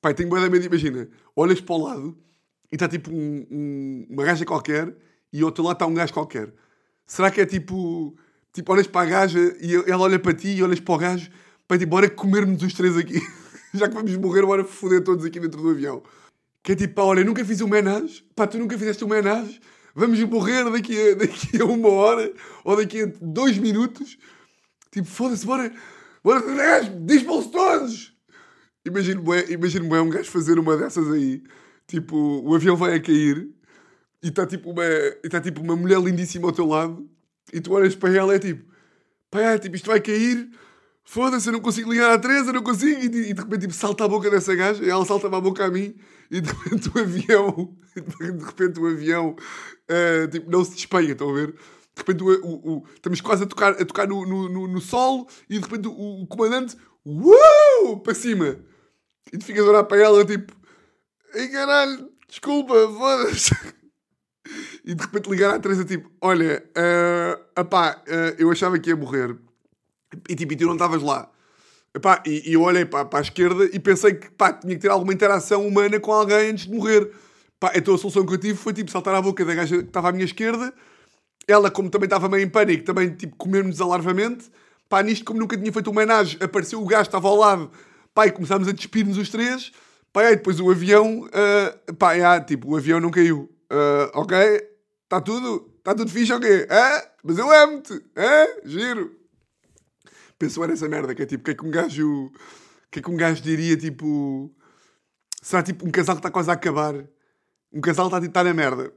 Pai, 0.00 0.14
tenho 0.14 0.28
boa 0.28 0.48
medo, 0.48 0.64
imagina, 0.64 1.08
olhas 1.36 1.60
para 1.60 1.74
o 1.74 1.78
lado 1.78 2.24
e 2.74 2.76
está 2.76 2.88
tipo 2.88 3.08
um, 3.08 3.46
um, 3.52 4.06
uma 4.10 4.24
gaja 4.24 4.44
qualquer 4.44 4.92
e 5.32 5.38
ao 5.42 5.46
outro 5.46 5.62
lado 5.62 5.74
está 5.74 5.86
um 5.86 5.94
gajo 5.94 6.12
qualquer. 6.12 6.52
Será 7.06 7.30
que 7.30 7.40
é 7.40 7.46
tipo, 7.46 8.16
tipo, 8.52 8.72
olhas 8.72 8.88
para 8.88 9.02
a 9.02 9.10
gaja 9.10 9.38
e 9.60 9.76
ela 9.88 10.02
olha 10.02 10.18
para 10.18 10.34
ti 10.34 10.48
e 10.48 10.62
olhas 10.62 10.80
para 10.80 10.92
o 10.92 10.98
gajo, 10.98 11.30
pai, 11.68 11.78
tipo, 11.78 11.90
bora 11.90 12.10
comermos 12.10 12.60
os 12.64 12.74
três 12.74 12.96
aqui. 12.96 13.22
Já 13.72 13.88
que 13.88 13.94
vamos 13.94 14.16
morrer, 14.16 14.44
bora 14.44 14.64
foder 14.64 15.04
todos 15.04 15.24
aqui 15.24 15.38
dentro 15.38 15.62
do 15.62 15.70
avião. 15.70 16.02
Que 16.64 16.72
é 16.72 16.74
tipo, 16.74 16.94
pá, 16.94 17.02
olha, 17.02 17.22
nunca 17.22 17.44
fiz 17.44 17.60
um 17.60 17.68
menage, 17.68 18.24
pá, 18.34 18.44
tu 18.44 18.58
nunca 18.58 18.76
fizeste 18.76 19.04
um 19.04 19.08
menage, 19.08 19.60
vamos 19.94 20.20
morrer 20.24 20.68
daqui 20.68 21.10
a, 21.10 21.14
daqui 21.14 21.62
a 21.62 21.64
uma 21.64 21.90
hora 21.90 22.32
ou 22.64 22.76
daqui 22.76 23.02
a 23.02 23.12
dois 23.22 23.56
minutos. 23.56 24.18
Tipo, 24.90 25.06
foda-se, 25.06 25.46
bora, 25.46 25.72
bora, 26.24 26.42
dispam-se 27.06 27.52
todos. 27.52 28.16
Imagino 28.84 29.22
bem, 29.22 29.44
imagino 29.52 29.88
bem 29.88 30.00
um 30.00 30.10
gajo 30.10 30.28
fazer 30.28 30.58
uma 30.58 30.76
dessas 30.76 31.08
aí. 31.12 31.40
Tipo, 31.86 32.16
o 32.16 32.54
avião 32.54 32.76
vai 32.76 32.94
a 32.94 33.00
cair 33.00 33.48
e 34.22 34.28
está 34.28 34.46
tipo, 34.46 34.70
uma, 34.70 34.82
tá, 35.30 35.40
tipo 35.40 35.60
uma 35.60 35.76
mulher 35.76 36.00
lindíssima 36.00 36.48
ao 36.48 36.52
teu 36.52 36.66
lado 36.66 37.08
e 37.52 37.60
tu 37.60 37.72
olhas 37.72 37.94
para 37.94 38.14
ela 38.14 38.32
e 38.32 38.36
é 38.36 38.38
tipo, 38.38 38.64
pá, 39.30 39.40
é, 39.40 39.58
tipo, 39.58 39.76
isto 39.76 39.86
vai 39.86 40.00
cair, 40.00 40.48
foda-se, 41.04 41.48
eu 41.48 41.52
não 41.52 41.60
consigo 41.60 41.92
ligar 41.92 42.12
à 42.12 42.18
Teresa, 42.18 42.52
não 42.52 42.62
consigo. 42.62 43.00
E, 43.00 43.04
e, 43.04 43.34
de 43.34 43.40
repente 43.40 43.60
tipo, 43.60 43.74
salta 43.74 44.04
a 44.04 44.08
boca 44.08 44.30
dessa 44.30 44.54
gaja 44.54 44.82
e 44.82 44.88
ela 44.88 45.04
salta 45.04 45.26
a 45.26 45.40
boca 45.40 45.66
a 45.66 45.70
mim 45.70 45.94
e 46.30 46.40
de 46.40 46.50
repente 46.50 46.88
o 46.88 46.98
avião, 46.98 47.76
de 47.94 48.44
repente 48.44 48.80
o 48.80 48.86
avião 48.86 49.36
uh, 49.36 50.28
tipo, 50.28 50.50
não 50.50 50.64
se 50.64 50.74
despenha, 50.74 51.12
estão 51.12 51.28
a 51.30 51.34
ver? 51.34 51.48
De 51.48 51.98
repente 51.98 52.24
o, 52.24 52.46
o, 52.46 52.76
o, 52.76 52.84
estamos 52.94 53.20
quase 53.20 53.44
a 53.44 53.46
tocar, 53.46 53.72
a 53.72 53.84
tocar 53.84 54.08
no, 54.08 54.26
no, 54.26 54.48
no, 54.48 54.66
no 54.66 54.80
sol 54.80 55.28
e 55.48 55.58
de 55.58 55.64
repente 55.64 55.86
o, 55.86 56.26
comandante, 56.26 56.76
uh, 57.04 58.00
para 58.00 58.14
cima. 58.14 58.58
E 59.32 59.38
tu 59.38 59.44
ficas 59.44 59.66
a 59.66 59.70
olhar 59.70 59.84
para 59.84 60.02
ela 60.02 60.24
tipo, 60.24 60.52
ei 61.34 61.48
caralho, 61.48 62.10
desculpa, 62.28 62.74
foda-se. 62.74 63.54
E 64.84 64.94
de 64.94 65.02
repente 65.02 65.30
ligar 65.30 65.54
à 65.54 65.58
Teresa, 65.58 65.84
tipo, 65.84 66.10
olha, 66.20 66.62
uh, 66.76 67.60
epá, 67.60 68.02
uh, 68.06 68.34
eu 68.38 68.50
achava 68.50 68.78
que 68.78 68.90
ia 68.90 68.96
morrer. 68.96 69.34
E 70.28 70.36
tipo, 70.36 70.52
e 70.52 70.56
tu 70.56 70.66
não 70.66 70.74
estavas 70.74 71.02
lá. 71.02 71.30
Epá, 71.94 72.22
e, 72.26 72.50
e 72.50 72.52
eu 72.54 72.62
olhei 72.62 72.84
para, 72.84 73.04
para 73.04 73.20
a 73.20 73.22
esquerda 73.22 73.64
e 73.72 73.78
pensei 73.78 74.14
que 74.14 74.30
pá, 74.32 74.52
tinha 74.52 74.74
que 74.74 74.82
ter 74.82 74.90
alguma 74.90 75.12
interação 75.12 75.66
humana 75.66 75.98
com 76.00 76.12
alguém 76.12 76.50
antes 76.50 76.66
de 76.66 76.74
morrer. 76.74 77.10
Pá, 77.58 77.72
então 77.74 77.94
a 77.94 77.98
solução 77.98 78.26
que 78.26 78.34
eu 78.34 78.38
tive 78.38 78.58
foi 78.58 78.72
tipo 78.72 78.90
saltar 78.90 79.14
à 79.14 79.22
boca 79.22 79.44
da 79.44 79.54
gaja 79.54 79.78
que 79.78 79.84
estava 79.84 80.08
à 80.10 80.12
minha 80.12 80.24
esquerda. 80.24 80.74
Ela, 81.46 81.70
como 81.70 81.88
também 81.88 82.06
estava 82.06 82.28
meio 82.28 82.44
em 82.44 82.48
pânico, 82.48 82.84
também 82.84 83.14
tipo 83.14 83.36
comer-me 83.36 83.70
desalarvamente. 83.70 84.50
Pá, 84.88 85.02
nisto, 85.02 85.24
como 85.24 85.40
nunca 85.40 85.56
tinha 85.56 85.72
feito 85.72 85.88
homenagem, 85.88 86.38
apareceu 86.42 86.82
o 86.82 86.86
gajo, 86.86 87.02
estava 87.02 87.28
ao 87.28 87.36
lado. 87.36 87.70
Pá, 88.12 88.26
e 88.26 88.32
começámos 88.32 88.68
a 88.68 88.72
despir-nos 88.72 89.16
os 89.16 89.28
três. 89.28 89.72
Pá, 90.14 90.30
e 90.30 90.36
depois 90.36 90.60
o 90.60 90.70
avião, 90.70 91.24
uh, 91.24 91.94
pá, 91.96 92.40
tipo, 92.40 92.70
o 92.70 92.76
avião 92.76 93.00
não 93.00 93.10
caiu. 93.10 93.52
Uh, 93.64 94.08
ok, 94.14 94.38
está 95.02 95.20
tudo, 95.20 95.74
está 95.78 95.92
tudo 95.92 96.08
fixe, 96.08 96.32
ok? 96.32 96.48
É? 96.48 97.10
Mas 97.24 97.36
eu 97.36 97.50
amo-te, 97.50 98.00
é? 98.14 98.60
Giro. 98.64 99.12
Pensou 100.38 100.68
nessa 100.68 100.88
merda, 100.88 101.16
que 101.16 101.22
é 101.22 101.26
tipo, 101.26 101.42
o 101.42 101.44
que 101.46 101.50
é 101.50 101.54
que 101.54 101.66
um 101.66 101.70
gajo, 101.70 102.30
que 102.92 103.00
é 103.00 103.02
que 103.02 103.10
um 103.10 103.16
gajo 103.16 103.42
diria, 103.42 103.76
tipo, 103.76 104.54
será 105.42 105.64
tipo 105.64 105.84
um 105.84 105.90
casal 105.90 106.14
que 106.14 106.20
está 106.20 106.30
quase 106.30 106.48
a 106.48 106.52
acabar, 106.52 106.94
um 107.72 107.80
casal 107.80 108.06
está 108.06 108.18
a 108.18 108.24
estar 108.24 108.44
na 108.44 108.54
merda. 108.54 108.92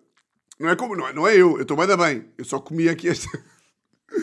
Não 0.60 0.70
é 0.70 0.76
como, 0.76 0.96
não 0.96 1.08
é, 1.08 1.14
não 1.14 1.28
é 1.28 1.34
eu, 1.34 1.56
eu 1.56 1.64
estou 1.64 1.76
bem 1.76 1.88
da 1.88 1.98
bem, 1.98 2.32
eu 2.38 2.46
só 2.46 2.60
comi 2.60 2.88
aqui 2.90 3.10
esta... 3.10 3.28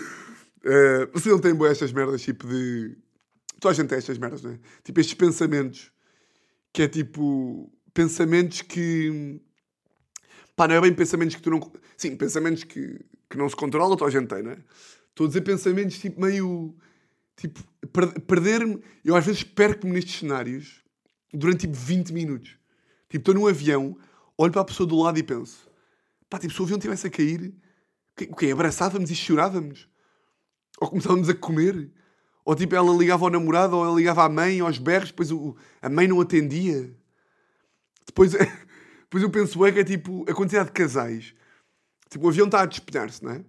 uh, 0.63 1.11
você 1.13 1.29
não 1.29 1.41
tem 1.41 1.53
boas 1.53 1.73
estas 1.73 1.93
merdas, 1.93 2.23
tipo 2.23 2.47
de... 2.47 2.97
Toda 3.59 3.73
a 3.73 3.75
gente 3.75 3.89
tem 3.89 3.99
estas 3.99 4.17
merdas, 4.17 4.43
não 4.45 4.53
é? 4.53 4.61
Tipo 4.85 5.01
estes 5.01 5.15
pensamentos, 5.15 5.93
que 6.75 6.83
é 6.83 6.89
tipo, 6.89 7.73
pensamentos 7.95 8.61
que 8.61 9.41
Pá, 10.57 10.69
não 10.69 10.77
é 10.77 10.81
bem 10.81 10.95
pensamentos 10.95 11.35
que 11.35 11.43
tu 11.43 11.51
não. 11.51 11.73
Sim, 11.97 12.17
pensamentos 12.17 12.65
que, 12.65 13.05
que 13.29 13.37
não 13.37 13.49
se 13.49 13.57
controlam, 13.57 13.97
toda 13.97 14.09
a 14.09 14.13
gente 14.13 14.29
tem, 14.29 14.43
não 14.43 14.53
é? 14.53 14.59
Estou 15.09 15.25
a 15.25 15.29
dizer 15.29 15.41
pensamentos 15.41 15.99
tipo 15.99 16.21
meio. 16.21 16.75
Tipo, 17.37 17.61
per 17.93 18.21
perder-me. 18.21 18.81
Eu 19.05 19.17
às 19.17 19.27
vezes 19.27 19.43
perco-me 19.43 19.93
nestes 19.93 20.21
cenários 20.21 20.83
durante 21.33 21.63
tipo 21.63 21.75
20 21.75 22.13
minutos. 22.13 22.51
Tipo, 23.09 23.17
estou 23.17 23.35
num 23.35 23.47
avião, 23.49 23.97
olho 24.39 24.53
para 24.53 24.63
a 24.63 24.65
pessoa 24.65 24.87
do 24.87 24.97
lado 24.97 25.19
e 25.19 25.23
penso: 25.25 25.69
pá, 26.31 26.39
tipo, 26.39 26.53
se 26.53 26.61
o 26.61 26.65
avião 26.65 26.79
estivesse 26.79 27.09
a 27.09 27.11
cair, 27.11 27.53
o 28.31 28.37
quê? 28.37 28.53
Abraçávamos 28.53 29.11
e 29.11 29.17
chorávamos? 29.17 29.89
Ou 30.81 30.89
começávamos 30.89 31.29
a 31.29 31.35
comer? 31.35 31.91
Ou 32.45 32.55
tipo, 32.55 32.75
ela 32.75 32.93
ligava 32.93 33.25
ao 33.25 33.31
namorado, 33.31 33.77
ou 33.77 33.85
ela 33.85 33.97
ligava 33.97 34.25
à 34.25 34.29
mãe, 34.29 34.61
aos 34.61 34.79
berros, 34.79 35.11
depois 35.11 35.31
o, 35.31 35.57
a 35.81 35.89
mãe 35.89 36.07
não 36.07 36.21
atendia. 36.21 36.95
Depois. 38.07 38.33
Depois 39.15 39.23
eu 39.23 39.31
penso 39.31 39.65
é 39.65 39.71
que 39.71 39.79
é 39.79 39.85
tipo 39.85 40.29
a 40.29 40.35
quantidade 40.35 40.71
de 40.71 40.73
casais. 40.73 41.37
Tipo, 42.11 42.27
o 42.27 42.29
avião 42.31 42.47
está 42.47 42.63
a 42.63 42.67
despenhar-se, 42.67 43.23
não 43.23 43.31
é? 43.31 43.45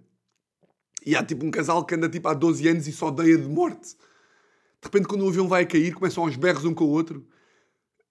E 1.04 1.16
há 1.16 1.24
tipo 1.24 1.44
um 1.44 1.50
casal 1.50 1.84
que 1.84 1.96
anda 1.96 2.08
tipo 2.08 2.28
há 2.28 2.36
12 2.36 2.68
anos 2.68 2.88
e 2.88 2.92
só 2.92 3.08
odeia 3.08 3.36
de 3.36 3.48
morte. 3.48 3.96
De 4.80 4.84
repente, 4.84 5.08
quando 5.08 5.26
o 5.26 5.30
avião 5.30 5.48
vai 5.48 5.64
a 5.64 5.66
cair, 5.66 5.96
começam 5.96 6.24
aos 6.24 6.36
berros 6.36 6.66
um 6.66 6.74
com 6.74 6.84
o 6.84 6.90
outro. 6.90 7.26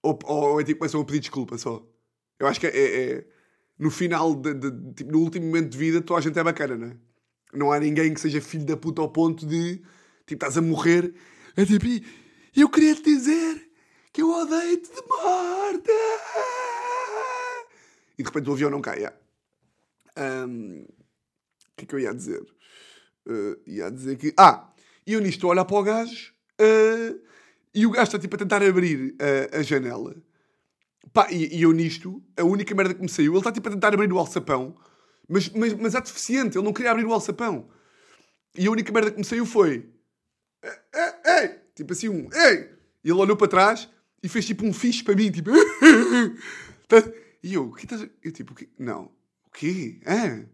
Ou, 0.03 0.19
ou, 0.25 0.61
é 0.61 0.65
tipo, 0.65 0.81
começam 0.81 1.01
a 1.01 1.05
pedir 1.05 1.21
desculpa 1.21 1.57
só. 1.57 1.81
Eu 2.41 2.49
acho 2.49 2.59
que 2.59 2.67
é, 2.67 2.77
é, 2.77 3.13
é 3.13 3.27
no 3.79 3.91
final, 3.91 4.35
de, 4.35 4.55
de, 4.55 4.93
tipo, 4.95 5.13
no 5.13 5.21
último 5.21 5.47
momento 5.47 5.71
de 5.71 5.79
vida, 5.79 6.01
toda 6.01 6.19
a 6.19 6.23
gente 6.23 6.37
é 6.37 6.43
bacana, 6.43 6.77
não 6.77 6.89
é? 6.89 6.97
Não 7.53 7.73
há 7.73 7.79
ninguém 7.79 8.13
que 8.13 8.21
seja 8.21 8.41
filho 8.41 8.65
da 8.65 8.77
puta 8.77 9.01
ao 9.01 9.09
ponto 9.09 9.47
de, 9.47 9.81
tipo, 10.27 10.45
estás 10.45 10.59
a 10.59 10.63
morrer. 10.63 11.15
É 11.57 11.65
tipo, 11.65 11.87
eu 12.57 12.69
queria 12.69 12.95
te 12.95 13.03
dizer 13.03 13.71
que 14.13 14.23
eu 14.23 14.31
odeio-te 14.31 14.89
de 14.89 15.09
morte 15.09 15.91
e 18.19 18.23
de 18.23 18.29
repente 18.29 18.49
o 18.49 18.53
avião 18.53 18.71
não 18.71 18.81
cai. 18.81 19.05
Um, 20.17 20.83
o 20.83 21.77
que 21.77 21.85
é 21.85 21.87
que 21.87 21.95
eu 21.95 21.99
ia 21.99 22.15
dizer? 22.15 22.43
Uh, 23.27 23.57
ia 23.67 23.91
dizer 23.91 24.17
que. 24.17 24.33
Ah! 24.37 24.73
E 25.07 25.13
eu 25.13 25.21
nisto 25.21 25.47
olhar 25.47 25.65
para 25.65 25.77
o 25.77 25.83
gajo 25.83 26.33
uh, 26.61 27.21
e 27.75 27.87
o 27.87 27.91
gajo 27.91 28.05
está 28.05 28.19
tipo 28.19 28.37
a 28.37 28.39
tentar 28.39 28.63
abrir 28.63 29.15
uh, 29.15 29.59
a 29.59 29.63
janela. 29.63 30.15
Pá, 31.13 31.31
e, 31.31 31.57
e, 31.57 31.63
eu 31.63 31.73
nisto, 31.73 32.23
a 32.37 32.45
única 32.45 32.75
merda 32.75 32.95
que 32.95 33.03
me 33.03 33.09
saiu, 33.09 33.33
ele 33.33 33.39
está 33.39 33.53
tipo 33.53 33.69
a 33.69 33.73
tentar 33.73 33.93
abrir 33.93 34.13
o 34.13 34.19
alçapão, 34.19 34.75
mas, 35.29 35.49
mas, 35.51 35.73
mas 35.75 35.95
é 35.95 36.01
deficiente, 36.01 36.57
ele 36.57 36.65
não 36.65 36.73
queria 36.73 36.91
abrir 36.91 37.05
o 37.05 37.13
alçapão. 37.13 37.69
E 38.57 38.67
a 38.67 38.71
única 38.71 38.93
merda 38.93 39.11
que 39.11 39.19
me 39.19 39.25
saiu 39.25 39.45
foi. 39.45 39.91
Ei! 41.25 41.59
Tipo 41.75 41.93
assim, 41.93 42.09
um. 42.09 42.29
Ei! 42.33 42.71
E 43.05 43.11
ele 43.11 43.21
olhou 43.21 43.37
para 43.37 43.49
trás 43.49 43.89
e 44.23 44.29
fez 44.29 44.47
tipo 44.47 44.65
um 44.65 44.73
fixe 44.73 45.03
para 45.03 45.15
mim, 45.15 45.31
tipo. 45.31 45.51
Tá, 46.87 47.03
e 47.43 47.55
eu, 47.55 47.69
o 47.69 47.75
que 47.75 47.85
estás. 47.85 48.07
Eu 48.23 48.31
tipo, 48.31 48.53
o 48.53 48.55
quê? 48.55 48.69
Não. 48.79 49.05
O 49.47 49.51
quê? 49.55 50.01
Ah, 50.05 50.45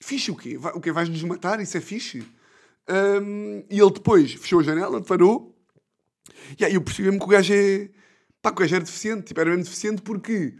fixe 0.00 0.30
o 0.30 0.36
quê? 0.36 0.56
o 0.56 0.80
quê? 0.80 0.92
Vais-nos 0.92 1.22
matar? 1.24 1.60
Isso 1.60 1.76
é 1.76 1.80
fixe? 1.80 2.24
Um, 2.88 3.64
e 3.68 3.80
ele 3.80 3.90
depois 3.90 4.32
fechou 4.34 4.60
a 4.60 4.62
janela, 4.62 5.02
parou. 5.02 5.56
E 6.58 6.64
aí 6.64 6.74
eu 6.74 6.80
percebi-me 6.80 7.18
que 7.18 7.24
o 7.24 7.28
gajo 7.28 7.52
é. 7.52 7.90
Pá, 8.40 8.52
que 8.52 8.58
o 8.58 8.60
gajo 8.60 8.74
era 8.76 8.84
deficiente. 8.84 9.26
Tipo, 9.26 9.40
era 9.40 9.50
mesmo 9.50 9.64
deficiente 9.64 10.00
porque. 10.02 10.54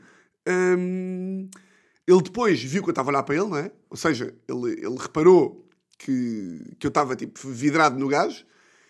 Um, 0.48 1.48
ele 2.06 2.22
depois 2.22 2.60
viu 2.60 2.82
que 2.82 2.88
eu 2.88 2.92
estava 2.92 3.10
a 3.10 3.12
olhar 3.12 3.22
para 3.22 3.36
ele, 3.36 3.46
não 3.46 3.58
é? 3.58 3.70
Ou 3.88 3.96
seja, 3.96 4.34
ele, 4.48 4.72
ele 4.72 4.96
reparou 4.98 5.68
que, 5.96 6.74
que 6.78 6.86
eu 6.86 6.88
estava 6.88 7.14
tipo 7.14 7.48
vidrado 7.48 7.98
no 7.98 8.08
gajo 8.08 8.44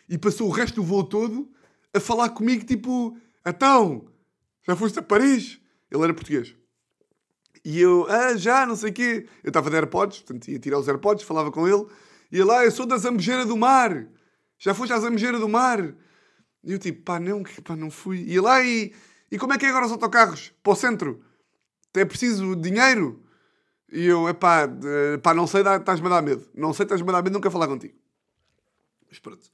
e 0.09 0.16
passou 0.16 0.49
o 0.49 0.53
resto 0.53 0.77
do 0.77 0.83
voo 0.83 1.05
todo 1.05 1.51
a 1.92 2.01
falar 2.01 2.31
comigo, 2.31 2.64
tipo, 2.64 3.16
então, 3.44 4.07
já 4.66 4.77
foste 4.77 4.99
a 4.99 5.03
Paris? 5.03 5.61
Ele 5.90 6.03
era 6.03 6.14
português. 6.14 6.55
E 7.64 7.81
eu, 7.81 8.07
ah, 8.09 8.37
já, 8.37 8.66
não 8.66 8.77
sei 8.77 8.90
o 8.90 8.92
quê. 8.92 9.29
Eu 9.42 9.49
estava 9.49 9.71
de 9.71 9.77
AirPods, 9.77 10.21
portanto 10.21 10.49
ia 10.49 10.59
tirar 10.59 10.79
os 10.79 10.88
AirPods, 10.88 11.25
falava 11.25 11.51
com 11.51 11.66
ele. 11.66 11.87
E 12.31 12.38
ele, 12.38 12.51
ah, 12.51 12.64
eu 12.64 12.71
sou 12.71 12.87
da 12.87 12.97
Zambujeira 12.97 13.44
do 13.44 13.57
Mar. 13.57 14.07
Já 14.59 14.75
foste 14.75 14.92
à 14.92 14.99
Zambujeira 14.99 15.38
do 15.38 15.49
Mar? 15.49 15.94
E 16.62 16.73
eu 16.73 16.79
tipo, 16.79 17.03
pá, 17.03 17.18
não, 17.18 17.42
pá, 17.64 17.77
não 17.77 17.90
fui. 17.90 18.18
E 18.18 18.37
ele, 18.37 18.47
ah, 18.47 18.64
e, 18.64 18.92
e 19.31 19.38
como 19.38 19.53
é 19.53 19.59
que 19.59 19.66
é 19.66 19.71
agora 19.71 19.87
os 19.87 19.92
autocarros? 19.92 20.53
Para 20.62 20.73
o 20.73 20.77
centro? 20.77 21.23
É 21.94 22.05
preciso 22.05 22.55
dinheiro? 22.55 23.23
E 23.90 24.05
eu, 24.05 24.29
é 24.29 24.35
pá, 24.35 24.68
pá, 25.23 25.35
não 25.35 25.47
sei, 25.47 25.62
estás-me 25.62 26.07
a 26.07 26.11
dar 26.11 26.23
medo. 26.23 26.47
Não 26.55 26.73
sei, 26.73 26.85
estás-me 26.85 27.09
a 27.09 27.12
dar 27.12 27.23
medo, 27.23 27.33
nunca 27.33 27.51
falar 27.51 27.66
contigo. 27.66 27.94
Mas 29.09 29.18
pronto. 29.18 29.51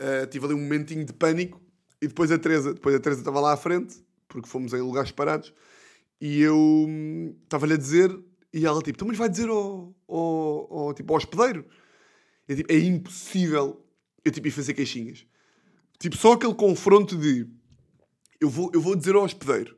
Uh, 0.00 0.26
tive 0.28 0.46
ali 0.46 0.54
um 0.54 0.60
momentinho 0.60 1.04
de 1.04 1.12
pânico. 1.12 1.60
E 2.00 2.08
depois 2.08 2.32
a 2.32 2.38
Teresa, 2.38 2.74
depois 2.74 2.94
a 2.94 3.00
Teresa 3.00 3.20
estava 3.20 3.40
lá 3.40 3.52
à 3.52 3.56
frente 3.56 4.02
porque 4.32 4.48
fomos 4.48 4.72
em 4.72 4.80
lugares 4.80 5.10
parados, 5.12 5.52
e 6.20 6.40
eu 6.40 6.56
hum, 6.56 7.36
estava-lhe 7.44 7.74
a 7.74 7.76
dizer, 7.76 8.18
e 8.52 8.64
ela 8.64 8.80
tipo, 8.80 8.96
então 8.96 9.08
mas 9.08 9.18
vai 9.18 9.28
dizer 9.28 9.48
ao, 9.48 9.94
ao, 10.08 10.78
ao, 10.78 10.94
tipo, 10.94 11.12
ao 11.12 11.18
hospedeiro? 11.18 11.66
Eu, 12.48 12.56
tipo, 12.56 12.72
é 12.72 12.78
impossível 12.78 13.84
eu 14.24 14.32
tipo, 14.32 14.48
ir 14.48 14.50
fazer 14.50 14.74
queixinhas. 14.74 15.26
Tipo, 15.98 16.16
só 16.16 16.32
aquele 16.32 16.54
confronto 16.54 17.16
de 17.16 17.46
eu 18.40 18.48
vou, 18.48 18.70
eu 18.72 18.80
vou 18.80 18.96
dizer 18.96 19.14
ao 19.14 19.22
hospedeiro, 19.22 19.76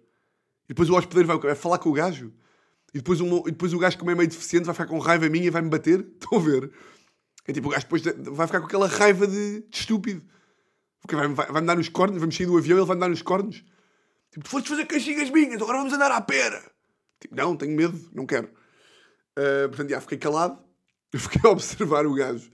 e 0.65 0.69
depois 0.69 0.89
o 0.89 0.97
hospedeiro 0.97 1.27
vai, 1.27 1.39
vai 1.39 1.55
falar 1.55 1.79
com 1.79 1.91
o 1.91 1.93
gajo, 1.93 2.33
e 2.95 2.99
depois, 2.99 3.21
um, 3.21 3.39
e 3.41 3.51
depois 3.51 3.73
o 3.73 3.79
gajo, 3.79 3.99
como 3.99 4.13
é 4.13 4.15
meio 4.15 4.29
deficiente, 4.29 4.67
vai 4.67 4.75
ficar 4.75 4.87
com 4.87 4.99
raiva 5.01 5.29
minha 5.29 5.47
e 5.47 5.51
vai-me 5.51 5.69
bater. 5.69 5.99
Estão 6.15 6.39
a 6.39 6.41
ver? 6.41 6.71
É 7.47 7.53
tipo, 7.53 7.69
o 7.69 7.71
gajo 7.71 7.85
depois 7.85 8.03
vai 8.03 8.47
ficar 8.47 8.61
com 8.61 8.67
aquela 8.67 8.89
raiva 8.89 9.27
de, 9.27 9.61
de 9.61 9.77
estúpido. 9.77 10.23
Porque 11.01 11.15
vai, 11.15 11.29
vai 11.29 11.63
dar 11.63 11.77
nos 11.77 11.89
cornos, 11.89 12.19
vamos 12.19 12.35
sair 12.35 12.47
do 12.47 12.57
avião 12.57 12.79
ele 12.79 12.87
vai-me 12.87 13.01
dar 13.01 13.09
nos 13.09 13.21
cornos. 13.21 13.63
Tipo, 14.31 14.45
tu 14.45 14.51
foste 14.51 14.71
fazer 14.71 14.87
caixinhas 14.87 15.31
minhas, 15.31 15.61
agora 15.61 15.79
vamos 15.79 15.93
andar 15.93 16.11
à 16.11 16.21
pera. 16.21 16.63
Tipo, 17.21 17.37
não, 17.37 17.57
tenho 17.57 17.77
medo, 17.77 18.11
não 18.13 18.27
quero. 18.27 18.49
Uh, 19.39 19.69
portanto, 19.69 19.91
já 19.91 20.01
fiquei 20.01 20.19
calado. 20.19 20.59
Eu 21.13 21.21
fiquei 21.21 21.41
a 21.45 21.53
observar 21.53 22.07
o 22.07 22.15
gajo. 22.15 22.51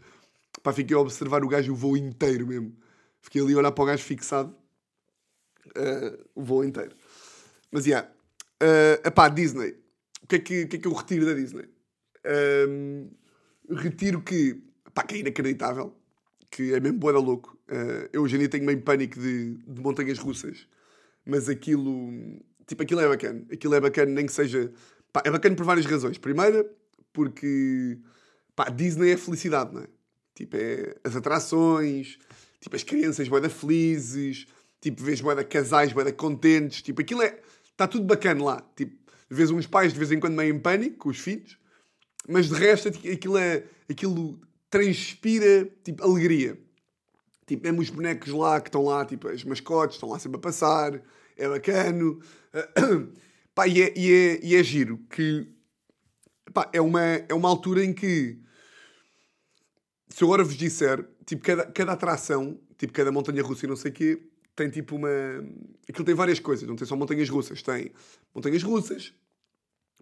Pá, 0.63 0.73
fiquei 0.73 0.97
a 0.97 1.01
observar 1.01 1.45
o 1.45 1.49
gajo 1.49 1.73
o 1.73 1.77
voo 1.77 1.97
inteiro 1.97 2.47
mesmo. 2.47 2.77
Fiquei 3.21 3.41
ali 3.41 3.55
a 3.55 3.59
olhar 3.59 3.73
para 3.73 3.83
o 3.83 3.87
gajo 3.87 4.03
fixado. 4.03 4.55
Uh, 5.69 6.25
o 6.35 6.43
voo 6.43 6.65
inteiro. 6.65 6.95
Mas, 7.71 7.85
já. 7.85 7.91
Yeah. 7.91 9.31
Uh, 9.33 9.35
Disney. 9.35 9.77
O 10.23 10.27
que 10.27 10.37
é 10.37 10.39
que, 10.39 10.67
que, 10.67 10.77
é 10.77 10.79
que 10.79 10.87
eu 10.87 10.93
retiro 10.93 11.25
da 11.25 11.35
Disney? 11.35 11.69
Uh, 12.27 13.11
retiro 13.75 14.21
que, 14.21 14.63
pá, 15.01 15.03
que 15.05 15.17
é 15.17 15.19
inacreditável. 15.19 15.95
Que 16.51 16.75
é 16.75 16.81
mesmo 16.81 16.99
boa 16.99 17.13
da 17.13 17.19
louco. 17.19 17.57
Uh, 17.69 18.09
eu 18.13 18.23
hoje 18.23 18.37
em 18.37 18.41
dia 18.41 18.49
tenho 18.49 18.65
meio 18.65 18.81
pânico 18.83 19.19
de, 19.21 19.55
de 19.57 19.81
montanhas 19.81 20.19
russas 20.19 20.67
mas 21.25 21.49
aquilo, 21.49 22.11
tipo, 22.67 22.83
aquilo 22.83 23.01
é 23.01 23.09
bacana. 23.09 23.45
Aquilo 23.53 23.75
é 23.75 23.81
bacana, 23.81 24.13
nem 24.13 24.27
que 24.27 24.33
seja. 24.33 24.73
Pá, 25.13 25.23
é 25.25 25.31
bacana 25.31 25.57
por 25.57 25.65
várias 25.65 25.87
razões. 25.87 26.19
Primeira, 26.19 26.69
porque 27.13 27.99
pá, 28.55 28.69
Disney 28.69 29.13
é 29.13 29.17
felicidade, 29.17 29.75
não 29.75 29.83
é? 29.83 29.87
Tipo, 30.35 30.57
é 30.57 30.97
as 31.05 31.17
atrações, 31.17 32.19
tipo, 32.61 32.75
as 32.77 32.83
crianças 32.83 33.29
boeda 33.29 33.49
felizes, 33.51 34.47
tipo, 34.81 35.03
vês 35.03 35.21
boeda 35.21 35.45
casais 35.45 35.93
boeda 35.93 36.13
contentes, 36.13 36.83
tipo, 36.83 37.01
aquilo 37.01 37.23
é. 37.23 37.39
Está 37.65 37.87
tudo 37.87 38.05
bacana 38.05 38.45
lá. 38.45 38.71
Tipo, 38.77 38.97
vês 39.29 39.51
uns 39.51 39.67
pais 39.67 39.93
de 39.93 39.99
vez 39.99 40.11
em 40.13 40.21
quando 40.21 40.35
meio 40.35 40.55
em 40.55 40.59
pânico 40.59 40.97
com 40.99 41.09
os 41.11 41.19
filhos, 41.19 41.59
mas 42.29 42.49
de 42.49 42.55
resto 42.55 42.89
aquilo 42.89 43.39
é. 43.39 43.65
Aquilo 43.89 44.41
transpira, 44.71 45.69
tipo, 45.85 46.03
alegria. 46.03 46.59
Tipo, 47.47 47.65
mesmo 47.65 47.81
os 47.81 47.91
bonecos 47.91 48.33
lá 48.33 48.61
que 48.61 48.69
estão 48.69 48.85
lá, 48.85 49.05
tipo, 49.05 49.29
as 49.29 49.43
mascotes 49.45 49.97
estão 49.97 50.09
lá 50.09 50.19
sempre 50.19 50.39
a 50.39 50.41
passar 50.41 51.03
é 51.41 51.49
bacano. 51.49 52.21
Pá, 53.55 53.67
e, 53.67 53.83
é, 53.83 53.93
e, 53.97 54.13
é, 54.13 54.41
e 54.45 54.57
é 54.57 54.63
giro 54.63 54.99
que 55.11 55.49
pá, 56.55 56.71
é, 56.73 56.81
uma, 56.81 57.03
é 57.03 57.35
uma 57.35 57.49
altura 57.49 57.85
em 57.85 57.93
que, 57.93 58.39
se 60.09 60.23
eu 60.23 60.29
agora 60.29 60.45
vos 60.45 60.57
disser, 60.57 61.05
tipo, 61.27 61.43
cada, 61.43 61.67
cada 61.67 61.93
atração, 61.93 62.61
tipo, 62.79 62.93
cada 62.93 63.11
montanha 63.11 63.43
russa 63.43 63.67
e 63.67 63.69
não 63.69 63.75
sei 63.77 63.91
o 63.91 63.95
quê, 63.95 64.23
tem 64.55 64.71
tipo 64.71 64.95
uma. 64.95 65.09
Aquilo 65.89 66.05
tem 66.05 66.15
várias 66.15 66.39
coisas, 66.39 66.67
não 66.69 66.77
tem 66.77 66.87
só 66.87 66.95
montanhas 66.95 67.29
russas, 67.29 67.61
tem 67.61 67.93
montanhas 68.33 68.63
russas, 68.63 69.13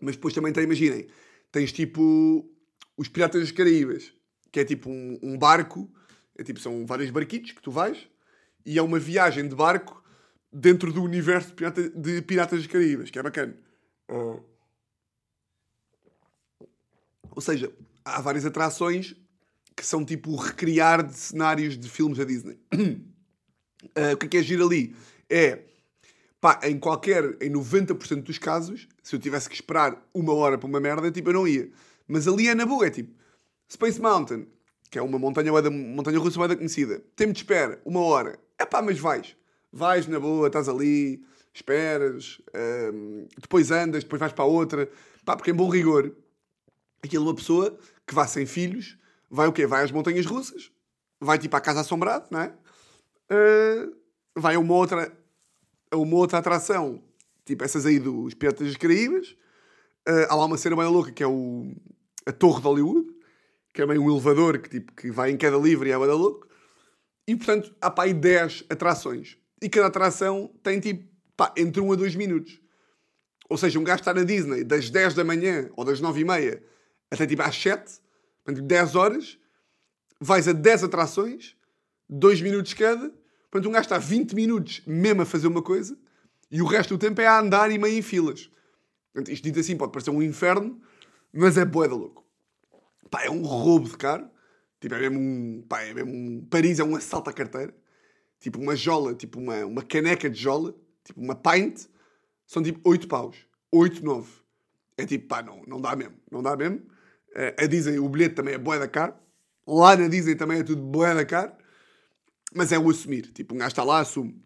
mas 0.01 0.15
depois 0.15 0.35
também 0.35 0.53
tem, 0.53 0.65
imaginem, 0.65 1.09
tens 1.51 1.73
tipo 1.73 2.49
os 2.97 3.09
Piratas 3.09 3.41
das 3.41 3.51
Caraíbas, 3.51 4.13
que 4.51 4.61
é 4.61 4.65
tipo 4.65 4.91
um, 4.91 5.19
um 5.23 5.39
barco, 5.39 5.91
é 6.37 6.43
tipo, 6.43 6.61
são 6.61 6.87
vários 6.87 7.11
barquitos 7.11 7.53
que 7.53 7.63
tu 7.63 7.71
vais, 7.71 8.09
e 8.65 8.79
é 8.79 8.83
uma 8.83 8.99
viagem 8.99 9.49
de 9.49 9.55
barco 9.55 10.03
dentro 10.53 10.93
do 10.93 11.03
universo 11.03 11.49
de, 11.49 11.55
pirata, 11.55 11.89
de 11.91 12.23
Piratas 12.23 12.59
das 12.61 12.67
Caraíbas, 12.67 13.11
que 13.11 13.19
é 13.19 13.23
bacana. 13.23 13.57
Uh, 14.11 14.43
ou 17.31 17.41
seja, 17.41 17.73
há 18.05 18.21
várias 18.21 18.45
atrações 18.45 19.15
que 19.77 19.87
são 19.87 20.05
tipo 20.05 20.35
recriar 20.35 21.07
de 21.07 21.15
cenários 21.15 21.79
de 21.79 21.89
filmes 21.89 22.19
da 22.19 22.25
Disney. 22.25 22.59
Uh, 22.73 24.15
o 24.15 24.17
que 24.17 24.27
é 24.27 24.29
que 24.29 24.37
é 24.39 24.43
giro 24.43 24.67
ali? 24.67 24.95
É, 25.31 25.61
pá, 26.41 26.59
em 26.65 26.79
qualquer, 26.79 27.37
em 27.41 27.51
90% 27.51 28.23
dos 28.23 28.39
casos, 28.39 28.89
se 29.03 29.15
eu 29.15 29.21
tivesse 29.21 29.49
que 29.49 29.55
esperar 29.55 30.03
uma 30.13 30.33
hora 30.35 30.59
para 30.59 30.69
uma 30.69 30.81
merda, 30.81 31.11
tipo, 31.11 31.29
eu 31.31 31.35
não 31.35 31.47
ia. 31.47 31.71
Mas 32.07 32.27
ali 32.27 32.49
é 32.49 32.55
na 32.55 32.67
boa, 32.67 32.87
é 32.87 32.91
tipo, 32.91 33.15
Space 33.71 34.01
Mountain, 34.01 34.47
que 34.91 34.99
é 34.99 35.03
uma 35.03 35.19
montanha, 35.19 35.53
uma 35.53 35.71
montanha 35.71 36.19
russa 36.19 36.47
bem 36.47 36.57
conhecida. 36.57 37.03
Tempo 37.15 37.33
de 37.33 37.41
espera, 37.41 37.81
uma 37.85 38.01
hora. 38.01 38.39
É 38.59 38.65
pá, 38.65 38.81
mas 38.81 38.99
vais. 38.99 39.37
Vais 39.71 40.07
na 40.07 40.19
boa, 40.19 40.47
estás 40.47 40.69
ali, 40.69 41.23
esperas, 41.53 42.41
um, 42.95 43.27
depois 43.39 43.71
andas, 43.71 44.03
depois 44.03 44.19
vais 44.19 44.33
para 44.33 44.45
outra. 44.45 44.91
Pá, 45.25 45.37
porque 45.37 45.51
em 45.51 45.55
bom 45.55 45.69
rigor, 45.69 46.15
aquilo 47.03 47.25
uma 47.25 47.35
pessoa 47.35 47.79
que 48.07 48.15
vá 48.15 48.27
sem 48.27 48.47
filhos, 48.47 48.99
vai 49.31 49.47
o 49.47 49.53
quê? 49.53 49.67
Vai 49.67 49.85
às 49.85 49.93
montanhas 49.93 50.25
russas, 50.25 50.73
vai 51.21 51.39
tipo 51.39 51.55
à 51.55 51.61
casa 51.61 51.81
assombrada, 51.81 52.27
não 52.31 52.41
é? 52.41 52.55
Uh, 53.31 53.95
vai 54.35 54.55
a 54.55 54.59
uma 54.59 54.75
outra, 54.75 55.13
a 55.91 55.97
uma 55.97 56.17
outra 56.17 56.39
atração, 56.39 57.03
tipo 57.45 57.63
essas 57.63 57.85
aí 57.85 57.99
dos 57.99 58.33
Piratas 58.33 58.67
das 58.67 58.77
Caraíbas. 58.77 59.37
Uh, 60.09 60.25
há 60.31 60.35
lá 60.35 60.47
uma 60.47 60.57
cena 60.57 60.75
bem 60.75 60.87
louca 60.87 61.13
que 61.13 61.23
é 61.23 61.27
o, 61.27 61.75
a 62.25 62.33
Torre 62.33 62.63
de 62.63 62.67
Hollywood, 62.67 63.18
que 63.73 63.83
é 63.83 63.87
meio 63.87 64.03
um 64.03 64.11
elevador 64.11 64.59
que, 64.59 64.69
tipo, 64.69 64.93
que 64.93 65.11
vai 65.11 65.31
em 65.31 65.37
queda 65.37 65.57
livre 65.57 65.89
e 65.89 65.93
é 65.93 65.97
louco. 65.97 66.49
E 67.27 67.37
portanto 67.37 67.75
há 67.81 67.91
pá 67.91 68.05
aí 68.05 68.15
10 68.15 68.65
atrações. 68.71 69.37
E 69.61 69.69
cada 69.69 69.87
atração 69.87 70.51
tem 70.63 70.81
tipo 70.81 71.09
pá, 71.37 71.53
entre 71.57 71.81
1 71.81 71.93
a 71.93 71.97
2 71.97 72.17
minutos. 72.17 72.61
Ou 73.49 73.57
seja, 73.57 73.79
um 73.79 73.85
gajo 73.85 74.01
está 74.01 74.13
na 74.13 74.25
Disney 74.25 74.65
das 74.65 74.91
10 74.91 75.15
da 75.15 75.25
manhã 75.25 75.71
ou 75.77 75.85
das 75.85 76.01
9 76.01 76.21
e 76.21 76.25
meia 76.25 76.63
até 77.11 77.27
tipo 77.27 77.43
às 77.43 77.57
7, 77.57 78.01
portanto 78.45 78.67
10 78.67 78.95
horas, 78.95 79.39
vais 80.21 80.47
a 80.47 80.53
10 80.53 80.85
atrações, 80.85 81.57
2 82.09 82.43
minutos 82.43 82.75
cada, 82.75 83.11
portanto 83.51 83.69
um 83.69 83.73
gajo 83.73 83.85
está 83.85 83.99
20 83.99 84.35
minutos 84.35 84.83
mesmo 84.87 85.23
a 85.23 85.27
fazer 85.27 85.47
uma 85.47 85.63
coisa 85.63 85.97
e 86.51 86.61
o 86.61 86.67
resto 86.67 86.97
do 86.97 86.99
tempo 86.99 87.21
é 87.21 87.27
a 87.27 87.41
andar 87.41 87.71
e 87.71 87.79
meio 87.79 87.99
em 87.99 88.03
filas. 88.03 88.51
Portanto, 89.13 89.33
isto 89.33 89.45
dito 89.45 89.61
assim 89.61 89.77
pode 89.77 89.93
parecer 89.93 90.11
um 90.11 90.23
inferno, 90.23 90.81
mas 91.33 91.57
é 91.57 91.65
boeda 91.65 91.95
louco. 91.95 92.25
Pá, 93.11 93.25
é 93.25 93.31
um 93.31 93.43
roubo 93.43 93.89
de 93.89 93.97
carro. 93.97 94.31
Tipo, 94.81 94.95
é 94.95 95.01
mesmo 95.01 95.19
um. 95.19 95.63
Pá, 95.69 95.83
é 95.83 95.95
mesmo 95.95 96.13
um. 96.13 96.47
Paris 96.49 96.79
é 96.79 96.85
um 96.85 96.97
assalto 96.97 97.31
à 97.31 97.33
carteira. 97.33 97.75
Tipo, 98.41 98.61
uma 98.61 98.77
jola, 98.77 99.15
tipo, 99.15 99.41
uma, 99.41 99.65
uma 99.65 99.83
caneca 99.83 100.31
de 100.31 100.41
jola, 100.41 100.75
tipo, 101.05 101.21
uma 101.21 101.35
pint, 101.35 101.87
são 102.47 102.63
tipo 102.63 102.81
8 102.89 103.09
paus. 103.09 103.37
8, 103.73 104.05
9. 104.05 104.31
É 104.97 105.05
tipo, 105.05 105.27
pá, 105.27 105.43
não, 105.43 105.63
não 105.67 105.81
dá 105.81 105.97
mesmo. 105.97 106.17
Não 106.31 106.43
dá 106.43 106.57
mesmo. 106.57 106.79
Uh, 107.31 107.65
a 107.65 107.67
Disney, 107.67 107.99
o 107.99 108.09
bilhete 108.09 108.35
também 108.35 108.55
é 108.55 108.59
boa 108.59 108.79
da 108.79 108.89
caro. 108.89 109.15
Lá 109.67 109.97
na 109.97 110.09
Disney 110.09 110.35
também 110.35 110.61
é 110.61 110.63
tudo 110.63 110.83
boa 110.83 111.15
da 111.15 111.25
caro. 111.25 111.53
Mas 112.55 112.73
é 112.73 112.79
o 112.79 112.89
assumir. 112.89 113.33
Tipo, 113.33 113.55
um 113.55 113.59
gajo 113.59 113.69
está 113.69 113.85
lá, 113.85 114.01
assume. 114.01 114.43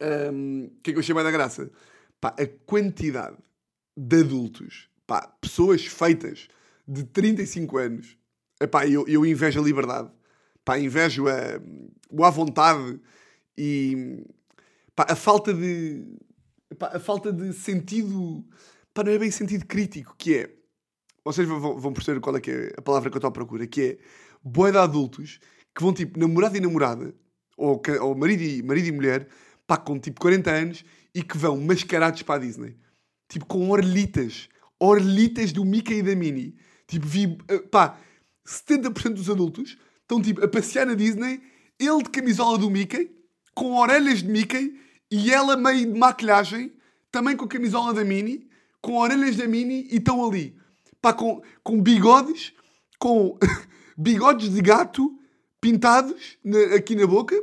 O 0.00 0.32
um, 0.32 0.70
que 0.82 0.90
é 0.90 0.92
que 0.92 0.98
eu 0.98 1.00
achei 1.00 1.14
da 1.14 1.30
graça? 1.30 1.70
Pá, 2.20 2.34
a 2.38 2.46
quantidade 2.66 3.36
de 3.96 4.20
adultos, 4.20 4.88
pá, 5.06 5.26
pessoas 5.40 5.86
feitas 5.86 6.48
de 6.88 7.04
35 7.04 7.78
anos, 7.78 8.16
epá, 8.60 8.86
eu, 8.86 9.06
eu 9.06 9.26
invejo 9.26 9.60
a 9.60 9.64
liberdade, 9.64 10.10
pá, 10.64 10.78
invejo 10.78 11.26
a, 11.28 11.60
a 12.26 12.30
vontade 12.30 13.00
e 13.56 14.24
pá, 14.96 15.06
a 15.10 15.16
falta 15.16 15.52
de 15.52 16.04
a 16.80 16.98
falta 16.98 17.32
de 17.32 17.52
sentido, 17.52 18.44
pá, 18.92 19.02
não 19.04 19.12
é 19.12 19.18
bem 19.18 19.30
sentido 19.30 19.66
crítico, 19.66 20.14
que 20.18 20.34
é, 20.34 20.50
vocês 21.24 21.46
vão, 21.46 21.78
vão 21.78 21.92
perceber 21.92 22.20
qual 22.20 22.36
é 22.36 22.40
que 22.40 22.50
é 22.50 22.72
a 22.76 22.82
palavra 22.82 23.10
que 23.10 23.16
eu 23.16 23.18
estou 23.18 23.28
à 23.28 23.32
procura, 23.32 23.66
que 23.66 23.82
é 23.82 23.98
boa 24.42 24.70
de 24.70 24.78
adultos 24.78 25.40
que 25.74 25.82
vão 25.82 25.92
tipo 25.92 26.18
namorado 26.18 26.56
e 26.56 26.60
namorada, 26.60 27.14
ou, 27.56 27.80
ou 28.00 28.14
marido, 28.14 28.42
e, 28.42 28.62
marido 28.62 28.88
e 28.88 28.92
mulher, 28.92 29.28
pá, 29.66 29.76
com 29.76 29.98
tipo 29.98 30.20
40 30.20 30.50
anos 30.50 30.84
e 31.14 31.22
que 31.22 31.36
vão 31.38 31.58
mascarados 31.60 32.22
para 32.22 32.36
a 32.36 32.38
Disney 32.38 32.76
tipo 33.28 33.46
com 33.46 33.70
orelhitas. 33.70 34.48
Orelhitas 34.80 35.52
do 35.52 35.64
Mickey 35.64 35.98
e 35.98 36.02
da 36.02 36.16
Minnie. 36.16 36.56
Tipo, 36.88 37.06
vi, 37.06 37.38
eh, 37.48 37.58
pá, 37.58 37.98
70% 38.46 39.14
dos 39.14 39.30
adultos 39.30 39.76
estão 40.00 40.20
tipo 40.20 40.42
a 40.42 40.48
passear 40.48 40.86
na 40.86 40.94
Disney, 40.94 41.40
ele 41.78 42.02
de 42.02 42.08
camisola 42.10 42.56
do 42.56 42.70
Mickey, 42.70 43.10
com 43.54 43.74
orelhas 43.76 44.22
de 44.22 44.28
Mickey 44.28 44.74
e 45.10 45.30
ela 45.30 45.56
meio 45.56 45.92
de 45.92 45.98
maquilhagem, 45.98 46.72
também 47.12 47.36
com 47.36 47.44
a 47.44 47.48
camisola 47.48 47.92
da 47.92 48.04
Minnie, 48.04 48.48
com 48.80 48.96
orelhas 48.96 49.36
da 49.36 49.46
Minnie 49.46 49.86
e 49.90 49.96
estão 49.96 50.26
ali. 50.26 50.56
Pá, 51.00 51.12
com, 51.12 51.42
com 51.62 51.80
bigodes, 51.80 52.52
com 52.98 53.38
bigodes 53.96 54.50
de 54.50 54.60
gato 54.62 55.14
pintados 55.60 56.38
na, 56.42 56.76
aqui 56.76 56.94
na 56.94 57.06
boca, 57.06 57.36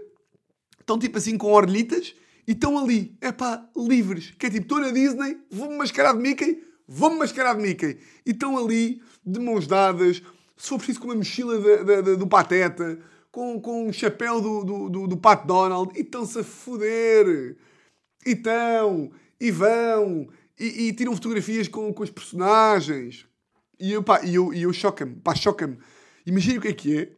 estão 0.79 0.97
tipo 0.97 1.17
assim 1.17 1.37
com 1.37 1.53
orelhitas 1.53 2.15
e 2.47 2.51
estão 2.51 2.77
ali, 2.77 3.15
é 3.21 3.31
pá, 3.31 3.67
livres. 3.75 4.31
Que 4.31 4.47
é 4.47 4.49
tipo, 4.49 4.63
estou 4.63 4.79
na 4.79 4.89
Disney, 4.89 5.37
vou-me 5.51 5.77
mascarar 5.77 6.13
de 6.13 6.19
Mickey, 6.19 6.63
vou-me 6.87 7.17
mascarar 7.17 7.55
de 7.55 7.61
Mickey. 7.61 7.97
E 8.25 8.31
estão 8.31 8.57
ali, 8.57 9.01
de 9.25 9.39
mãos 9.39 9.67
dadas, 9.67 10.21
se 10.57 10.69
for 10.69 10.77
preciso 10.77 10.99
com 10.99 11.07
uma 11.07 11.15
mochila 11.15 11.59
de, 11.59 11.83
de, 11.83 12.01
de, 12.01 12.15
do 12.15 12.27
Pateta, 12.27 12.99
com, 13.31 13.59
com 13.59 13.87
um 13.87 13.93
chapéu 13.93 14.39
do, 14.39 14.63
do, 14.63 14.89
do, 14.89 15.07
do 15.07 15.17
Pat 15.17 15.45
Donald, 15.45 15.91
e 15.97 16.01
estão-se 16.01 16.39
a 16.39 16.43
foder. 16.43 17.57
E 18.25 18.31
estão, 18.31 19.11
e 19.39 19.51
vão, 19.51 20.27
e, 20.59 20.87
e, 20.87 20.93
tiram 20.93 21.13
fotografias 21.13 21.67
com, 21.67 21.93
com 21.93 22.03
os 22.03 22.09
personagens. 22.09 23.25
E 23.79 23.91
eu, 23.91 24.01
pá, 24.01 24.21
e 24.23 24.35
eu, 24.35 24.53
e 24.53 24.63
eu 24.63 24.73
choca-me, 24.73 25.15
pá, 25.17 25.35
choca-me. 25.35 25.77
Imagina 26.25 26.59
o 26.59 26.61
que 26.61 26.67
é 26.69 26.73
que 26.73 26.97
é. 26.97 27.11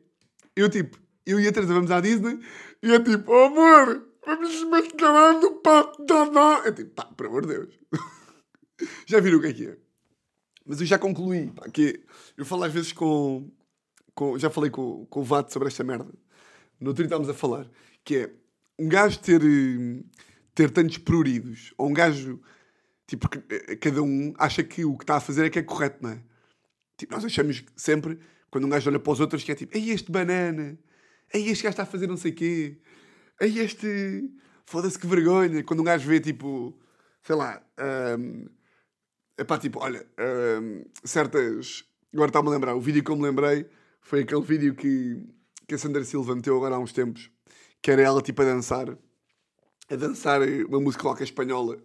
Eu, 0.56 0.70
tipo, 0.70 0.98
eu 1.26 1.40
e 1.40 1.48
a 1.48 1.52
Teresa 1.52 1.74
vamos 1.74 1.92
à 1.92 2.02
Disney, 2.02 2.40
e 2.82 2.92
é 2.92 3.00
tipo, 3.00 3.32
oh, 3.32 3.46
amor, 3.46 4.08
Vamos 4.28 4.62
mascarar 4.66 5.40
do 5.40 5.52
pato 5.52 6.06
Dada. 6.06 6.68
Eu 6.68 6.76
tipo, 6.76 6.92
pá, 6.92 7.06
por 7.06 7.28
amor 7.28 7.44
de 7.44 7.48
Deus. 7.48 7.80
já 9.06 9.20
viram 9.20 9.38
o 9.38 9.42
que 9.42 9.48
é 9.48 9.54
que 9.54 9.68
é? 9.68 9.78
Mas 10.66 10.82
eu 10.82 10.86
já 10.86 11.00
concluí, 11.00 11.52
pá, 11.52 11.70
que 11.70 12.04
eu 12.38 12.46
falo 12.46 12.64
às 12.64 12.74
vezes 12.74 12.92
com... 12.92 13.50
com 14.14 14.38
já 14.38 14.50
falei 14.50 14.70
com, 14.70 15.06
com 15.06 15.22
o 15.22 15.24
Vato 15.24 15.54
sobre 15.54 15.70
esta 15.70 15.84
merda. 15.84 16.12
No 16.80 16.90
outro 16.90 17.04
dia 17.04 17.08
estávamos 17.08 17.30
a 17.30 17.34
falar. 17.34 17.70
Que 18.04 18.18
é, 18.18 18.32
um 18.78 18.90
gajo 18.90 19.20
ter, 19.20 19.42
ter 20.54 20.72
tantos 20.72 20.98
pruridos, 20.98 21.74
ou 21.78 21.90
um 21.90 21.94
gajo... 21.94 22.42
Tipo, 23.08 23.30
eh, 23.50 23.78
cada 23.78 24.04
um 24.04 24.34
acha 24.38 24.62
que 24.62 24.84
o 24.84 24.98
que 24.98 25.04
está 25.06 25.16
a 25.16 25.22
fazer 25.22 25.46
é 25.46 25.50
que 25.50 25.60
é 25.60 25.64
correto, 25.64 26.04
não 26.04 26.10
é? 26.10 26.22
Tipo, 26.98 27.14
nós 27.14 27.24
achamos 27.24 27.64
sempre, 27.74 28.20
quando 28.52 28.66
um 28.66 28.70
gajo 28.70 28.90
olha 28.90 29.00
para 29.00 29.14
os 29.14 29.22
outros, 29.22 29.46
que 29.46 29.52
é 29.54 29.56
tipo, 29.56 29.78
ei, 29.78 29.92
este 29.92 30.12
banana, 30.12 30.78
ei, 31.34 31.48
este 31.48 31.64
gajo 31.64 31.72
está 31.72 31.84
a 31.84 31.86
fazer 31.86 32.06
não 32.06 32.18
sei 32.18 32.34
quê, 32.34 32.78
Aí 33.40 33.60
este. 33.60 34.30
Foda-se 34.66 35.00
que 35.00 35.08
vergonha. 35.08 35.64
Quando 35.64 35.82
um 35.82 35.84
gajo 35.84 36.08
vê 36.08 36.20
tipo. 36.20 36.78
Sei 37.24 37.36
lá. 37.36 37.62
Um, 38.20 38.46
epá, 39.38 39.58
tipo, 39.58 39.80
olha. 39.80 40.06
Um, 40.20 40.84
certas. 41.04 41.84
Agora 42.14 42.30
está-me 42.30 42.48
a 42.50 42.52
lembrar. 42.52 42.76
O 42.76 42.82
vídeo 42.82 43.04
que 43.04 43.12
eu 43.12 43.16
me 43.16 43.24
lembrei 43.24 43.68
foi 44.02 44.22
aquele 44.22 44.42
vídeo 44.42 44.76
que, 44.76 45.22
que 45.68 45.76
a 45.76 45.78
Sandra 45.78 46.04
Silva 46.04 46.36
meteu 46.36 46.56
agora 46.56 46.76
há 46.76 46.80
uns 46.80 46.94
tempos. 46.94 47.30
Que 47.82 47.92
era 47.92 48.02
ela 48.02 48.22
tipo 48.22 48.42
a 48.42 48.46
dançar. 48.46 48.98
A 49.90 49.96
dançar 49.96 50.42
uma 50.42 50.80
música 50.80 51.04
qualquer 51.04 51.26
espanhola. 51.26 51.78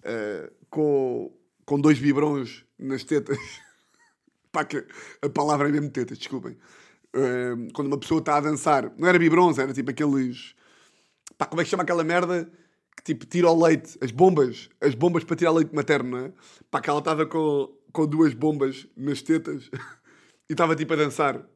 Uh, 0.00 0.50
com, 0.70 1.36
com 1.64 1.80
dois 1.80 1.98
vibrões 1.98 2.64
nas 2.78 3.04
tetas. 3.04 3.38
Pá, 4.50 4.64
que 4.64 4.84
a 5.22 5.28
palavra 5.28 5.68
é 5.68 5.72
mesmo 5.72 5.90
tetas, 5.90 6.18
desculpem. 6.18 6.56
Uh, 7.14 7.72
quando 7.74 7.88
uma 7.88 7.98
pessoa 7.98 8.20
está 8.20 8.36
a 8.36 8.40
dançar, 8.40 8.92
não 8.96 9.08
era 9.08 9.18
biberons, 9.18 9.58
era 9.58 9.72
tipo 9.72 9.90
aqueles 9.90 10.54
Pá, 11.40 11.46
como 11.46 11.62
é 11.62 11.64
que 11.64 11.70
chama 11.70 11.84
aquela 11.84 12.04
merda 12.04 12.52
que 13.00 13.14
tipo 13.14 13.24
tira 13.26 13.50
o 13.50 13.64
leite, 13.64 13.98
as 14.02 14.10
bombas, 14.10 14.68
as 14.80 14.94
bombas 14.94 15.24
para 15.24 15.36
tirar 15.36 15.52
leite 15.52 15.74
materno, 15.74 16.18
é? 16.18 16.32
Pá, 16.70 16.80
que 16.80 16.90
ela 16.90 16.98
estava 16.98 17.24
com, 17.24 17.74
com 17.92 18.06
duas 18.06 18.34
bombas 18.34 18.86
nas 18.96 19.22
tetas 19.22 19.70
e 20.48 20.52
estava 20.52 20.76
tipo 20.76 20.92
a 20.92 20.96
dançar. 20.96 21.46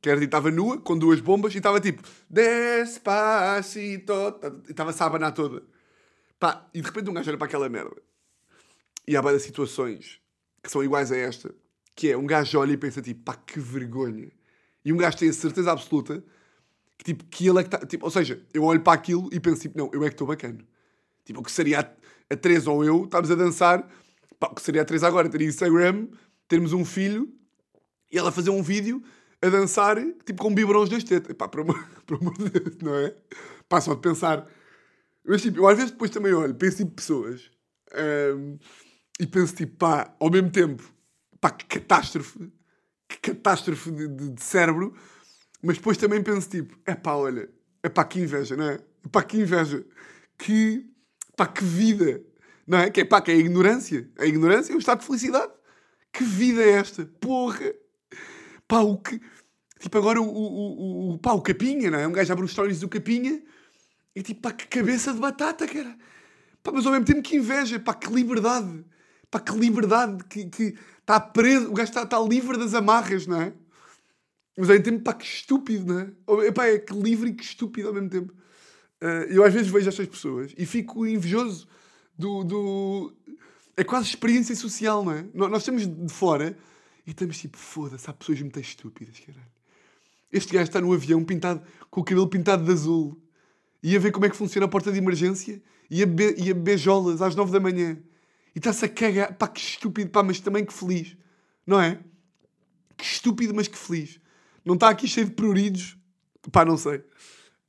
Quer 0.00 0.14
dizer, 0.14 0.26
estava 0.26 0.50
nua, 0.50 0.80
com 0.80 0.98
duas 0.98 1.20
bombas, 1.20 1.54
e 1.54 1.58
estava 1.58 1.80
tipo, 1.80 2.02
despacito, 2.28 4.12
e 4.66 4.70
estava-se 4.70 5.02
a 5.02 5.06
abanar 5.06 5.32
toda. 5.32 5.62
Pá, 6.40 6.68
e 6.74 6.80
de 6.80 6.86
repente 6.86 7.08
um 7.08 7.14
gajo 7.14 7.30
olha 7.30 7.38
para 7.38 7.46
aquela 7.46 7.68
merda. 7.68 8.02
E 9.06 9.16
há 9.16 9.20
várias 9.20 9.42
situações 9.42 10.20
que 10.62 10.70
são 10.70 10.82
iguais 10.82 11.10
a 11.10 11.16
esta, 11.16 11.54
Que 11.94 12.12
é, 12.12 12.16
um 12.16 12.26
gajo 12.26 12.58
olha 12.58 12.72
e 12.72 12.76
pensa 12.76 13.02
tipo, 13.02 13.22
pá, 13.22 13.34
que 13.34 13.60
vergonha. 13.60 14.30
E 14.84 14.92
um 14.92 14.96
gajo 14.96 15.18
tem 15.18 15.28
a 15.28 15.32
certeza 15.32 15.72
absoluta 15.72 16.24
que, 16.98 17.04
tipo, 17.04 17.24
que 17.26 17.46
ele 17.48 17.60
é 17.60 17.62
que 17.62 17.74
está... 17.74 17.86
Tipo, 17.86 18.04
ou 18.06 18.10
seja, 18.10 18.44
eu 18.54 18.64
olho 18.64 18.80
para 18.80 18.92
aquilo 18.92 19.28
e 19.32 19.40
penso 19.40 19.62
tipo, 19.62 19.78
não, 19.78 19.90
eu 19.92 20.04
é 20.04 20.08
que 20.08 20.14
estou 20.14 20.26
bacana. 20.26 20.58
Tipo, 21.24 21.40
o 21.40 21.42
que 21.42 21.52
seria 21.52 21.80
a, 21.80 22.34
a 22.34 22.36
Teresa 22.36 22.70
ou 22.70 22.84
eu, 22.84 23.04
estamos 23.04 23.30
a 23.30 23.34
dançar, 23.34 23.88
pá, 24.38 24.48
o 24.48 24.54
que 24.54 24.62
seria 24.62 24.82
a 24.82 24.84
Teresa 24.84 25.06
agora, 25.06 25.28
ter 25.28 25.42
Instagram, 25.42 26.08
termos 26.48 26.72
um 26.72 26.84
filho 26.84 27.32
e 28.10 28.18
ela 28.18 28.32
fazer 28.32 28.50
um 28.50 28.62
vídeo 28.62 29.02
a 29.40 29.48
dançar, 29.48 29.96
tipo, 30.24 30.42
com 30.42 30.54
biberons 30.54 30.90
nas 30.90 31.04
tetas. 31.04 31.34
Pá, 31.34 31.50
amor, 31.52 31.88
por 32.06 32.18
amor 32.18 32.36
de 32.36 32.50
Deus, 32.50 32.76
não 32.82 32.94
é? 32.94 33.14
Pá, 33.68 33.80
só 33.80 33.94
de 33.94 34.00
pensar. 34.00 34.46
Mas, 35.24 35.42
tipo, 35.42 35.58
eu 35.58 35.68
às 35.68 35.76
vezes 35.76 35.92
depois 35.92 36.10
também 36.10 36.32
olho, 36.32 36.54
penso 36.54 36.82
em 36.82 36.86
pessoas 36.86 37.50
e 39.20 39.26
penso, 39.26 39.54
tipo, 39.54 39.76
pá, 39.76 40.14
ao 40.18 40.30
mesmo 40.30 40.50
tempo, 40.50 40.82
pá, 41.40 41.50
que 41.50 41.64
catástrofe, 41.66 42.50
que 43.08 43.18
catástrofe 43.18 43.90
de, 43.90 44.08
de, 44.08 44.30
de 44.30 44.42
cérebro, 44.42 44.94
mas 45.62 45.76
depois 45.76 45.96
também 45.96 46.22
penso, 46.22 46.48
tipo, 46.48 46.76
é 46.86 46.94
pá, 46.94 47.14
olha, 47.14 47.48
é 47.82 47.88
pá, 47.88 48.04
que 48.04 48.20
inveja, 48.20 48.56
não 48.56 48.64
é? 48.64 48.74
É 48.74 49.08
pá, 49.10 49.22
que 49.22 49.38
inveja, 49.38 49.84
que, 50.38 50.90
pá, 51.36 51.46
que 51.46 51.64
vida, 51.64 52.22
não 52.66 52.78
é? 52.78 52.90
Que 52.90 53.02
é 53.02 53.04
pá, 53.04 53.20
que 53.20 53.30
é 53.30 53.34
a 53.34 53.38
ignorância, 53.38 54.10
a 54.18 54.26
ignorância 54.26 54.72
é 54.72 54.76
o 54.76 54.78
estado 54.78 55.00
de 55.00 55.06
felicidade. 55.06 55.52
Que 56.12 56.24
vida 56.24 56.62
é 56.62 56.72
esta? 56.72 57.06
Porra! 57.20 57.72
Pá, 58.68 58.80
o 58.80 58.98
que. 58.98 59.20
Tipo, 59.80 59.98
agora 59.98 60.20
o, 60.20 60.26
o, 60.26 61.14
o, 61.14 61.18
pá, 61.18 61.32
o 61.32 61.42
Capinha, 61.42 61.90
não 61.90 61.98
é? 61.98 62.06
Um 62.06 62.12
gajo 62.12 62.32
abre 62.32 62.44
os 62.44 62.52
stories 62.52 62.80
do 62.80 62.88
Capinha 62.88 63.42
e 64.14 64.22
tipo, 64.22 64.42
pá, 64.42 64.52
que 64.52 64.66
cabeça 64.66 65.12
de 65.12 65.18
batata, 65.18 65.66
cara. 65.66 65.96
Pá, 66.62 66.70
mas 66.72 66.86
ao 66.86 66.92
mesmo 66.92 67.06
tempo 67.06 67.22
que 67.22 67.36
inveja, 67.36 67.80
pá, 67.80 67.94
que 67.94 68.12
liberdade. 68.12 68.84
Pá, 69.30 69.40
que 69.40 69.52
liberdade, 69.52 70.22
que 70.24 70.76
está 71.00 71.18
preso, 71.18 71.70
o 71.70 71.72
gajo 71.72 71.88
está 71.88 72.06
tá 72.06 72.20
livre 72.20 72.58
das 72.58 72.74
amarras, 72.74 73.26
não 73.26 73.40
é? 73.40 73.52
Mas 74.56 74.68
ao 74.68 74.74
mesmo 74.76 74.84
tempo, 74.84 75.02
pá, 75.02 75.14
que 75.14 75.24
estúpido, 75.24 75.92
não 75.92 76.00
é? 76.00 76.52
Pá, 76.52 76.66
é 76.66 76.78
que 76.78 76.94
livre 76.94 77.30
e 77.30 77.34
que 77.34 77.42
estúpido 77.42 77.88
ao 77.88 77.94
mesmo 77.94 78.10
tempo. 78.10 78.34
Uh, 79.02 79.26
eu 79.28 79.44
às 79.44 79.52
vezes 79.52 79.68
vejo 79.68 79.88
estas 79.88 80.06
pessoas 80.06 80.54
e 80.56 80.64
fico 80.64 81.04
invejoso 81.04 81.66
do, 82.16 82.44
do... 82.44 83.12
É 83.76 83.82
quase 83.82 84.06
experiência 84.06 84.54
social, 84.54 85.04
não 85.04 85.10
é? 85.10 85.24
Nós 85.34 85.62
estamos 85.62 85.84
de 85.88 86.12
fora 86.12 86.56
e 87.04 87.10
estamos 87.10 87.36
tipo, 87.36 87.58
foda-se, 87.58 88.08
há 88.08 88.12
pessoas 88.12 88.40
muito 88.40 88.60
estúpidas, 88.60 89.18
caralho. 89.18 89.50
Este 90.30 90.52
gajo 90.52 90.68
está 90.68 90.80
no 90.80 90.92
avião 90.92 91.24
pintado, 91.24 91.62
com 91.90 92.00
o 92.00 92.04
cabelo 92.04 92.28
pintado 92.28 92.64
de 92.64 92.70
azul. 92.70 93.20
Ia 93.82 93.98
ver 93.98 94.12
como 94.12 94.24
é 94.24 94.30
que 94.30 94.36
funciona 94.36 94.66
a 94.66 94.68
porta 94.68 94.92
de 94.92 94.98
emergência. 94.98 95.60
Ia, 95.90 96.06
be 96.06 96.36
ia 96.38 96.54
beijolas 96.54 97.20
às 97.20 97.34
nove 97.34 97.50
da 97.50 97.58
manhã. 97.58 97.98
E 98.54 98.58
está-se 98.58 98.84
a 98.84 98.88
cagar. 98.88 99.34
Pá, 99.36 99.48
que 99.48 99.60
estúpido, 99.60 100.10
pá, 100.10 100.22
mas 100.22 100.38
também 100.38 100.64
que 100.64 100.72
feliz. 100.72 101.16
Não 101.66 101.80
é? 101.80 101.98
Que 102.96 103.04
estúpido, 103.04 103.52
mas 103.52 103.66
que 103.66 103.76
feliz. 103.76 104.20
Não 104.64 104.74
está 104.74 104.88
aqui 104.88 105.08
cheio 105.08 105.26
de 105.26 105.32
pruridos. 105.32 105.98
Pá, 106.52 106.64
não 106.64 106.76
sei. 106.76 107.02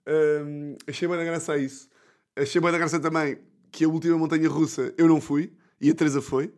Um, 0.08 0.76
achei 0.88 1.08
bem 1.08 1.18
da 1.18 1.24
graça 1.24 1.54
a 1.54 1.58
isso. 1.58 1.90
Achei 2.36 2.60
bem 2.60 2.72
da 2.72 2.78
graça 2.78 3.00
também 3.00 3.38
que 3.72 3.86
a 3.86 3.88
última 3.88 4.18
montanha 4.18 4.50
russa 4.50 4.94
eu 4.98 5.08
não 5.08 5.22
fui. 5.22 5.54
E 5.80 5.90
a 5.90 5.94
Teresa 5.96 6.22
foi. 6.22 6.54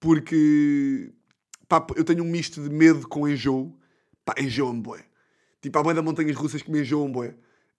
Porque 0.00 1.12
Pá, 1.72 1.86
eu 1.96 2.04
tenho 2.04 2.22
um 2.22 2.26
misto 2.26 2.62
de 2.62 2.68
medo 2.68 3.08
com 3.08 3.26
enjoo. 3.26 3.74
Pá, 4.26 4.34
enjoa-me, 4.38 4.82
boé. 4.82 5.06
Tipo, 5.62 5.78
há 5.78 5.82
bem 5.82 5.94
de 5.94 6.02
montanhas 6.02 6.36
russas 6.36 6.60
que 6.60 6.70
me 6.70 6.82
enjoam, 6.82 7.10
boé. 7.10 7.34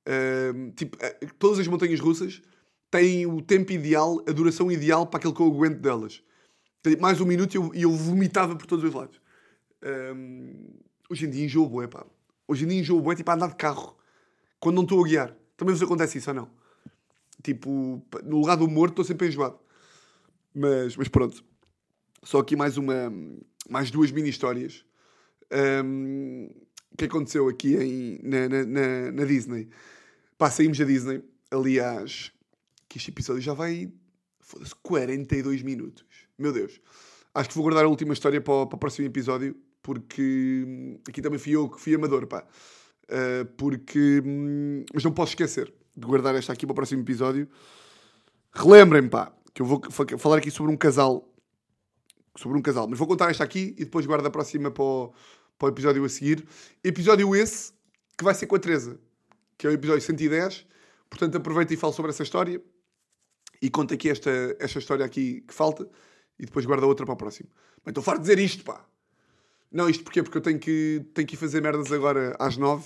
Uh, 0.07 0.72
tipo, 0.72 0.97
uh, 0.97 1.34
todas 1.38 1.59
as 1.59 1.68
montanhas 1.68 1.99
russas 1.99 2.41
têm 2.89 3.28
o 3.28 3.39
tempo 3.39 3.72
ideal, 3.72 4.20
a 4.28 4.32
duração 4.32 4.72
ideal 4.72 5.05
para 5.05 5.20
aquilo 5.20 5.32
que 5.32 5.41
eu 5.43 5.45
aguento 5.45 5.78
delas. 5.78 6.24
Mais 6.99 7.22
um 7.22 7.26
minuto 7.26 7.53
e 7.53 7.57
eu, 7.57 7.72
eu 7.76 7.91
vomitava 7.91 8.55
por 8.55 8.66
todos 8.66 8.84
os 8.84 8.91
lados. 8.91 9.22
Uh, 9.84 10.74
hoje 11.07 11.28
em 11.28 11.30
dia 11.30 11.45
enjoo, 11.45 11.70
boé, 11.70 11.86
pá. 11.86 12.03
Hoje 12.47 12.66
em 12.66 12.70
dia 12.70 12.80
enjoo, 12.80 12.99
boé, 12.99 13.16
tipo, 13.16 13.30
a 13.30 13.36
andar 13.36 13.49
de 13.49 13.57
carro. 13.57 13.95
Quando 14.64 14.78
não 14.78 14.84
estou 14.84 15.03
a 15.03 15.05
guiar. 15.05 15.36
Também 15.57 15.76
vos 15.76 15.84
acontece 15.84 16.20
isso 16.20 16.30
ou 16.30 16.36
não? 16.38 16.49
Tipo, 17.43 18.01
no 18.24 18.39
lugar 18.39 18.55
do 18.55 18.66
morto 18.66 18.93
estou 18.93 19.03
sempre 19.03 19.28
enjoado. 19.28 19.59
Mas, 20.55 20.95
mas 20.95 21.09
pronto. 21.09 21.43
Só 22.24 22.39
aqui 22.39 22.55
mais 22.55 22.78
uma 22.78 23.11
mais 23.70 23.91
duas 23.91 24.09
mini 24.09 24.30
histórias 24.30 24.86
um, 25.84 26.49
que 26.97 27.03
aconteceu 27.03 27.49
aqui 27.49 27.76
em, 27.76 28.20
na, 28.24 28.47
na, 28.47 29.11
na, 29.11 29.26
Disney. 29.26 29.68
Pá, 30.38 30.49
saímos 30.49 30.78
da 30.78 30.86
Disney, 30.86 31.22
aliás, 31.51 32.32
que 32.88 32.97
este 32.97 33.11
episódio 33.11 33.41
já 33.41 33.53
vai, 33.53 33.91
foda-se, 34.39 34.74
42 34.76 35.61
minutos. 35.61 36.05
Meu 36.38 36.53
Deus. 36.53 36.80
Acho 37.36 37.49
que 37.49 37.55
vou 37.55 37.64
guardar 37.64 37.84
a 37.84 37.89
última 37.89 38.14
história 38.14 38.39
para 38.39 38.53
o, 38.53 38.66
para 38.66 38.78
o 38.78 38.80
próximo 38.80 39.05
episódio, 39.07 39.57
porque 39.82 40.64
hum, 40.66 40.99
aqui 41.05 41.22
também 41.22 41.38
fui 41.38 41.51
eu 41.51 41.68
que 41.68 41.82
fui 41.82 41.93
amador, 41.95 42.28
pá. 42.28 42.47
Uh, 43.06 43.45
porque. 43.58 44.22
Hum, 44.26 44.86
mas 44.93 45.04
não 45.04 45.12
posso 45.12 45.32
esquecer 45.32 45.74
de 45.95 46.08
guardar 46.08 46.36
esta 46.36 46.54
aqui 46.54 46.66
para 46.66 46.74
o 46.74 46.76
próximo 46.76 47.01
episódio. 47.01 47.47
Relembrem-me, 48.54 49.10
pá, 49.10 49.32
que 49.54 49.62
eu 49.62 49.66
vou 49.66 49.82
falar 50.18 50.38
aqui 50.38 50.51
sobre 50.51 50.72
um 50.72 50.78
casal 50.78 51.34
sobre 52.38 52.58
um 52.58 52.62
casal. 52.62 52.88
Mas 52.88 52.99
vou 52.99 53.08
contar 53.08 53.30
esta 53.30 53.43
aqui 53.43 53.76
e 53.78 53.86
depois 53.86 54.06
guardo 54.06 54.26
a 54.26 54.32
próxima 54.32 54.72
para 54.72 54.84
o, 54.84 55.14
para 55.58 55.68
o 55.68 55.70
episódio 55.70 56.04
a 56.04 56.10
seguir. 56.10 56.45
Episódio 56.84 57.36
esse 57.36 57.74
que 58.18 58.24
vai 58.24 58.34
ser 58.34 58.47
com 58.47 58.56
a 58.56 58.60
Teresa, 58.60 58.99
que 59.58 59.68
é 59.68 59.70
o 59.70 59.74
episódio 59.74 60.01
110. 60.01 60.66
Portanto, 61.10 61.38
aproveito 61.38 61.72
e 61.72 61.78
falo 61.78 61.93
sobre 61.93 62.12
essa 62.12 62.24
história 62.24 62.62
e 63.62 63.70
conto 63.70 63.93
aqui 63.93 64.10
esta, 64.10 64.30
esta 64.60 64.80
história 64.80 65.06
aqui 65.06 65.41
que 65.41 65.54
falta 65.54 65.88
e 66.39 66.45
depois 66.45 66.66
guardo 66.66 66.84
a 66.84 66.88
outra 66.88 67.06
para 67.06 67.14
o 67.14 67.18
próximo. 67.18 67.49
Mas 67.84 67.91
estou 67.91 68.04
farto 68.04 68.22
de 68.22 68.30
dizer 68.30 68.39
isto, 68.39 68.64
pá. 68.64 68.86
Não, 69.74 69.90
isto 69.90 70.04
porquê? 70.04 70.22
Porque 70.22 70.38
eu 70.38 70.42
tenho 70.42 70.60
que, 70.60 71.04
tenho 71.16 71.28
que 71.28 71.34
ir 71.34 71.38
fazer 71.38 71.60
merdas 71.60 71.92
agora 71.92 72.36
às 72.40 72.56
nove 72.58 72.86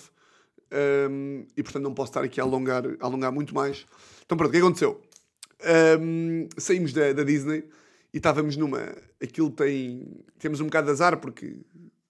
um, 1.09 1.45
e 1.55 1.61
portanto 1.61 1.83
não 1.83 1.93
posso 1.93 2.11
estar 2.11 2.23
aqui 2.23 2.39
a 2.39 2.43
alongar, 2.45 2.83
a 2.85 3.05
alongar 3.05 3.31
muito 3.31 3.53
mais. 3.53 3.85
Então 4.25 4.37
pronto, 4.37 4.49
o 4.49 4.51
que 4.53 4.57
aconteceu? 4.57 5.01
Um, 5.99 6.47
saímos 6.57 6.93
da, 6.93 7.11
da 7.11 7.23
Disney 7.23 7.65
e 8.13 8.17
estávamos 8.17 8.55
numa. 8.55 8.95
Aquilo 9.21 9.51
tem. 9.51 10.23
Temos 10.39 10.61
um 10.61 10.65
bocado 10.65 10.85
de 10.85 10.93
azar, 10.93 11.17
porque 11.17 11.59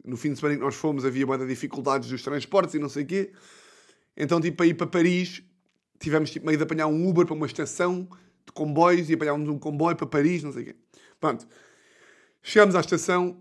no 0.06 0.16
fim 0.16 0.34
de 0.34 0.40
semana 0.40 0.56
que 0.56 0.64
nós 0.64 0.76
fomos 0.76 1.06
havia 1.06 1.26
muita 1.26 1.46
dificuldades 1.46 2.10
dos 2.10 2.22
transportes 2.22 2.76
e 2.76 2.80
não 2.80 2.90
sei 2.90 3.04
o 3.04 3.08
quê. 3.08 3.32
Então, 4.16 4.40
tipo, 4.40 4.58
para 4.58 4.68
ir 4.68 4.76
para 4.76 4.88
Paris, 4.88 5.42
tivemos 6.00 6.30
tipo, 6.30 6.46
meio 6.46 6.58
de 6.58 6.64
apanhar 6.64 6.88
um 6.88 7.10
Uber 7.10 7.26
para 7.26 7.36
uma 7.36 7.48
estação 7.48 8.08
de 8.46 8.52
comboios 8.54 9.10
e 9.10 9.14
apanhámos 9.14 9.50
um 9.50 9.58
comboio 9.58 9.96
para 9.96 10.08
Paris, 10.08 10.44
não 10.44 10.52
sei 10.52 10.62
o 10.62 10.66
quê. 10.66 10.76
Pronto. 11.20 11.48
Chegámos 12.44 12.76
à 12.76 12.80
estação 12.80 13.38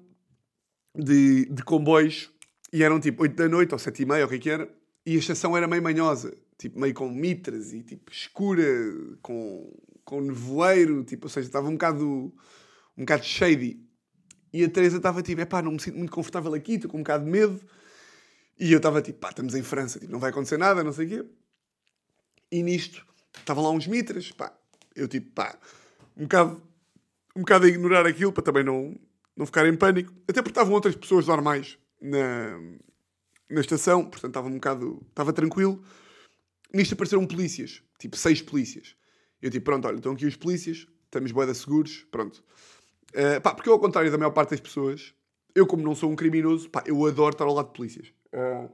de, 0.97 1.47
de 1.47 1.63
comboios 1.63 2.31
e 2.73 2.83
eram 2.83 2.99
tipo 2.99 3.23
8 3.23 3.35
da 3.35 3.49
noite 3.49 3.73
ou 3.73 3.79
7 3.79 4.03
e 4.03 4.07
meia, 4.07 4.23
ou 4.23 4.27
o 4.27 4.29
que 4.29 4.37
é 4.37 4.39
que 4.39 4.51
era, 4.51 4.71
e 5.05 5.15
a 5.15 5.19
estação 5.19 5.57
era 5.57 5.69
meio 5.69 5.83
manhosa, 5.83 6.37
tipo 6.59 6.79
meio 6.81 6.95
com 6.95 7.09
mitras 7.09 7.73
e 7.73 7.83
tipo 7.83 8.11
escura, 8.11 8.65
com 9.23 9.73
com 10.07 10.21
nevoeiro, 10.21 11.03
tipo, 11.03 11.27
ou 11.27 11.29
seja, 11.29 11.49
estava 11.49 11.69
um 11.69 11.73
bocado, 11.73 12.33
um 12.97 13.01
bocado 13.01 13.25
shady. 13.25 13.85
E 14.53 14.65
a 14.65 14.71
Teresa 14.71 14.99
estava 14.99 15.21
tipo, 15.21 15.41
é 15.41 15.45
pá, 15.45 15.61
não 15.61 15.73
me 15.73 15.81
sinto 15.81 15.99
muito 15.99 16.13
confortável 16.13 16.55
aqui, 16.55 16.75
estou 16.75 16.89
com 16.89 16.99
um 16.99 17.03
bocado 17.03 17.25
de 17.25 17.31
medo. 17.31 17.61
E 18.59 18.73
eu 18.73 18.79
estava 18.79 19.03
tipo, 19.03 19.19
pá, 19.19 19.31
estamos 19.31 19.55
em 19.55 19.63
França, 19.63 19.99
tipo, 19.99 20.11
não 20.11 20.21
vai 20.21 20.31
acontecer 20.31 20.57
nada, 20.57 20.83
não 20.83 20.93
sei 20.93 21.07
o 21.07 21.09
quê. 21.09 21.25
E 22.53 22.63
nisto, 22.63 23.05
estavam 23.37 23.65
lá 23.65 23.71
uns 23.71 23.89
mitras, 23.89 24.31
pá, 24.31 24.57
eu 24.95 25.09
tipo, 25.09 25.33
pá, 25.33 25.59
um 26.17 26.23
bocado, 26.23 26.63
um 27.35 27.41
bocado 27.41 27.67
a 27.67 27.69
ignorar 27.69 28.07
aquilo 28.07 28.33
para 28.33 28.45
também 28.45 28.63
não, 28.63 28.97
não 29.37 29.47
ficar 29.47 29.67
em 29.67 29.77
pânico. 29.77 30.13
Até 30.29 30.41
porque 30.41 30.51
estavam 30.51 30.73
outras 30.73 30.97
pessoas 30.97 31.27
normais 31.27 31.79
na, 32.01 32.59
na 33.51 33.61
estação, 33.61 34.05
portanto 34.05 34.31
estava 34.31 34.49
um 34.49 34.55
bocado, 34.55 35.05
estava 35.09 35.33
tranquilo. 35.33 35.83
Nisto 36.73 36.95
apareceram 36.95 37.27
polícias, 37.27 37.83
tipo 37.99 38.17
seis 38.17 38.41
polícias. 38.41 38.97
Eu 39.41 39.51
tipo, 39.51 39.65
pronto, 39.65 39.87
olha, 39.87 39.97
estão 39.97 40.13
aqui 40.13 40.27
os 40.27 40.37
polícias, 40.37 40.87
estamos 41.05 41.31
boeda 41.31 41.55
seguros, 41.55 42.07
pronto. 42.11 42.43
Uh, 43.11 43.41
pá, 43.41 43.55
porque 43.55 43.69
eu, 43.69 43.75
ao 43.75 43.81
contrário 43.81 44.11
da 44.11 44.19
maior 44.19 44.33
parte 44.33 44.51
das 44.51 44.61
pessoas, 44.61 45.15
eu, 45.55 45.67
como 45.67 45.83
não 45.83 45.95
sou 45.95 46.11
um 46.11 46.17
criminoso, 46.17 46.69
pá, 46.69 46.83
eu 46.87 47.07
adoro 47.07 47.35
estar 47.35 47.45
ao 47.45 47.55
lado 47.55 47.69
de 47.69 47.75
polícias. 47.75 48.13
Uh, 48.33 48.71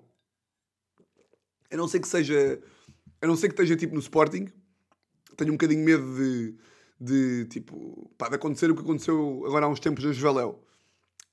a 1.70 1.76
não 1.76 1.88
ser 1.88 2.00
que 2.00 2.08
seja. 2.08 2.60
A 3.20 3.26
não 3.26 3.36
ser 3.36 3.48
que 3.48 3.54
esteja 3.54 3.76
tipo 3.76 3.94
no 3.94 4.00
Sporting, 4.00 4.48
tenho 5.36 5.50
um 5.50 5.54
bocadinho 5.54 5.84
medo 5.84 6.16
de, 6.16 6.56
de 7.02 7.46
tipo, 7.46 8.08
pá, 8.16 8.28
de 8.28 8.36
acontecer 8.36 8.70
o 8.70 8.76
que 8.76 8.82
aconteceu 8.82 9.42
agora 9.44 9.66
há 9.66 9.68
uns 9.68 9.80
tempos 9.80 10.04
na 10.04 10.12
Juveléu. 10.12 10.62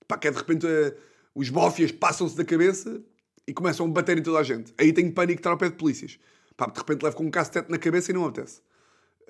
Pá, 0.07 0.17
que 0.17 0.27
é 0.27 0.31
de 0.31 0.37
repente 0.37 0.65
uh, 0.65 0.95
os 1.35 1.49
bófias 1.49 1.91
passam-se 1.91 2.35
da 2.35 2.43
cabeça 2.43 2.99
e 3.47 3.53
começam 3.53 3.85
a 3.85 3.89
bater 3.89 4.17
em 4.17 4.23
toda 4.23 4.39
a 4.39 4.43
gente. 4.43 4.73
Aí 4.79 4.91
tenho 4.91 5.13
pânico 5.13 5.35
de 5.35 5.39
estar 5.41 5.51
ao 5.51 5.57
pé 5.57 5.69
de 5.69 5.75
polícias. 5.75 6.17
Pá, 6.57 6.65
de 6.65 6.77
repente 6.77 7.03
levo 7.03 7.15
com 7.15 7.23
um 7.23 7.29
cacetete 7.29 7.69
na 7.69 7.77
cabeça 7.77 8.09
e 8.09 8.13
não 8.15 8.25
apetece. 8.25 8.61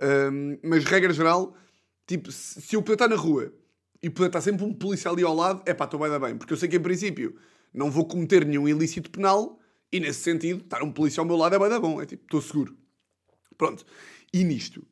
Um, 0.01 0.57
mas, 0.63 0.85
regra 0.85 1.11
geral, 1.11 1.53
tipo, 2.07 2.31
se 2.31 2.73
eu 2.73 2.81
puder 2.81 2.93
estar 2.93 3.09
na 3.09 3.17
rua 3.17 3.53
e 4.01 4.09
puder 4.09 4.27
estar 4.27 4.39
sempre 4.39 4.63
um 4.63 4.73
polícia 4.73 5.11
ali 5.11 5.23
ao 5.23 5.35
lado, 5.35 5.61
é 5.65 5.73
pá, 5.73 5.83
estou 5.83 5.99
bem, 5.99 6.19
bem. 6.19 6.37
Porque 6.37 6.53
eu 6.53 6.57
sei 6.57 6.69
que, 6.69 6.77
em 6.77 6.81
princípio, 6.81 7.35
não 7.73 7.91
vou 7.91 8.05
cometer 8.05 8.45
nenhum 8.45 8.67
ilícito 8.67 9.11
penal 9.11 9.59
e, 9.91 9.99
nesse 9.99 10.21
sentido, 10.21 10.63
estar 10.63 10.81
um 10.83 10.91
polícia 10.91 11.19
ao 11.19 11.25
meu 11.25 11.35
lado 11.35 11.55
é 11.55 11.59
bem, 11.59 11.79
bom. 11.81 12.01
É 12.01 12.05
tipo, 12.05 12.23
estou 12.23 12.41
seguro. 12.41 12.77
Pronto. 13.57 13.85
E 14.33 14.45
nisto, 14.45 14.87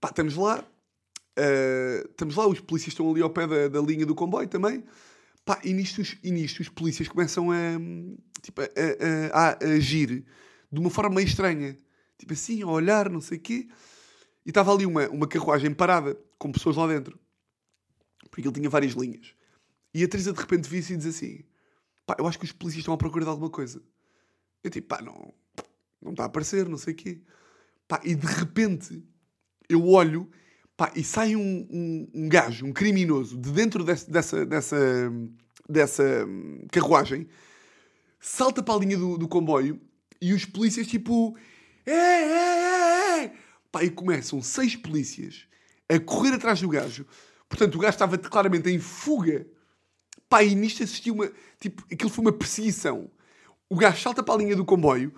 pá, 0.00 0.08
estamos 0.08 0.36
lá. 0.36 0.64
Uh, 1.38 2.08
estamos 2.10 2.36
lá, 2.36 2.46
os 2.46 2.60
polícias 2.60 2.92
estão 2.92 3.10
ali 3.10 3.22
ao 3.22 3.30
pé 3.30 3.46
da, 3.46 3.68
da 3.68 3.80
linha 3.80 4.04
do 4.04 4.14
comboio 4.14 4.48
também. 4.48 4.84
Pá, 5.44 5.60
e 5.64 5.72
nisto, 5.72 6.00
os- 6.00 6.16
e 6.22 6.30
nisto 6.30 6.60
os 6.60 6.68
polícias 6.68 7.08
começam 7.08 7.50
a, 7.50 7.56
tipo, 8.42 8.60
a, 8.60 8.64
a- 8.64 9.48
a- 9.50 9.64
agir 9.74 10.24
de 10.70 10.78
uma 10.80 10.90
forma 10.90 11.16
meio 11.16 11.26
estranha. 11.26 11.76
Tipo 12.18 12.34
assim, 12.34 12.62
a 12.62 12.66
olhar, 12.66 13.08
não 13.10 13.20
sei 13.20 13.38
o 13.38 13.40
quê. 13.40 13.68
E 14.44 14.50
estava 14.50 14.72
ali 14.72 14.86
uma, 14.86 15.08
uma 15.08 15.26
carruagem 15.26 15.72
parada, 15.74 16.16
com 16.38 16.52
pessoas 16.52 16.76
lá 16.76 16.86
dentro. 16.86 17.18
Porque 18.30 18.46
ele 18.46 18.54
tinha 18.54 18.70
várias 18.70 18.92
linhas. 18.92 19.34
E 19.94 20.04
a 20.04 20.08
Teresa 20.08 20.32
de 20.32 20.40
repente 20.40 20.68
visse 20.68 20.94
e 20.94 20.96
diz 20.96 21.06
assim: 21.06 21.44
pá, 22.06 22.16
eu 22.18 22.26
acho 22.26 22.38
que 22.38 22.44
os 22.44 22.52
polícias 22.52 22.80
estão 22.80 22.94
à 22.94 22.96
procura 22.96 23.24
de 23.24 23.30
alguma 23.30 23.50
coisa. 23.50 23.82
Eu 24.62 24.70
tipo, 24.70 24.88
pá, 24.88 25.02
não, 25.02 25.34
não 26.00 26.12
está 26.12 26.24
a 26.24 26.26
aparecer, 26.26 26.68
não 26.68 26.78
sei 26.78 26.92
o 26.94 26.96
quê. 26.96 27.20
Pá, 27.88 28.00
e 28.04 28.14
de 28.14 28.26
repente 28.26 29.02
eu 29.68 29.86
olho 29.88 30.30
pá, 30.76 30.92
e 30.94 31.04
sai 31.04 31.36
um, 31.36 31.66
um, 31.70 32.08
um 32.14 32.28
gajo, 32.28 32.66
um 32.66 32.72
criminoso, 32.72 33.36
de 33.38 33.50
dentro 33.50 33.84
desse- 33.84 34.10
dessa, 34.10 34.44
dessa, 34.46 35.12
dessa 35.68 36.24
hum, 36.26 36.66
carruagem, 36.70 37.28
salta 38.20 38.62
para 38.62 38.74
a 38.74 38.78
linha 38.78 38.96
do, 38.96 39.18
do 39.18 39.28
comboio 39.28 39.80
e 40.20 40.32
os 40.32 40.44
polícias 40.44 40.86
tipo. 40.86 41.36
É, 41.84 41.92
é, 41.92 43.20
é, 43.20 43.24
é. 43.24 43.32
Pá, 43.70 43.82
e 43.82 43.90
começam 43.90 44.40
seis 44.42 44.76
polícias 44.76 45.46
a 45.88 45.98
correr 45.98 46.34
atrás 46.34 46.60
do 46.60 46.68
gajo. 46.68 47.06
Portanto, 47.48 47.74
o 47.74 47.78
gajo 47.78 47.94
estava 47.94 48.16
claramente 48.18 48.70
em 48.70 48.78
fuga. 48.78 49.46
Pá, 50.28 50.42
e 50.42 50.54
nisto 50.54 50.82
assistiu 50.82 51.14
uma. 51.14 51.30
Tipo, 51.60 51.84
aquilo 51.92 52.10
foi 52.10 52.24
uma 52.24 52.32
perseguição. 52.32 53.10
O 53.68 53.76
gajo 53.76 54.00
salta 54.00 54.22
para 54.22 54.34
a 54.34 54.38
linha 54.38 54.54
do 54.56 54.64
comboio, 54.64 55.12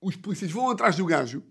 os 0.00 0.16
polícias 0.16 0.50
vão 0.50 0.70
atrás 0.70 0.96
do 0.96 1.04
gajo. 1.06 1.42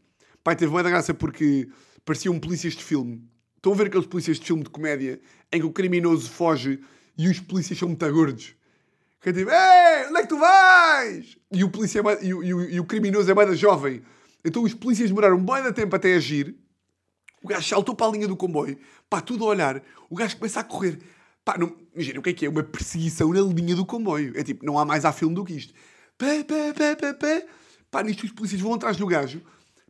Pá, 0.43 0.55
teve 0.55 0.71
muita 0.71 0.89
graça 0.89 1.13
porque 1.13 1.67
pareciam 2.05 2.39
polícias 2.39 2.73
de 2.73 2.83
filme. 2.83 3.27
Estão 3.59 3.73
a 3.73 3.75
ver 3.75 3.87
aqueles 3.87 4.07
polícias 4.07 4.39
de 4.39 4.45
filme 4.45 4.63
de 4.63 4.69
comédia 4.69 5.19
em 5.51 5.59
que 5.59 5.65
o 5.65 5.71
criminoso 5.71 6.29
foge 6.29 6.79
e 7.17 7.27
os 7.27 7.41
polícias 7.41 7.77
são 7.77 7.89
muito 7.89 8.09
gordos? 8.09 8.55
Que 9.19 9.29
é 9.29 9.33
tipo, 9.33 9.51
Ei, 9.51 10.07
onde 10.07 10.17
é 10.17 10.21
que 10.21 10.29
tu 10.29 10.37
vais? 10.39 11.37
E 11.51 11.61
o, 11.65 11.69
polícia 11.69 11.99
é 11.99 12.01
bué- 12.01 12.19
e, 12.21 12.33
o- 12.33 12.41
e 12.41 12.75
e 12.75 12.79
o 12.79 12.85
criminoso 12.85 13.29
é 13.29 13.33
mais 13.33 13.59
jovem. 13.59 14.01
Então 14.45 14.63
os 14.63 14.73
polícias 14.73 15.09
demoraram 15.09 15.37
bom 15.37 15.61
de 15.61 15.73
tempo 15.73 15.93
até 15.93 16.15
agir. 16.15 16.55
O 17.43 17.49
gajo 17.49 17.67
saltou 17.67 17.93
para 17.93 18.07
a 18.07 18.11
linha 18.11 18.27
do 18.29 18.37
comboio, 18.37 18.77
pá, 19.09 19.19
tudo 19.19 19.43
a 19.43 19.47
olhar. 19.47 19.83
O 20.09 20.15
gajo 20.15 20.37
começa 20.37 20.61
a 20.61 20.63
correr. 20.63 20.99
Pá, 21.43 21.57
não, 21.57 21.75
imagina 21.93 22.19
o 22.19 22.23
que 22.23 22.29
é 22.29 22.33
que 22.33 22.45
é? 22.45 22.49
Uma 22.49 22.63
perseguição 22.63 23.33
na 23.33 23.41
linha 23.41 23.75
do 23.75 23.85
comboio. 23.85 24.31
É 24.37 24.43
tipo, 24.43 24.65
não 24.65 24.79
há 24.79 24.85
mais 24.85 25.03
a 25.03 25.11
filme 25.11 25.35
do 25.35 25.43
que 25.43 25.53
isto. 25.53 25.73
Pé, 26.17 26.43
pé, 26.45 26.71
pé, 26.73 26.95
pé, 26.95 27.13
pé. 27.13 27.45
Pá, 27.91 28.03
nisto 28.03 28.23
os 28.25 28.31
polícias 28.31 28.61
vão 28.61 28.73
atrás 28.73 28.95
do 28.95 29.05
gajo. 29.05 29.41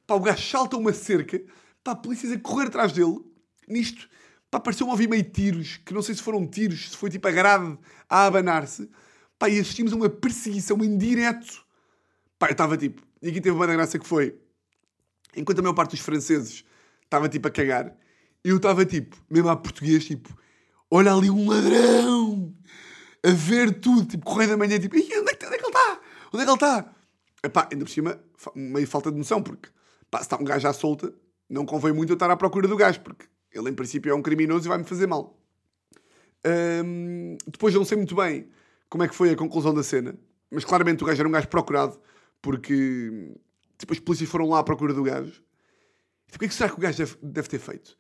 Pá, 0.08 0.16
o 0.16 0.20
gajo 0.20 0.42
salta 0.42 0.76
uma 0.76 0.92
cerca. 0.94 1.40
Pá, 1.84 1.96
polícias 1.96 2.32
a 2.32 2.40
correr 2.40 2.68
atrás 2.68 2.92
dele. 2.94 3.20
Nisto, 3.70 4.10
pareceu-me 4.52 4.92
ouvir 4.92 5.08
meio 5.08 5.24
tiros, 5.24 5.78
que 5.86 5.94
não 5.94 6.02
sei 6.02 6.16
se 6.16 6.22
foram 6.22 6.46
tiros, 6.48 6.90
se 6.90 6.98
foi 6.98 7.10
tipo 7.10 7.28
a 7.28 7.32
grade 7.32 7.78
a 8.10 8.26
abanar-se. 8.26 8.90
Pá, 9.38 9.48
e 9.48 9.60
assistimos 9.60 9.94
a 9.94 9.96
uma 9.96 10.10
perseguição 10.10 10.84
em 10.84 10.98
direto. 10.98 11.64
Pá, 12.38 12.48
eu 12.48 12.52
estava 12.52 12.76
tipo... 12.76 13.02
E 13.22 13.30
aqui 13.30 13.40
teve 13.40 13.56
uma 13.56 13.68
da 13.68 13.74
graça 13.74 14.00
que 14.00 14.08
foi... 14.08 14.36
Enquanto 15.36 15.60
a 15.60 15.62
maior 15.62 15.76
parte 15.76 15.92
dos 15.92 16.00
franceses 16.00 16.66
estava 17.04 17.30
tipo 17.30 17.48
a 17.48 17.52
cagar, 17.52 17.96
eu 18.44 18.58
estava 18.58 18.86
tipo, 18.86 19.16
mesmo 19.30 19.50
a 19.50 19.56
português, 19.56 20.06
tipo, 20.06 20.36
olha 20.90 21.14
ali 21.14 21.30
um 21.30 21.48
ladrão 21.48 22.54
a 23.24 23.32
ver 23.32 23.80
tudo, 23.80 24.06
tipo, 24.06 24.26
correio 24.26 24.50
da 24.50 24.58
manhã, 24.58 24.80
tipo, 24.80 24.96
"Ih, 24.96 25.20
onde 25.20 25.32
é, 25.32 25.36
que, 25.36 25.46
onde 25.46 25.56
é 25.56 25.58
que 25.58 25.66
ele 25.66 25.68
está? 25.68 26.02
Onde 26.34 26.44
é 26.44 26.46
que 26.46 26.52
ele 26.52 26.56
está? 26.56 26.96
Epá, 27.44 27.70
ainda 27.72 27.86
por 27.86 27.92
cima, 27.92 28.20
meio 28.56 28.88
falta 28.88 29.12
de 29.12 29.18
noção, 29.18 29.42
porque 29.42 29.70
pá, 30.10 30.20
se 30.20 30.26
está 30.26 30.38
um 30.38 30.44
gajo 30.44 30.68
à 30.68 30.74
solta, 30.74 31.14
não 31.50 31.66
convém 31.66 31.94
muito 31.94 32.12
eu 32.12 32.16
estar 32.16 32.30
à 32.30 32.38
procura 32.38 32.68
do 32.68 32.76
gajo, 32.76 33.02
porque 33.02 33.26
ele 33.52 33.70
em 33.70 33.74
princípio 33.74 34.12
é 34.12 34.16
um 34.16 34.22
criminoso 34.22 34.68
e 34.68 34.70
vai-me 34.70 34.84
fazer 34.84 35.08
mal. 35.08 35.38
Hum, 36.86 37.38
depois 37.48 37.74
não 37.74 37.84
sei 37.84 37.98
muito 37.98 38.16
bem 38.16 38.50
como 38.90 39.04
é 39.04 39.08
que 39.08 39.16
foi 39.16 39.32
a 39.32 39.36
conclusão 39.36 39.74
da 39.74 39.84
cena, 39.84 40.18
mas 40.50 40.64
claramente 40.66 41.04
o 41.04 41.08
gajo 41.08 41.22
era 41.22 41.28
um 41.28 41.32
gajo 41.32 41.48
procurado, 41.48 42.00
porque 42.42 43.34
tipo, 43.78 43.94
os 43.94 44.00
polícias 44.00 44.30
foram 44.30 44.50
lá 44.50 44.60
à 44.60 44.64
procura 44.64 44.94
do 44.94 45.04
gajo. 45.04 45.44
Tipo, 46.32 46.38
o 46.38 46.40
que 46.40 46.46
é 46.46 46.50
será 46.50 46.70
que 46.70 46.76
o 46.76 46.82
gajo 46.82 46.98
deve, 46.98 47.18
deve 47.22 47.48
ter 47.48 47.60
feito? 47.60 47.98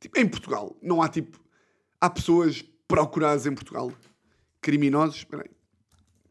Tipo, 0.00 0.18
em 0.18 0.28
Portugal, 0.28 0.76
não 0.82 1.00
há 1.00 1.08
tipo. 1.08 1.42
Há 2.00 2.10
pessoas 2.10 2.62
procuradas 2.86 3.46
em 3.46 3.54
Portugal. 3.54 3.92
Criminosos. 4.60 5.16
Espera. 5.16 5.48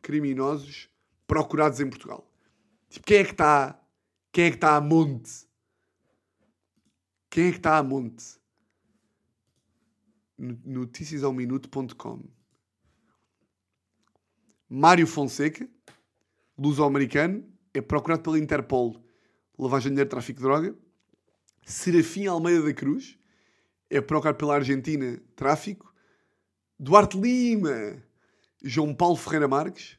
Criminosos 0.02 0.90
procurados 1.26 1.80
em 1.80 1.90
Portugal. 1.90 2.30
Tipo, 2.90 3.06
quem 3.06 3.18
é 3.18 3.24
que 3.24 3.32
está. 3.32 3.80
Quem 4.32 4.46
é 4.46 4.50
que 4.50 4.58
está 4.58 4.76
a 4.76 4.82
monte? 4.82 5.48
Quem 7.34 7.48
é 7.48 7.52
que 7.52 7.58
está 7.58 7.80
a 7.80 7.84
monte? 7.84 8.24
No- 10.38 10.60
Noticiasauminuto.com 10.64 12.30
Mário 14.70 15.08
Fonseca, 15.08 15.68
luso-americano, 16.56 17.44
é 17.74 17.82
procurado 17.82 18.22
pela 18.22 18.38
Interpol, 18.38 19.04
lavagem 19.58 19.90
de 19.90 19.96
dinheiro, 19.96 20.12
tráfico 20.12 20.38
de 20.38 20.44
droga. 20.44 20.78
Serafim 21.66 22.28
Almeida 22.28 22.62
da 22.62 22.72
Cruz, 22.74 23.18
é 23.90 24.00
procurado 24.00 24.38
pela 24.38 24.54
Argentina, 24.54 25.20
tráfico. 25.36 25.92
Duarte 26.78 27.20
Lima, 27.20 28.00
João 28.64 28.94
Paulo 28.94 29.16
Ferreira 29.16 29.48
Marques. 29.48 29.98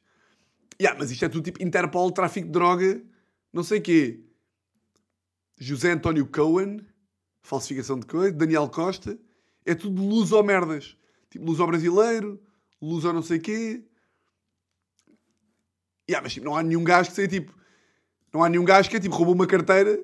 Yeah, 0.80 0.96
mas 0.96 1.10
isto 1.10 1.24
é 1.24 1.28
tudo 1.28 1.42
tipo 1.42 1.60
Interpol, 1.60 2.12
tráfico 2.12 2.46
de 2.46 2.52
droga, 2.52 3.04
não 3.52 3.64
sei 3.64 3.80
quê. 3.80 4.24
José 5.58 5.90
António 5.90 6.28
Cohen, 6.28 6.93
falsificação 7.44 8.00
de 8.00 8.06
coisa. 8.06 8.32
Daniel 8.34 8.68
Costa, 8.68 9.16
é 9.64 9.74
tudo 9.74 10.02
luso 10.02 10.42
merdas. 10.42 10.96
Tipo, 11.30 11.44
luso 11.44 11.64
brasileiro, 11.66 12.40
luso 12.82 13.12
não 13.12 13.22
sei 13.22 13.38
quê. 13.38 13.84
Yeah, 16.08 16.22
mas 16.22 16.32
tipo, 16.32 16.44
não 16.44 16.56
há 16.56 16.62
nenhum 16.62 16.82
gajo 16.82 17.10
que 17.10 17.16
seja 17.16 17.28
tipo. 17.28 17.54
Não 18.32 18.42
há 18.42 18.48
nenhum 18.48 18.64
gajo 18.64 18.90
que 18.90 18.96
é 18.96 19.00
tipo 19.00 19.14
roubou 19.14 19.34
uma 19.34 19.46
carteira 19.46 20.02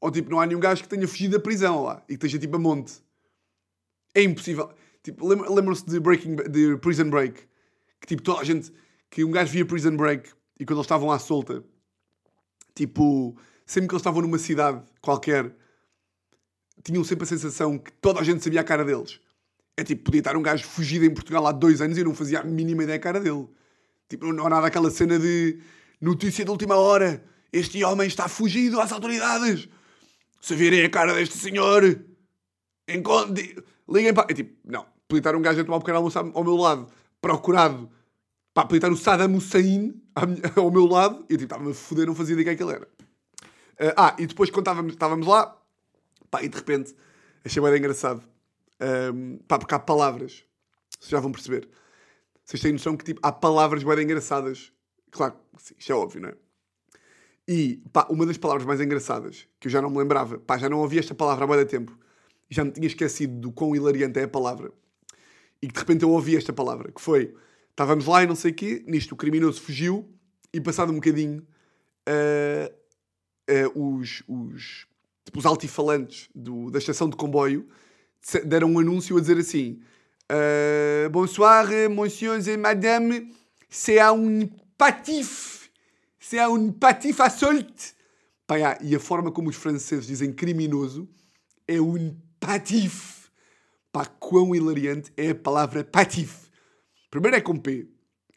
ou 0.00 0.10
tipo, 0.10 0.30
não 0.30 0.40
há 0.40 0.46
nenhum 0.46 0.60
gajo 0.60 0.82
que 0.82 0.88
tenha 0.88 1.06
fugido 1.06 1.36
da 1.36 1.42
prisão 1.42 1.82
lá 1.82 2.02
e 2.04 2.16
que 2.16 2.26
esteja 2.26 2.38
tipo 2.38 2.56
a 2.56 2.58
monte. 2.58 3.02
É 4.14 4.22
impossível. 4.22 4.72
Tipo, 5.02 5.26
lem- 5.28 5.54
lembram-se 5.54 5.84
de 5.84 6.00
Breaking 6.00 6.36
de 6.36 6.76
Prison 6.78 7.10
Break? 7.10 7.46
Que 8.00 8.06
tipo, 8.06 8.22
toda 8.22 8.40
a 8.40 8.44
gente. 8.44 8.72
Que 9.10 9.22
um 9.24 9.30
gajo 9.30 9.52
via 9.52 9.64
Prison 9.64 9.96
Break 9.96 10.30
e 10.58 10.64
quando 10.64 10.78
eles 10.78 10.86
estavam 10.86 11.12
à 11.12 11.18
solta, 11.18 11.62
tipo, 12.74 13.36
sempre 13.64 13.88
que 13.88 13.94
eles 13.94 14.00
estavam 14.00 14.22
numa 14.22 14.38
cidade 14.38 14.82
qualquer, 15.00 15.54
tinham 16.86 17.02
sempre 17.02 17.24
a 17.24 17.26
sensação 17.26 17.76
que 17.78 17.90
toda 17.92 18.20
a 18.20 18.22
gente 18.22 18.42
sabia 18.42 18.60
a 18.60 18.64
cara 18.64 18.84
deles. 18.84 19.20
É 19.76 19.82
tipo, 19.82 20.04
podia 20.04 20.20
estar 20.20 20.36
um 20.36 20.42
gajo 20.42 20.64
fugido 20.64 21.04
em 21.04 21.12
Portugal 21.12 21.46
há 21.46 21.52
dois 21.52 21.80
anos 21.80 21.98
e 21.98 22.00
eu 22.00 22.04
não 22.04 22.14
fazia 22.14 22.40
a 22.40 22.44
mínima 22.44 22.84
ideia 22.84 22.98
da 22.98 23.02
cara 23.02 23.20
dele. 23.20 23.48
Tipo, 24.08 24.32
não 24.32 24.46
há 24.46 24.50
nada 24.50 24.68
aquela 24.68 24.90
cena 24.90 25.18
de 25.18 25.58
notícia 26.00 26.44
de 26.44 26.50
última 26.50 26.76
hora. 26.76 27.24
Este 27.52 27.82
homem 27.84 28.06
está 28.06 28.28
fugido 28.28 28.80
às 28.80 28.92
autoridades. 28.92 29.68
Se 30.40 30.54
virem 30.54 30.84
a 30.84 30.88
cara 30.88 31.12
deste 31.12 31.36
senhor, 31.36 32.00
encontre. 32.88 33.62
Liguem 33.88 34.14
para. 34.14 34.30
É 34.30 34.34
tipo, 34.34 34.56
não. 34.64 34.86
Podia 35.08 35.20
estar 35.20 35.36
um 35.36 35.42
gajo 35.42 35.60
a 35.60 35.64
tomar 35.64 35.76
um 35.76 35.80
pequeno 35.80 35.98
almoço 35.98 36.18
ao 36.18 36.44
meu 36.44 36.56
lado, 36.56 36.88
procurado. 37.20 37.90
Pá, 38.54 38.62
podia 38.62 38.78
estar 38.78 38.92
o 38.92 38.96
Saddam 38.96 39.34
Hussein 39.34 40.00
ao 40.54 40.70
meu 40.70 40.86
lado. 40.86 41.26
E 41.28 41.34
eu 41.34 41.38
tipo, 41.38 41.44
estava-me 41.44 41.72
a 41.72 41.74
foder, 41.74 42.06
não 42.06 42.14
fazia 42.14 42.32
ideia 42.32 42.44
quem 42.44 42.52
é 42.54 42.56
que 42.56 42.62
ele 42.62 42.72
era. 42.72 42.88
Ah, 43.78 44.08
ah, 44.08 44.16
e 44.18 44.26
depois 44.26 44.50
quando 44.50 44.62
estávamos, 44.62 44.92
estávamos 44.94 45.26
lá, 45.26 45.56
pá, 46.36 46.42
e 46.42 46.48
de 46.48 46.56
repente, 46.56 46.94
achei 47.44 47.62
bem 47.62 47.76
engraçado. 47.76 48.22
Ahm, 48.78 49.38
pá, 49.48 49.58
porque 49.58 49.74
há 49.74 49.78
palavras. 49.78 50.44
Vocês 50.98 51.10
já 51.10 51.20
vão 51.20 51.32
perceber. 51.32 51.68
Vocês 52.44 52.62
têm 52.62 52.72
noção 52.72 52.96
que 52.96 53.04
tipo, 53.04 53.20
há 53.22 53.32
palavras 53.32 53.82
bem 53.82 54.02
engraçadas. 54.02 54.72
Claro, 55.10 55.34
isto 55.78 55.92
é 55.92 55.94
óbvio, 55.94 56.20
não 56.20 56.28
é? 56.28 56.34
E 57.48 57.82
pá, 57.92 58.06
uma 58.10 58.26
das 58.26 58.36
palavras 58.36 58.66
mais 58.66 58.80
engraçadas, 58.80 59.48
que 59.58 59.68
eu 59.68 59.70
já 59.70 59.80
não 59.80 59.88
me 59.88 59.98
lembrava, 59.98 60.38
pá, 60.38 60.58
já 60.58 60.68
não 60.68 60.78
ouvi 60.78 60.98
esta 60.98 61.14
palavra 61.14 61.44
há 61.44 61.46
muito 61.46 61.68
tempo, 61.68 61.96
já 62.50 62.64
me 62.64 62.72
tinha 62.72 62.88
esquecido 62.88 63.38
do 63.40 63.52
quão 63.52 63.74
hilariante 63.74 64.18
é 64.18 64.24
a 64.24 64.28
palavra, 64.28 64.72
e 65.62 65.68
que 65.68 65.74
de 65.74 65.78
repente 65.78 66.02
eu 66.02 66.10
ouvi 66.10 66.36
esta 66.36 66.52
palavra, 66.52 66.90
que 66.90 67.00
foi, 67.00 67.36
estávamos 67.70 68.06
lá 68.06 68.24
e 68.24 68.26
não 68.26 68.34
sei 68.34 68.50
o 68.50 68.54
quê, 68.54 68.82
nisto 68.88 69.12
o 69.12 69.16
criminoso 69.16 69.62
fugiu, 69.62 70.12
e 70.52 70.60
passado 70.60 70.90
um 70.90 70.96
bocadinho, 70.96 71.46
ah, 72.04 72.72
ah, 73.48 73.78
os, 73.78 74.24
os, 74.26 74.88
tipo, 75.26 75.38
os 75.38 75.44
altifalantes 75.44 76.28
do- 76.34 76.70
da 76.70 76.78
estação 76.78 77.10
de 77.10 77.16
comboio 77.16 77.68
deram 78.44 78.72
um 78.72 78.78
anúncio 78.78 79.18
a 79.18 79.20
dizer 79.20 79.36
assim: 79.38 79.78
euh, 80.32 81.08
Bonsoir, 81.10 81.68
messieurs 81.90 82.48
et 82.48 82.56
madame, 82.56 83.28
c'est 83.68 83.98
un 84.00 84.48
patif, 84.78 85.70
c'est 86.18 86.38
un 86.40 86.70
patif 86.72 87.18
solte. 87.38 87.94
Pá, 88.46 88.56
e 88.80 88.94
a 88.94 89.00
forma 89.00 89.30
como 89.32 89.50
os 89.50 89.56
franceses 89.56 90.06
dizem 90.06 90.32
criminoso 90.32 91.08
é 91.66 91.80
um 91.80 92.16
patif. 92.38 93.28
Pá, 93.92 94.04
quão 94.06 94.54
hilariante 94.54 95.12
é 95.16 95.30
a 95.30 95.34
palavra 95.34 95.82
patif. 95.82 96.46
Primeiro 97.10 97.36
é 97.36 97.40
com 97.40 97.56
P. 97.56 97.88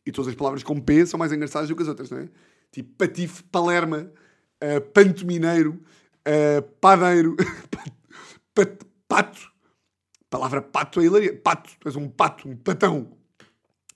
E 0.05 0.11
todas 0.11 0.29
as 0.29 0.35
palavras 0.35 0.63
com 0.63 0.79
P 0.81 1.05
são 1.05 1.19
mais 1.19 1.31
engraçadas 1.31 1.69
do 1.69 1.75
que 1.75 1.83
as 1.83 1.87
outras, 1.87 2.09
não 2.09 2.17
é? 2.19 2.29
Tipo 2.71 2.91
patife, 2.97 3.43
palerma, 3.51 4.11
uh, 4.63 4.81
pantomineiro, 4.93 5.79
uh, 6.30 6.61
padeiro, 6.80 7.36
pat- 8.53 8.86
pato. 9.07 9.51
Palavra 10.30 10.61
pato 10.61 11.01
é 11.01 11.05
hilaria. 11.05 11.36
Pato, 11.36 11.71
tu 11.80 11.88
és 11.88 11.95
um 11.95 12.07
pato, 12.07 12.47
um 12.47 12.55
patão. 12.55 13.17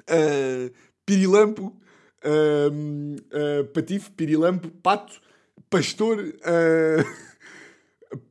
uh, 0.10 0.74
pirilampo, 1.06 1.76
uh, 2.26 3.66
patife, 3.74 4.10
pirilampo, 4.12 4.70
pato, 4.72 5.22
pastor, 5.70 6.18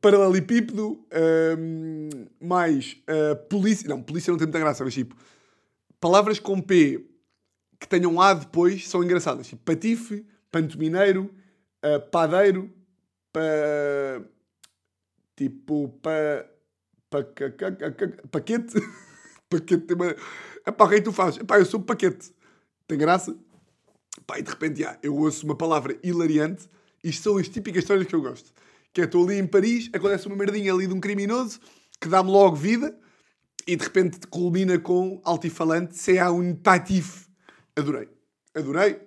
paralelepípedo, 0.00 0.92
uh, 0.92 2.28
mais 2.40 2.96
polícia. 3.48 3.88
Não, 3.88 4.02
polícia 4.02 4.30
não 4.30 4.38
tem 4.38 4.46
muita 4.46 4.58
graça, 4.58 4.84
mas 4.84 4.94
tipo, 4.94 5.14
palavras 6.00 6.38
com 6.38 6.60
P 6.60 7.06
que 7.78 7.88
tenham 7.88 8.20
A 8.20 8.34
depois 8.34 8.88
são 8.88 9.02
engraçadas. 9.02 9.46
Tipo, 9.48 9.62
patife, 9.64 10.26
pantomineiro, 10.50 11.32
padeiro, 12.12 12.70
pa, 13.32 13.40
tipo, 15.36 15.88
pa, 16.02 16.46
pa, 17.10 17.24
ca, 17.24 17.50
ca, 17.50 17.72
ca, 17.72 17.92
ca, 17.92 18.08
paquete. 18.30 18.74
paquete 19.48 19.86
tem 19.86 19.96
uma. 19.96 20.14
Epá, 20.66 20.84
o 20.84 20.88
que 20.88 20.94
é 20.96 21.00
tu 21.00 21.12
fazes? 21.12 21.40
Eu 21.48 21.64
sou 21.64 21.80
paquete. 21.80 22.32
Tem 22.86 22.98
graça? 22.98 23.36
Pá, 24.26 24.38
e 24.38 24.42
de 24.42 24.50
repente, 24.50 24.80
já, 24.80 24.98
eu 25.02 25.16
ouço 25.16 25.44
uma 25.46 25.56
palavra 25.56 25.98
hilariante. 26.02 26.68
Isto 27.02 27.22
são 27.22 27.36
as 27.38 27.48
típicas 27.48 27.82
histórias 27.82 28.06
que 28.06 28.14
eu 28.14 28.22
gosto. 28.22 28.52
Que 28.92 29.00
é, 29.00 29.04
estou 29.04 29.24
ali 29.24 29.38
em 29.38 29.46
Paris, 29.46 29.88
acontece 29.92 30.26
uma 30.26 30.36
merdinha 30.36 30.72
ali 30.72 30.86
de 30.86 30.94
um 30.94 31.00
criminoso 31.00 31.58
que 32.00 32.08
dá-me 32.08 32.30
logo 32.30 32.56
vida 32.56 32.98
e 33.66 33.76
de 33.76 33.84
repente 33.84 34.26
culmina 34.26 34.78
com 34.78 35.20
altifalante, 35.24 35.96
c'est 35.96 36.20
un 36.20 36.54
tatif. 36.56 37.28
Adorei. 37.76 38.08
Adorei. 38.54 39.00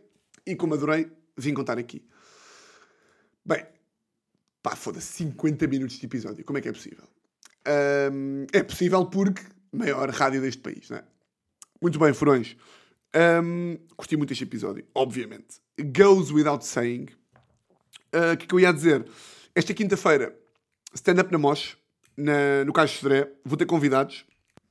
E 0.45 0.55
como 0.55 0.75
adorei, 0.75 1.11
vim 1.37 1.53
contar 1.53 1.77
aqui. 1.77 2.05
Bem, 3.45 3.65
pá, 4.65 4.75
foda-se, 4.75 5.13
50 5.17 5.67
minutos 5.67 5.99
de 5.99 6.05
episódio. 6.07 6.43
Como 6.43 6.57
é 6.57 6.61
que 6.61 6.67
é 6.67 6.71
possível? 6.71 7.07
Um, 8.11 8.47
é 8.51 8.63
possível 8.63 9.05
porque 9.05 9.43
maior 9.71 10.09
rádio 10.09 10.41
deste 10.41 10.59
país, 10.59 10.89
não 10.89 10.97
é? 10.97 11.03
Muito 11.79 11.99
bem, 11.99 12.11
furões. 12.15 12.57
Um, 13.43 13.77
curti 13.95 14.17
muito 14.17 14.33
este 14.33 14.43
episódio, 14.43 14.83
obviamente. 14.95 15.61
Goes 15.79 16.31
without 16.31 16.65
saying. 16.65 17.09
O 18.11 18.33
uh, 18.33 18.37
que, 18.37 18.45
é 18.45 18.47
que 18.47 18.55
eu 18.55 18.59
ia 18.59 18.73
dizer? 18.73 19.05
Esta 19.53 19.71
quinta-feira, 19.71 20.35
stand-up 20.95 21.31
na 21.31 21.37
Mosh, 21.37 21.77
na, 22.17 22.65
no 22.65 22.73
Caixo 22.73 22.97
Sodré. 22.97 23.31
Vou 23.45 23.57
ter 23.57 23.67
convidados. 23.67 24.25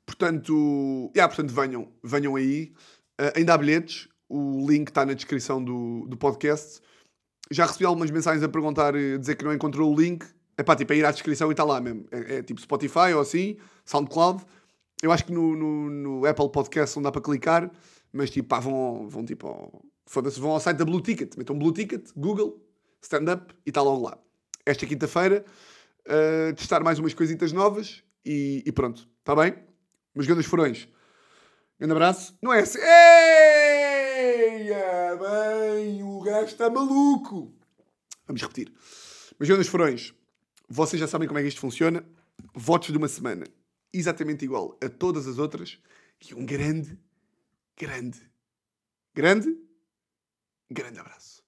Portanto, 0.05 1.13
yeah, 1.15 1.33
portanto 1.33 1.55
venham, 1.55 1.89
venham 2.03 2.35
aí. 2.35 2.73
Uh, 3.21 3.31
ainda 3.37 3.55
há 3.55 3.59
bilhetes. 3.59 4.09
O 4.29 4.67
link 4.69 4.89
está 4.89 5.07
na 5.07 5.13
descrição 5.13 5.63
do, 5.63 6.05
do 6.09 6.17
podcast. 6.17 6.81
Já 7.51 7.67
recebi 7.67 7.85
algumas 7.85 8.11
mensagens 8.11 8.43
a 8.43 8.49
perguntar, 8.49 8.95
a 8.95 9.19
dizer 9.19 9.37
que 9.37 9.45
não 9.45 9.53
encontrou 9.53 9.93
o 9.93 10.01
link. 10.01 10.25
É 10.57 10.63
pá, 10.63 10.77
tipo, 10.77 10.93
é 10.93 10.97
ir 10.97 11.05
à 11.05 11.11
descrição 11.11 11.49
e 11.49 11.53
está 11.53 11.65
lá 11.65 11.81
mesmo. 11.81 12.07
É, 12.11 12.37
é, 12.37 12.43
tipo 12.43 12.61
Spotify 12.61 13.13
ou 13.15 13.21
assim, 13.21 13.57
SoundCloud. 13.85 14.45
Eu 15.03 15.13
acho 15.13 15.25
que 15.25 15.33
no, 15.33 15.55
no, 15.55 15.91
no, 15.91 16.27
Apple 16.27 16.49
Podcast 16.51 16.97
não 16.97 17.03
dá 17.03 17.13
para 17.13 17.21
clicar, 17.21 17.71
mas 18.13 18.31
tipo, 18.31 18.49
pá, 18.49 18.61
vão, 18.61 19.09
vão 19.09 19.25
tipo, 19.25 19.85
foda-se, 20.07 20.41
vão 20.41 20.53
ao 20.53 20.61
site 20.61 20.79
da 20.79 20.85
Blue 20.85 21.01
Ticket, 21.01 21.37
metam 21.37 21.59
Blue 21.59 21.73
Ticket, 21.73 22.09
Google, 22.17 22.65
stand-up 23.03 23.55
e 23.67 23.71
está 23.71 23.83
logo 23.83 24.05
lá. 24.07 24.17
Esta 24.65 24.87
quinta-feira, 24.87 25.45
uh, 26.07 26.55
testar 26.55 26.83
mais 26.83 26.99
umas 26.99 27.13
coisitas 27.13 27.53
novas 27.53 28.03
e, 28.25 28.63
e 28.65 28.73
pronto, 28.73 29.07
está 29.19 29.37
bem? 29.37 29.55
Meus 30.15 30.27
grandes 30.27 30.47
furões. 30.47 30.89
Grande 31.79 31.93
abraço. 31.93 32.39
Não 32.41 32.53
é 32.53 32.61
assim. 32.61 32.79
Eia, 34.17 35.17
bem, 35.17 36.01
o 36.05 36.21
gajo 36.21 36.47
está 36.47 36.71
maluco. 36.71 37.53
Vamos 38.29 38.41
repetir. 38.41 38.73
Meus 39.41 39.49
grandes 39.49 39.67
furões, 39.67 40.15
vocês 40.69 41.01
já 41.01 41.09
sabem 41.09 41.27
como 41.27 41.41
é 41.41 41.43
que 41.43 41.49
isto 41.49 41.61
funciona. 41.61 42.07
Votos 42.55 42.93
de 42.93 42.97
uma 42.97 43.09
semana 43.09 43.45
exatamente 43.93 44.45
igual 44.45 44.79
a 44.81 44.89
todas 44.89 45.27
as 45.27 45.39
outras 45.39 45.81
e 46.25 46.33
um 46.33 46.47
grande, 46.47 46.97
grande, 47.77 48.21
grande, 49.12 49.49
grande 50.71 51.01
abraço. 51.01 51.43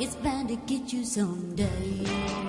It's 0.00 0.16
bound 0.16 0.48
to 0.48 0.56
get 0.66 0.92
you 0.92 1.04
someday. 1.04 2.42